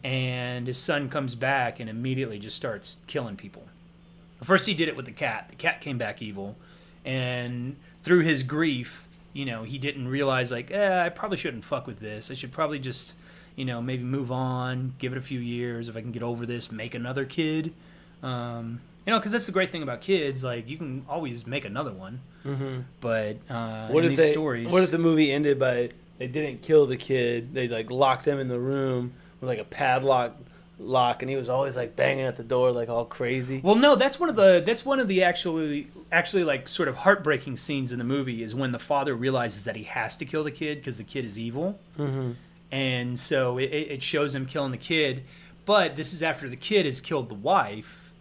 And 0.03 0.67
his 0.67 0.79
son 0.79 1.09
comes 1.11 1.35
back 1.35 1.81
and 1.81 1.89
immediately 1.91 2.39
just 2.39 2.57
starts 2.57 2.99
killing 3.07 3.37
people. 3.37 3.65
First, 4.43 4.67
he 4.67 4.75
did 4.75 4.89
it 4.89 4.97
with 4.97 5.07
the 5.07 5.13
cat. 5.13 5.47
The 5.51 5.57
cat 5.57 5.81
came 5.81 5.99
back 5.99 6.21
evil, 6.23 6.57
and 7.05 7.77
through 8.03 8.21
his 8.21 8.43
grief, 8.43 9.07
you 9.33 9.45
know, 9.45 9.63
he 9.63 9.79
didn't 9.79 10.09
realize 10.09 10.51
like, 10.51 10.71
eh, 10.71 11.05
I 11.05 11.09
probably 11.09 11.39
shouldn't 11.39 11.65
fuck 11.65 11.87
with 11.87 12.01
this. 12.01 12.31
I 12.31 12.35
should 12.35 12.53
probably 12.53 12.79
just, 12.79 13.15
you 13.57 13.65
know, 13.65 13.81
maybe 13.81 14.03
move 14.03 14.31
on, 14.31 14.95
give 14.99 15.13
it 15.13 15.19
a 15.19 15.23
few 15.23 15.41
years. 15.41 15.89
If 15.89 15.97
I 15.97 16.01
can 16.01 16.13
get 16.13 16.23
over 16.23 16.45
this, 16.47 16.71
make 16.71 16.95
another 16.95 17.25
kid. 17.25 17.73
Um, 18.23 18.81
you 19.07 19.13
know, 19.13 19.19
because 19.19 19.33
that's 19.33 19.47
the 19.47 19.53
great 19.53 19.73
thing 19.73 19.83
about 19.83 20.01
kids. 20.01 20.45
Like, 20.45 20.69
you 20.69 20.77
can 20.77 21.05
always 21.09 21.47
make 21.47 21.65
another 21.65 21.93
one. 21.93 22.21
Mm-hmm. 22.45 22.81
But 23.01 23.39
uh, 23.49 23.89
What 23.89 24.05
if 24.05 24.11
these 24.11 24.19
they? 24.19 24.33
stories, 24.33 24.71
What 24.71 24.83
if 24.83 24.91
the 24.91 24.99
movie 24.99 25.33
ended 25.33 25.59
by 25.59 25.91
they 26.19 26.27
didn't 26.29 26.63
kill 26.63 26.87
the 26.87 26.97
kid? 26.97 27.55
They 27.55 27.69
like 27.69 27.91
locked 27.91 28.27
him 28.29 28.39
in 28.39 28.49
the 28.49 28.61
room 28.61 29.15
with 29.41 29.49
like 29.49 29.59
a 29.59 29.65
padlock 29.65 30.37
lock, 30.83 31.23
and 31.23 31.31
he 31.31 31.37
was 31.37 31.49
always 31.49 31.77
like 31.77 31.97
banging 31.97 32.25
at 32.25 32.37
the 32.37 32.43
door 32.43 32.73
like 32.73 32.89
all 32.89 33.05
crazy. 33.05 33.61
Well, 33.63 33.75
no, 33.75 33.95
that's 33.97 34.19
one 34.21 34.29
of 34.29 34.37
the 34.37 34.63
that's 34.65 34.85
one 34.85 35.01
of 35.01 35.09
the 35.09 35.23
actually 35.23 35.89
actually 36.11 36.45
like 36.45 36.69
sort 36.69 36.89
of 36.89 36.97
heartbreaking 36.97 37.57
scenes 37.57 37.93
in 37.93 37.99
the 37.99 38.05
movie 38.05 38.43
is 38.43 38.55
when 38.55 38.73
the 38.73 38.79
father 38.79 39.15
realizes 39.15 39.65
that 39.65 39.77
he 39.77 39.85
has 39.85 40.17
to 40.17 40.25
kill 40.25 40.45
the 40.45 40.51
kid 40.51 40.79
because 40.79 40.99
the 40.99 41.05
kid 41.05 41.25
is 41.25 41.39
evil, 41.39 41.79
Mm-hmm. 41.99 42.33
and 42.71 43.19
so 43.19 43.59
it, 43.59 43.65
it 43.73 43.91
it 43.91 44.03
shows 44.03 44.35
him 44.35 44.47
killing 44.47 44.71
the 44.73 44.77
kid. 44.79 45.25
But 45.65 45.95
this 45.97 46.13
is 46.13 46.23
after 46.23 46.49
the 46.49 46.57
kid 46.57 46.87
has 46.87 47.01
killed 47.01 47.29
the 47.29 47.35
wife, 47.35 48.13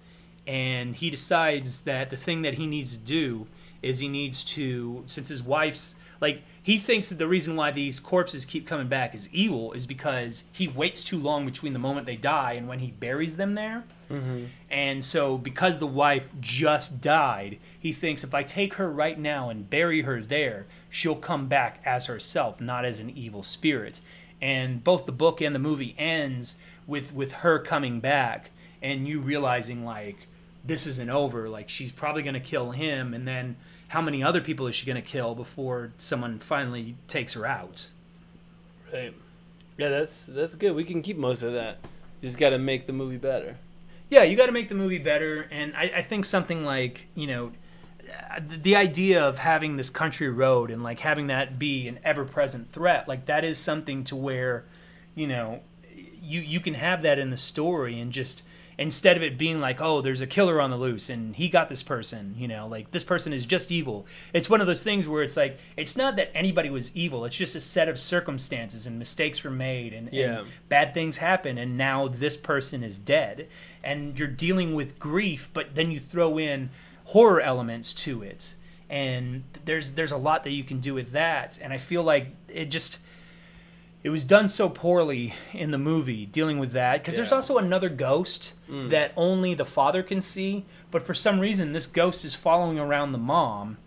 and 0.46 0.96
he 0.96 1.10
decides 1.10 1.82
that 1.82 2.10
the 2.10 2.18
thing 2.18 2.42
that 2.44 2.56
he 2.56 2.68
needs 2.68 2.92
to 2.96 3.00
do 3.04 3.48
is 3.82 4.00
he 4.00 4.08
needs 4.08 4.44
to 4.44 5.04
since 5.08 5.28
his 5.30 5.42
wife's 5.42 5.96
like 6.20 6.44
he 6.64 6.78
thinks 6.78 7.10
that 7.10 7.18
the 7.18 7.28
reason 7.28 7.56
why 7.56 7.72
these 7.72 8.00
corpses 8.00 8.46
keep 8.46 8.68
coming 8.68 8.88
back 8.88 9.16
is 9.16 9.28
evil 9.32 9.74
is 9.74 9.88
because 9.88 10.44
he 10.52 10.68
waits 10.68 11.04
too 11.04 11.18
long 11.18 11.46
between 11.46 11.74
the 11.74 11.80
moment 11.80 12.06
they 12.06 12.16
die 12.16 12.54
and 12.54 12.68
when 12.68 12.80
he 12.80 12.92
buries 12.92 13.38
them 13.38 13.56
there. 13.56 13.84
Mm-hmm. 14.12 14.46
And 14.70 15.04
so, 15.04 15.38
because 15.38 15.80
the 15.80 15.88
wife 15.88 16.30
just 16.40 17.02
died, 17.02 17.58
he 17.80 17.92
thinks 17.92 18.24
if 18.24 18.36
I 18.36 18.44
take 18.44 18.76
her 18.76 18.92
right 18.92 19.18
now 19.18 19.50
and 19.50 19.70
bury 19.70 20.04
her 20.04 20.22
there, 20.22 20.68
she'll 20.90 21.16
come 21.16 21.48
back 21.48 21.82
as 21.84 22.06
herself, 22.06 22.62
not 22.62 22.86
as 22.86 23.00
an 23.00 23.10
evil 23.10 23.42
spirit. 23.42 24.02
And 24.40 24.84
both 24.84 25.06
the 25.06 25.12
book 25.12 25.42
and 25.42 25.56
the 25.56 25.60
movie 25.60 25.96
ends 25.98 26.56
with 26.86 27.14
with 27.14 27.32
her 27.32 27.58
coming 27.58 28.00
back 28.00 28.52
and 28.82 29.08
you 29.08 29.20
realizing 29.20 29.86
like 29.86 30.28
this 30.64 30.86
isn't 30.88 31.10
over. 31.10 31.50
Like 31.50 31.70
she's 31.70 31.92
probably 31.92 32.24
going 32.24 32.34
to 32.36 32.40
kill 32.40 32.72
him, 32.72 33.14
and 33.14 33.28
then 33.28 33.56
how 33.92 34.02
many 34.02 34.24
other 34.24 34.40
people 34.40 34.68
is 34.68 34.76
she 34.76 34.86
going 34.86 34.96
to 34.96 35.02
kill 35.02 35.36
before 35.36 35.92
someone 35.98 36.40
finally 36.40 36.96
takes 37.10 37.34
her 37.34 37.46
out? 37.46 37.90
Right. 38.92 39.14
Yeah, 39.78 39.90
that's 39.90 40.24
that's 40.24 40.56
good. 40.56 40.76
We 40.76 40.86
can 40.86 41.02
keep 41.02 41.18
most 41.18 41.42
of 41.42 41.52
that. 41.52 41.80
Just 42.22 42.38
got 42.38 42.52
to 42.52 42.58
make 42.58 42.88
the 42.88 42.94
movie 42.94 43.18
better. 43.18 43.58
Yeah, 44.10 44.24
you 44.24 44.38
got 44.38 44.46
to 44.46 44.54
make 44.54 44.70
the 44.70 44.76
movie 44.76 44.98
better, 44.98 45.42
and 45.52 45.76
I, 45.76 45.92
I 45.98 46.02
think 46.04 46.24
something 46.24 46.64
like 46.64 47.08
you 47.16 47.28
know, 47.28 47.52
uh, 48.30 48.40
the 48.64 48.78
idea 48.78 49.22
of 49.22 49.40
having 49.40 49.76
this 49.76 49.90
country 49.90 50.30
road 50.30 50.72
and 50.72 50.84
like 50.84 51.02
having 51.02 51.28
that 51.28 51.60
be 51.60 51.90
an 51.90 52.00
ever-present 52.06 52.72
threat, 52.72 53.10
like 53.10 53.26
that 53.26 53.44
is 53.44 53.58
something 53.58 54.06
to 54.06 54.16
where, 54.16 54.64
you 55.16 55.28
know, 55.28 55.60
you 56.22 56.40
you 56.40 56.62
can 56.62 56.76
have 56.76 57.02
that 57.02 57.20
in 57.20 57.30
the 57.30 57.38
story 57.38 58.00
and 58.00 58.14
just 58.14 58.44
instead 58.78 59.18
of 59.18 59.24
it 59.24 59.38
being 59.38 59.60
like 59.60 59.82
oh 59.82 60.02
there's 60.02 60.22
a 60.22 60.28
killer 60.28 60.60
on 60.60 60.70
the 60.70 60.78
loose 60.78 61.10
and 61.10 61.36
he 61.36 61.50
got 61.50 61.70
this 61.70 61.84
person 61.84 62.36
you 62.38 62.48
know 62.48 62.68
like 62.68 62.92
this 62.92 63.04
person 63.04 63.34
is 63.34 63.46
just 63.46 63.72
evil. 63.72 64.08
It's 64.34 64.50
one 64.50 64.62
of 64.62 64.68
those 64.68 64.84
things 64.84 65.08
where 65.08 65.24
it's 65.24 65.38
like 65.38 65.60
it's 65.78 65.96
not 65.96 66.16
that 66.16 66.32
anybody 66.34 66.70
was 66.70 66.96
evil. 66.96 67.26
It's 67.26 67.38
just 67.38 67.56
a 67.56 67.62
set 67.62 67.90
of 67.90 68.00
circumstances 68.00 68.88
and 68.88 68.98
mistakes 68.98 69.44
were 69.44 69.52
made 69.52 69.94
and, 69.94 70.14
and 70.14 70.48
bad 70.70 70.94
things 70.94 71.18
happen 71.18 71.58
and 71.58 71.78
now 71.78 72.08
this 72.08 72.38
person 72.38 72.84
is 72.84 72.98
dead. 72.98 73.48
And 73.84 74.18
you're 74.18 74.28
dealing 74.28 74.74
with 74.74 74.98
grief 75.00 75.50
but 75.54 75.76
then 75.76 75.92
you 75.92 76.00
throw 76.00 76.40
in 76.40 76.70
horror 77.06 77.42
elements 77.42 77.94
to 77.94 78.24
it. 78.24 78.56
And 78.90 79.44
there's 79.66 79.92
there's 79.92 80.12
a 80.12 80.18
lot 80.18 80.44
that 80.46 80.52
you 80.52 80.64
can 80.64 80.80
do 80.80 80.94
with 80.94 81.12
that. 81.12 81.60
And 81.62 81.74
i 81.74 81.78
feel 81.78 82.04
like 82.04 82.28
it 82.48 82.66
just 82.66 83.00
it 84.04 84.10
was 84.10 84.24
done 84.24 84.48
so 84.48 84.68
poorly 84.68 85.34
in 85.54 85.72
the 85.72 85.78
movie 85.78 86.26
dealing 86.26 86.60
with 86.60 86.72
that 86.72 87.02
because 87.02 87.16
there's 87.16 87.32
also 87.32 87.58
another 87.58 87.90
ghost 87.90 88.54
mm. 88.70 88.90
that 88.90 89.14
only 89.16 89.54
the 89.54 89.66
father 89.66 90.02
can 90.04 90.22
see 90.22 90.66
but 90.90 91.06
for 91.06 91.14
some 91.14 91.40
reason 91.40 91.74
this 91.74 91.88
ghost 91.88 92.26
is 92.26 92.34
following 92.34 92.80
around 92.80 93.12
the 93.12 93.18
mom 93.18 93.78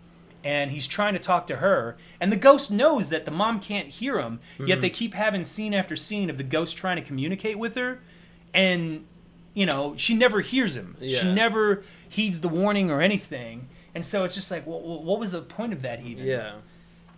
and 0.43 0.71
he's 0.71 0.87
trying 0.87 1.13
to 1.13 1.19
talk 1.19 1.47
to 1.47 1.57
her 1.57 1.97
and 2.19 2.31
the 2.31 2.37
ghost 2.37 2.71
knows 2.71 3.09
that 3.09 3.25
the 3.25 3.31
mom 3.31 3.59
can't 3.59 3.87
hear 3.87 4.19
him 4.19 4.39
yet 4.65 4.81
they 4.81 4.89
mm. 4.89 4.93
keep 4.93 5.13
having 5.13 5.43
scene 5.43 5.73
after 5.73 5.95
scene 5.95 6.29
of 6.29 6.37
the 6.37 6.43
ghost 6.43 6.77
trying 6.77 6.95
to 6.95 7.01
communicate 7.01 7.59
with 7.59 7.75
her 7.75 7.99
and 8.53 9.05
you 9.53 9.65
know 9.65 9.95
she 9.97 10.13
never 10.13 10.41
hears 10.41 10.75
him. 10.75 10.97
She 11.01 11.31
never 11.31 11.83
heeds 12.07 12.41
the 12.41 12.49
warning 12.49 12.91
or 12.91 13.01
anything 13.01 13.67
and 13.95 14.03
so 14.03 14.25
it's 14.25 14.35
just 14.35 14.51
like 14.51 14.67
well, 14.67 14.79
what 14.79 15.19
was 15.19 15.31
the 15.31 15.41
point 15.41 15.73
of 15.73 15.81
that 15.81 16.03
even? 16.03 16.25
Yeah. 16.25 16.55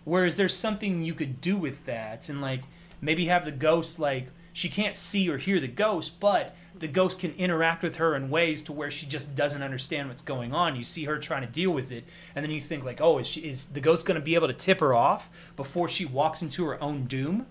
Whereas 0.04 0.36
there's 0.36 0.54
something 0.54 1.02
you 1.02 1.12
could 1.12 1.40
do 1.40 1.58
with 1.58 1.84
that, 1.84 2.30
and 2.30 2.40
like 2.40 2.62
maybe 3.00 3.26
have 3.26 3.44
the 3.44 3.52
ghost 3.52 3.98
like 3.98 4.28
she 4.52 4.68
can't 4.68 4.96
see 4.96 5.28
or 5.28 5.38
hear 5.38 5.60
the 5.60 5.68
ghost, 5.68 6.18
but 6.18 6.54
the 6.76 6.88
ghost 6.88 7.18
can 7.18 7.32
interact 7.34 7.82
with 7.82 7.96
her 7.96 8.14
in 8.14 8.30
ways 8.30 8.62
to 8.62 8.72
where 8.72 8.90
she 8.90 9.06
just 9.06 9.34
doesn't 9.34 9.62
understand 9.62 10.08
what's 10.08 10.22
going 10.22 10.52
on. 10.52 10.76
You 10.76 10.84
see 10.84 11.04
her 11.04 11.18
trying 11.18 11.42
to 11.42 11.52
deal 11.52 11.70
with 11.70 11.92
it, 11.92 12.04
and 12.34 12.44
then 12.44 12.50
you 12.50 12.60
think 12.60 12.84
like, 12.84 13.00
oh, 13.00 13.18
is 13.18 13.26
she 13.26 13.40
is 13.40 13.66
the 13.66 13.80
ghost 13.80 14.06
going 14.06 14.18
to 14.18 14.24
be 14.24 14.34
able 14.34 14.48
to 14.48 14.54
tip 14.54 14.80
her 14.80 14.94
off 14.94 15.52
before 15.56 15.88
she 15.88 16.04
walks 16.04 16.42
into 16.42 16.64
her 16.66 16.82
own 16.82 17.04
doom? 17.04 17.46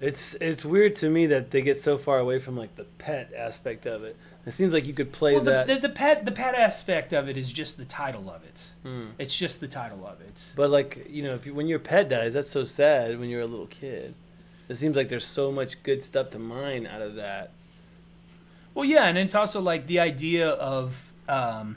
It's 0.00 0.34
it's 0.40 0.64
weird 0.64 0.96
to 0.96 1.08
me 1.08 1.26
that 1.26 1.52
they 1.52 1.62
get 1.62 1.78
so 1.78 1.96
far 1.96 2.18
away 2.18 2.38
from 2.38 2.56
like 2.56 2.74
the 2.76 2.84
pet 2.84 3.32
aspect 3.36 3.86
of 3.86 4.02
it. 4.02 4.16
It 4.44 4.50
seems 4.52 4.74
like 4.74 4.86
you 4.86 4.92
could 4.92 5.12
play 5.12 5.34
Well, 5.34 5.44
the, 5.44 5.50
that, 5.50 5.66
the, 5.68 5.88
the 5.88 5.88
pet 5.88 6.24
the 6.24 6.32
pet 6.32 6.54
aspect 6.54 7.12
of 7.12 7.28
it 7.28 7.36
is 7.36 7.52
just 7.52 7.76
the 7.76 7.84
title 7.84 8.28
of 8.28 8.42
it. 8.44 8.70
Hmm. 8.82 9.10
It's 9.18 9.36
just 9.36 9.60
the 9.60 9.68
title 9.68 10.04
of 10.06 10.20
it. 10.20 10.46
but 10.56 10.68
like 10.70 11.06
you 11.08 11.22
know, 11.22 11.34
if 11.34 11.46
you, 11.46 11.54
when 11.54 11.68
your 11.68 11.78
pet 11.78 12.08
dies, 12.08 12.34
that's 12.34 12.50
so 12.50 12.64
sad. 12.64 13.18
When 13.20 13.28
you're 13.28 13.42
a 13.42 13.46
little 13.46 13.68
kid, 13.68 14.14
it 14.68 14.76
seems 14.76 14.96
like 14.96 15.08
there's 15.08 15.26
so 15.26 15.52
much 15.52 15.82
good 15.82 16.02
stuff 16.02 16.30
to 16.30 16.38
mine 16.38 16.86
out 16.86 17.02
of 17.02 17.14
that. 17.14 17.50
Well, 18.74 18.84
yeah, 18.84 19.04
and 19.04 19.18
it's 19.18 19.34
also 19.34 19.60
like 19.60 19.86
the 19.86 20.00
idea 20.00 20.48
of 20.48 21.12
um, 21.28 21.76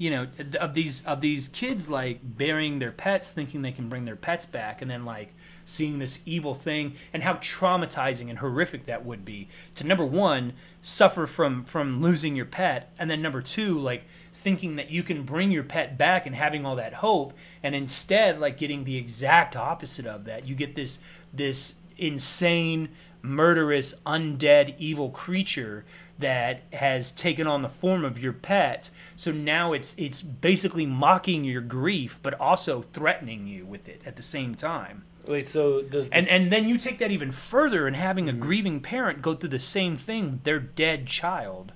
you 0.00 0.08
know 0.08 0.26
of 0.58 0.72
these 0.72 1.04
of 1.04 1.20
these 1.20 1.48
kids 1.48 1.90
like 1.90 2.20
burying 2.22 2.78
their 2.78 2.90
pets 2.90 3.32
thinking 3.32 3.60
they 3.60 3.70
can 3.70 3.90
bring 3.90 4.06
their 4.06 4.16
pets 4.16 4.46
back 4.46 4.80
and 4.80 4.90
then 4.90 5.04
like 5.04 5.34
seeing 5.66 5.98
this 5.98 6.22
evil 6.24 6.54
thing 6.54 6.94
and 7.12 7.22
how 7.22 7.34
traumatizing 7.34 8.30
and 8.30 8.38
horrific 8.38 8.86
that 8.86 9.04
would 9.04 9.26
be 9.26 9.46
to 9.74 9.86
number 9.86 10.04
one 10.04 10.54
suffer 10.80 11.26
from 11.26 11.64
from 11.64 12.00
losing 12.00 12.34
your 12.34 12.46
pet 12.46 12.90
and 12.98 13.10
then 13.10 13.20
number 13.20 13.42
two 13.42 13.78
like 13.78 14.04
thinking 14.32 14.76
that 14.76 14.90
you 14.90 15.02
can 15.02 15.22
bring 15.22 15.50
your 15.50 15.64
pet 15.64 15.98
back 15.98 16.26
and 16.26 16.34
having 16.34 16.64
all 16.64 16.76
that 16.76 16.94
hope 16.94 17.34
and 17.62 17.74
instead 17.74 18.38
like 18.38 18.56
getting 18.56 18.84
the 18.84 18.96
exact 18.96 19.54
opposite 19.54 20.06
of 20.06 20.24
that. 20.24 20.46
You 20.46 20.54
get 20.54 20.74
this 20.74 20.98
this 21.32 21.76
insane 21.98 22.88
murderous 23.22 23.94
undead 24.06 24.74
evil 24.78 25.10
creature 25.10 25.84
that 26.20 26.62
has 26.72 27.10
taken 27.12 27.46
on 27.46 27.62
the 27.62 27.68
form 27.68 28.04
of 28.04 28.18
your 28.18 28.32
pet 28.32 28.90
so 29.16 29.30
now 29.32 29.72
it's 29.72 29.94
it's 29.98 30.22
basically 30.22 30.86
mocking 30.86 31.44
your 31.44 31.60
grief 31.60 32.18
but 32.22 32.34
also 32.40 32.82
threatening 32.92 33.46
you 33.46 33.64
with 33.64 33.88
it 33.88 34.00
at 34.06 34.16
the 34.16 34.22
same 34.22 34.54
time 34.54 35.02
Wait, 35.26 35.48
so 35.48 35.82
does 35.82 36.08
and 36.10 36.28
and 36.28 36.50
then 36.50 36.68
you 36.68 36.78
take 36.78 36.98
that 36.98 37.10
even 37.10 37.30
further 37.32 37.86
and 37.86 37.94
having 37.96 38.28
a 38.28 38.32
grieving 38.32 38.80
parent 38.80 39.20
go 39.22 39.34
through 39.34 39.50
the 39.50 39.58
same 39.58 39.96
thing 39.96 40.30
with 40.32 40.44
their 40.44 40.58
dead 40.60 41.06
child 41.06 41.72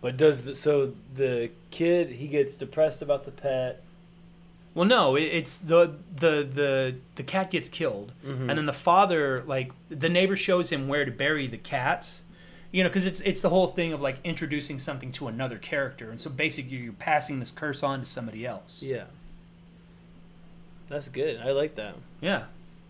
but 0.00 0.16
does 0.18 0.42
the, 0.42 0.54
so 0.54 0.92
the 1.14 1.50
kid 1.70 2.10
he 2.10 2.28
gets 2.28 2.56
depressed 2.56 3.00
about 3.00 3.24
the 3.24 3.30
pet? 3.30 3.82
Well, 4.74 4.84
no, 4.84 5.16
it, 5.16 5.22
it's 5.22 5.56
the 5.56 5.94
the 6.14 6.46
the 6.52 6.96
the 7.14 7.22
cat 7.22 7.50
gets 7.50 7.70
killed, 7.70 8.12
Mm-hmm. 8.22 8.50
and 8.50 8.58
then 8.58 8.66
the 8.66 8.72
father, 8.74 9.42
like 9.46 9.72
the 9.88 10.10
neighbor, 10.10 10.36
shows 10.36 10.70
him 10.70 10.88
where 10.88 11.06
to 11.06 11.10
bury 11.10 11.46
the 11.46 11.56
cat. 11.56 12.16
You 12.74 12.82
know, 12.82 12.88
because 12.88 13.06
it's 13.06 13.20
it's 13.20 13.40
the 13.40 13.50
whole 13.50 13.68
thing 13.68 13.92
of 13.92 14.00
like 14.00 14.16
introducing 14.24 14.80
something 14.80 15.12
to 15.12 15.28
another 15.28 15.58
character, 15.58 16.10
and 16.10 16.20
so 16.20 16.28
basically 16.28 16.76
you're 16.76 16.92
passing 16.92 17.38
this 17.38 17.52
curse 17.52 17.84
on 17.84 18.00
to 18.00 18.04
somebody 18.04 18.44
else. 18.44 18.82
Yeah. 18.82 19.04
That's 20.88 21.08
good. 21.08 21.40
I 21.40 21.52
like 21.52 21.76
that. 21.76 21.94
yeah. 22.20 22.46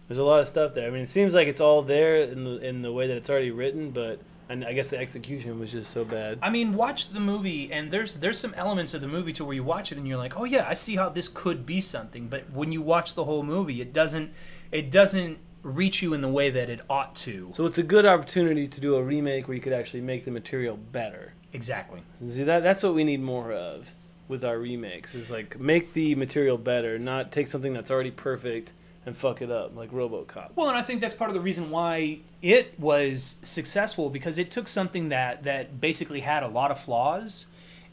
There's 0.09 0.17
a 0.17 0.25
lot 0.25 0.41
of 0.41 0.49
stuff 0.49 0.73
there. 0.73 0.87
I 0.87 0.91
mean, 0.91 1.03
it 1.03 1.11
seems 1.11 1.35
like 1.35 1.49
it's 1.49 1.61
all 1.61 1.83
there 1.83 2.23
in 2.23 2.45
the 2.45 2.67
in 2.67 2.81
the 2.81 2.93
way 2.93 3.09
that 3.09 3.17
it's 3.19 3.29
already 3.29 3.51
written, 3.51 3.91
but 3.91 4.21
and 4.49 4.65
I 4.65 4.73
guess 4.73 4.89
the 4.89 4.97
execution 4.97 5.59
was 5.59 5.71
just 5.71 5.93
so 5.93 6.03
bad. 6.03 6.39
I 6.41 6.49
mean, 6.49 6.73
watch 6.73 7.11
the 7.11 7.21
movie, 7.21 7.71
and 7.71 7.91
there's 7.91 8.15
there's 8.15 8.39
some 8.39 8.55
elements 8.55 8.95
of 8.95 9.03
the 9.03 9.07
movie 9.07 9.35
to 9.35 9.45
where 9.45 9.55
you 9.55 9.65
watch 9.65 9.93
it 9.93 9.99
and 9.99 10.09
you're 10.09 10.17
like, 10.17 10.39
oh 10.41 10.45
yeah, 10.45 10.67
I 10.67 10.73
see 10.73 10.97
how 10.97 11.11
this 11.11 11.29
could 11.29 11.67
be 11.67 11.83
something. 11.83 12.29
But 12.29 12.51
when 12.51 12.73
you 12.73 12.81
watch 12.81 13.13
the 13.13 13.25
whole 13.25 13.43
movie, 13.43 13.83
it 13.83 13.93
doesn't 13.93 14.31
it 14.73 14.91
doesn't 14.91 15.37
reach 15.65 16.03
you 16.03 16.15
in 16.15 16.21
the 16.21 16.29
way 16.29 16.51
that 16.51 16.71
it 16.71 16.81
ought 16.89 17.17
to. 17.17 17.51
So 17.55 17.65
it's 17.67 17.79
a 17.79 17.83
good 17.83 18.07
opportunity 18.07 18.69
to 18.69 18.81
do 18.81 18.95
a 18.95 19.03
remake 19.03 19.49
where 19.49 19.57
you 19.57 19.61
could 19.61 19.73
actually 19.73 20.03
make 20.03 20.25
the 20.25 20.31
material 20.31 20.77
better. 20.77 21.33
Exactly. 21.53 22.03
See 22.29 22.45
that 22.45 22.63
that's 22.63 22.83
what 22.83 22.95
we 22.95 23.03
need 23.03 23.21
more 23.21 23.53
of 23.53 23.95
with 24.29 24.45
our 24.45 24.59
remakes 24.59 25.15
is 25.15 25.31
like 25.31 25.59
make 25.59 25.95
the 25.95 26.15
material 26.15 26.59
better, 26.59 26.99
not 26.99 27.33
take 27.33 27.49
something 27.49 27.73
that's 27.73 27.91
already 27.91 28.11
perfect 28.11 28.73
and 29.07 29.17
fuck 29.17 29.43
it 29.43 29.51
up 29.51 29.77
like 29.77 29.91
RoboCop. 29.91 30.51
Well, 30.55 30.69
and 30.69 30.79
I 30.79 30.83
think 30.83 31.01
that's 31.01 31.15
part 31.15 31.31
of 31.31 31.35
the 31.35 31.41
reason 31.41 31.71
why 31.71 32.21
it 32.43 32.79
was 32.79 33.37
successful 33.43 34.09
because 34.11 34.39
it 34.39 34.51
took 34.51 34.69
something 34.69 35.09
that 35.11 35.43
that 35.45 35.81
basically 35.81 36.21
had 36.21 36.43
a 36.43 36.49
lot 36.49 36.71
of 36.71 36.81
flaws 36.81 37.47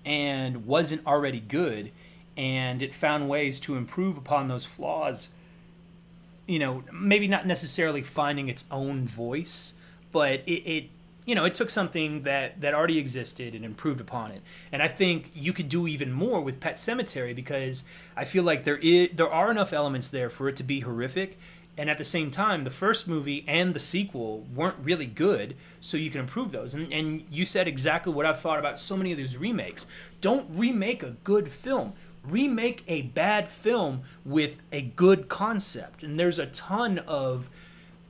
and 0.06 0.66
wasn't 0.66 1.06
already 1.06 1.40
good, 1.40 1.92
and 2.36 2.82
it 2.82 2.94
found 2.94 3.30
ways 3.30 3.60
to 3.62 3.76
improve 3.76 4.18
upon 4.18 4.48
those 4.48 4.66
flaws. 4.66 5.30
You 6.52 6.60
know, 6.60 6.84
maybe 6.92 7.28
not 7.28 7.48
necessarily 7.48 8.02
finding 8.02 8.50
its 8.50 8.66
own 8.70 9.08
voice, 9.08 9.74
but 10.12 10.42
it, 10.46 10.70
it 10.76 10.90
you 11.26 11.36
know, 11.36 11.46
it 11.46 11.56
took 11.56 11.70
something 11.70 12.24
that 12.24 12.60
that 12.60 12.74
already 12.74 12.98
existed 12.98 13.56
and 13.56 13.64
improved 13.64 14.02
upon 14.02 14.32
it. 14.32 14.42
And 14.72 14.82
I 14.82 14.90
think 14.90 15.32
you 15.34 15.54
could 15.54 15.70
do 15.70 15.88
even 15.88 16.12
more 16.12 16.42
with 16.42 16.60
Pet 16.60 16.76
Sematary 16.76 17.34
because 17.34 17.86
I 18.18 18.26
feel 18.26 18.44
like 18.44 18.66
there 18.66 18.78
is 18.78 19.12
there 19.14 19.32
are 19.32 19.50
enough 19.50 19.72
elements 19.72 20.10
there 20.10 20.30
for 20.30 20.50
it 20.50 20.58
to 20.58 20.64
be 20.64 20.82
horrific. 20.82 21.38
And 21.78 21.90
at 21.90 21.98
the 21.98 22.04
same 22.04 22.32
time, 22.32 22.64
the 22.64 22.70
first 22.70 23.08
movie 23.08 23.46
and 23.48 23.74
the 23.74 23.80
sequel 23.80 24.46
weren't 24.54 24.76
really 24.84 25.06
good, 25.06 25.56
so 25.80 25.96
you 25.96 26.12
can 26.12 26.20
improve 26.20 26.52
those. 26.52 26.74
And, 26.74 26.92
and 26.92 27.24
you 27.32 27.46
said 27.46 27.66
exactly 27.66 28.12
what 28.12 28.26
I've 28.26 28.42
thought 28.42 28.60
about 28.60 28.78
so 28.80 28.98
many 28.98 29.14
of 29.14 29.18
these 29.18 29.38
remakes. 29.38 29.88
Don't 30.20 30.48
remake 30.50 31.02
a 31.02 31.16
good 31.24 31.50
film. 31.50 31.94
Remake 32.24 32.84
a 32.88 33.02
bad 33.04 33.50
film 33.50 34.02
with 34.24 34.56
a 34.72 34.82
good 34.82 35.28
concept. 35.28 36.04
And 36.04 36.20
there's 36.20 36.38
a 36.40 36.46
ton 36.46 37.00
of 37.00 37.50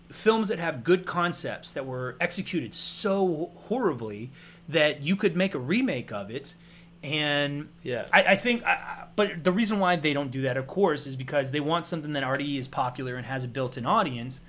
films 0.09 0.49
that 0.49 0.59
have 0.59 0.83
good 0.83 1.05
concepts 1.05 1.71
that 1.71 1.85
were 1.85 2.17
executed 2.19 2.73
so 2.73 3.51
horribly 3.67 4.29
that 4.67 5.01
you 5.01 5.15
could 5.15 5.35
make 5.35 5.53
a 5.55 5.59
remake 5.59 6.11
of 6.11 6.29
it 6.29 6.53
and 7.03 7.69
Yeah. 7.81 8.05
I, 8.11 8.23
I 8.23 8.35
think 8.35 8.63
I, 8.65 9.05
but 9.15 9.43
the 9.43 9.51
reason 9.53 9.79
why 9.79 9.95
they 9.95 10.11
don't 10.13 10.29
do 10.29 10.41
that 10.41 10.57
of 10.57 10.67
course 10.67 11.07
is 11.07 11.15
because 11.15 11.51
they 11.51 11.61
want 11.61 11.85
something 11.85 12.11
that 12.13 12.23
already 12.25 12.57
is 12.57 12.67
popular 12.67 13.15
and 13.15 13.25
has 13.25 13.45
a 13.45 13.47
built-in 13.47 13.85
audience 13.85 14.41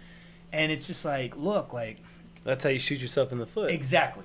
and 0.53 0.73
it's 0.73 0.89
just 0.89 1.05
like 1.05 1.37
look 1.37 1.73
like 1.73 1.99
That's 2.43 2.65
how 2.65 2.71
you 2.71 2.81
shoot 2.81 3.01
yourself 3.01 3.31
in 3.31 3.39
the 3.39 3.47
foot. 3.47 3.71
exactly 3.71 4.25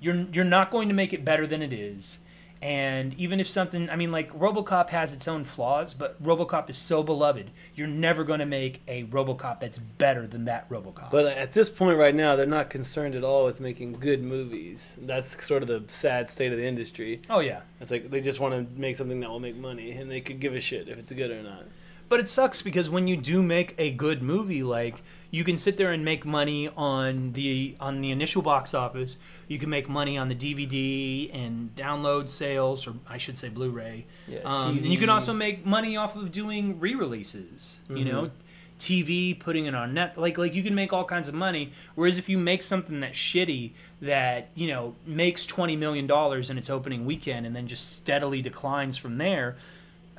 you're 0.00 0.26
you're 0.32 0.44
not 0.44 0.70
going 0.70 0.88
to 0.88 0.94
make 0.94 1.12
it 1.14 1.24
better 1.24 1.46
than 1.46 1.62
it 1.62 1.72
is 1.72 2.18
and 2.60 3.14
even 3.14 3.38
if 3.40 3.48
something 3.48 3.88
i 3.90 3.96
mean 3.96 4.10
like 4.10 4.32
robocop 4.38 4.90
has 4.90 5.12
its 5.12 5.28
own 5.28 5.44
flaws 5.44 5.94
but 5.94 6.20
robocop 6.22 6.68
is 6.68 6.76
so 6.76 7.02
beloved 7.02 7.50
you're 7.74 7.86
never 7.86 8.24
going 8.24 8.40
to 8.40 8.46
make 8.46 8.82
a 8.88 9.04
robocop 9.04 9.60
that's 9.60 9.78
better 9.78 10.26
than 10.26 10.44
that 10.44 10.68
robocop 10.68 11.10
But 11.10 11.26
at 11.26 11.52
this 11.52 11.70
point 11.70 11.98
right 11.98 12.14
now, 12.14 12.34
they're 12.36 12.46
not 12.46 12.68
concerned 12.70 13.14
at 13.14 13.22
all 13.22 13.44
with 13.44 13.60
making 13.60 13.92
good 13.94 14.22
movies. 14.22 14.96
That's 15.00 15.44
sort 15.46 15.62
of 15.62 15.68
the 15.68 15.84
sad 15.88 16.28
state 16.30 16.50
of 16.52 16.58
the 16.58 16.66
industry. 16.66 17.20
oh 17.30 17.40
yeah 17.40 17.60
It's 17.80 17.90
like 17.90 18.10
they 18.10 18.20
just 18.20 18.40
want 18.40 18.54
to 18.54 18.80
make 18.80 18.96
something 18.96 19.20
that 19.20 19.30
will 19.30 19.40
make 19.40 19.56
money, 19.56 19.92
and 19.92 20.10
they 20.10 20.20
could 20.20 20.40
give 20.40 20.54
a 20.54 20.60
shit 20.60 20.88
if 20.88 20.98
it's 20.98 21.12
good 21.12 21.30
or 21.30 21.42
not. 21.42 21.64
But 22.08 22.20
it 22.20 22.28
sucks 22.28 22.62
because 22.62 22.88
when 22.90 23.06
you 23.06 23.16
do 23.16 23.42
make 23.42 23.74
a 23.78 23.90
good 23.90 24.22
movie, 24.22 24.62
like 24.62 25.02
you 25.30 25.44
can 25.44 25.58
sit 25.58 25.76
there 25.76 25.92
and 25.92 26.04
make 26.04 26.24
money 26.24 26.68
on 26.76 27.32
the 27.32 27.76
on 27.80 28.00
the 28.00 28.10
initial 28.10 28.42
box 28.42 28.72
office. 28.74 29.18
You 29.46 29.58
can 29.58 29.68
make 29.68 29.88
money 29.88 30.16
on 30.16 30.28
the 30.28 30.34
DVD 30.34 31.34
and 31.34 31.74
download 31.76 32.28
sales, 32.28 32.86
or 32.86 32.94
I 33.06 33.18
should 33.18 33.38
say 33.38 33.48
Blu-ray. 33.48 34.06
Yeah, 34.26 34.40
um, 34.44 34.78
and 34.78 34.92
you 34.92 34.98
can 34.98 35.10
also 35.10 35.34
make 35.34 35.66
money 35.66 35.96
off 35.96 36.16
of 36.16 36.32
doing 36.32 36.80
re-releases. 36.80 37.80
You 37.90 38.04
know, 38.04 38.30
TV, 38.78 39.38
putting 39.38 39.66
it 39.66 39.74
on 39.74 39.92
net. 39.92 40.16
Like 40.16 40.38
like 40.38 40.54
you 40.54 40.62
can 40.62 40.74
make 40.74 40.92
all 40.92 41.04
kinds 41.04 41.28
of 41.28 41.34
money. 41.34 41.72
Whereas 41.94 42.16
if 42.16 42.28
you 42.28 42.38
make 42.38 42.62
something 42.62 43.00
that's 43.00 43.18
shitty 43.18 43.72
that 44.00 44.48
you 44.54 44.68
know 44.68 44.94
makes 45.04 45.44
twenty 45.44 45.76
million 45.76 46.06
dollars 46.06 46.48
in 46.48 46.56
its 46.56 46.70
opening 46.70 47.04
weekend 47.04 47.44
and 47.44 47.54
then 47.54 47.66
just 47.66 47.96
steadily 47.96 48.40
declines 48.40 48.96
from 48.96 49.18
there. 49.18 49.56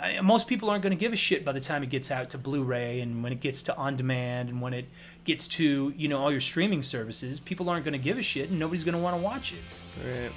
I, 0.02 0.22
most 0.22 0.47
people 0.47 0.70
aren't 0.70 0.84
going 0.84 0.91
to 0.91 1.00
give 1.00 1.14
a 1.14 1.18
shit 1.18 1.43
by 1.43 1.52
the 1.52 1.60
time 1.60 1.84
it 1.84 1.89
gets 1.89 2.12
out 2.12 2.30
to 2.32 2.38
Blu-ray 2.38 3.02
and 3.02 3.24
when 3.24 3.32
it 3.32 3.39
gets 3.39 3.62
to 3.64 3.76
on 3.76 3.95
demand 3.95 4.50
and 4.50 4.62
when 4.62 4.74
it 4.74 4.86
gets 5.24 5.47
to 5.47 5.93
you 5.95 6.08
know 6.08 6.20
all 6.20 6.32
your 6.32 6.39
streaming 6.41 6.84
services. 6.84 7.39
People 7.39 7.70
aren't 7.70 7.86
going 7.86 7.93
to 7.93 8.00
give 8.00 8.18
a 8.18 8.22
shit 8.22 8.50
and 8.50 8.60
nobody's 8.60 8.84
going 8.84 8.95
to 8.95 9.02
want 9.02 9.16
to 9.16 9.22
watch 9.22 9.54
it. 9.54 9.78
Right. 10.06 10.32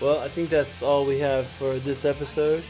Well, 0.00 0.20
I 0.20 0.28
think 0.28 0.48
that's 0.48 0.82
all 0.82 1.04
we 1.04 1.18
have 1.18 1.46
for 1.46 1.74
this 1.74 2.04
episode. 2.04 2.62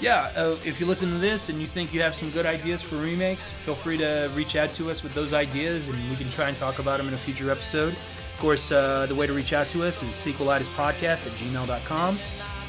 Yeah, 0.00 0.30
uh, 0.36 0.56
if 0.64 0.80
you 0.80 0.86
listen 0.86 1.10
to 1.10 1.18
this 1.18 1.48
and 1.48 1.60
you 1.60 1.66
think 1.66 1.94
you 1.94 2.02
have 2.02 2.14
some 2.14 2.30
good 2.30 2.46
ideas 2.46 2.82
for 2.82 2.96
remakes, 2.96 3.50
feel 3.50 3.74
free 3.74 3.96
to 3.98 4.30
reach 4.34 4.56
out 4.56 4.70
to 4.70 4.90
us 4.90 5.02
with 5.02 5.14
those 5.14 5.32
ideas 5.32 5.88
and 5.88 6.10
we 6.10 6.16
can 6.16 6.28
try 6.30 6.48
and 6.48 6.56
talk 6.56 6.78
about 6.78 6.98
them 6.98 7.08
in 7.08 7.14
a 7.14 7.16
future 7.16 7.50
episode. 7.50 7.92
Of 7.92 8.40
course, 8.40 8.72
uh, 8.72 9.06
the 9.06 9.14
way 9.14 9.26
to 9.26 9.32
reach 9.32 9.52
out 9.52 9.66
to 9.68 9.84
us 9.84 10.02
is 10.02 10.10
sequelitispodcast 10.10 11.02
at 11.02 11.32
gmail.com. 11.32 12.18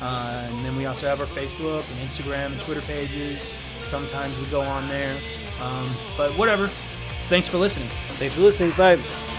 Uh, 0.01 0.47
and 0.49 0.59
then 0.59 0.75
we 0.75 0.85
also 0.85 1.07
have 1.07 1.19
our 1.19 1.27
Facebook 1.27 1.89
and 1.91 2.09
Instagram 2.09 2.51
and 2.53 2.61
Twitter 2.61 2.81
pages. 2.81 3.41
Sometimes 3.81 4.37
we 4.39 4.45
go 4.47 4.61
on 4.61 4.87
there. 4.87 5.15
Um, 5.61 5.89
but 6.17 6.31
whatever. 6.31 6.67
Thanks 6.67 7.47
for 7.47 7.57
listening. 7.57 7.89
Thanks 8.19 8.35
for 8.35 8.41
listening. 8.41 8.71
Bye. 8.71 9.34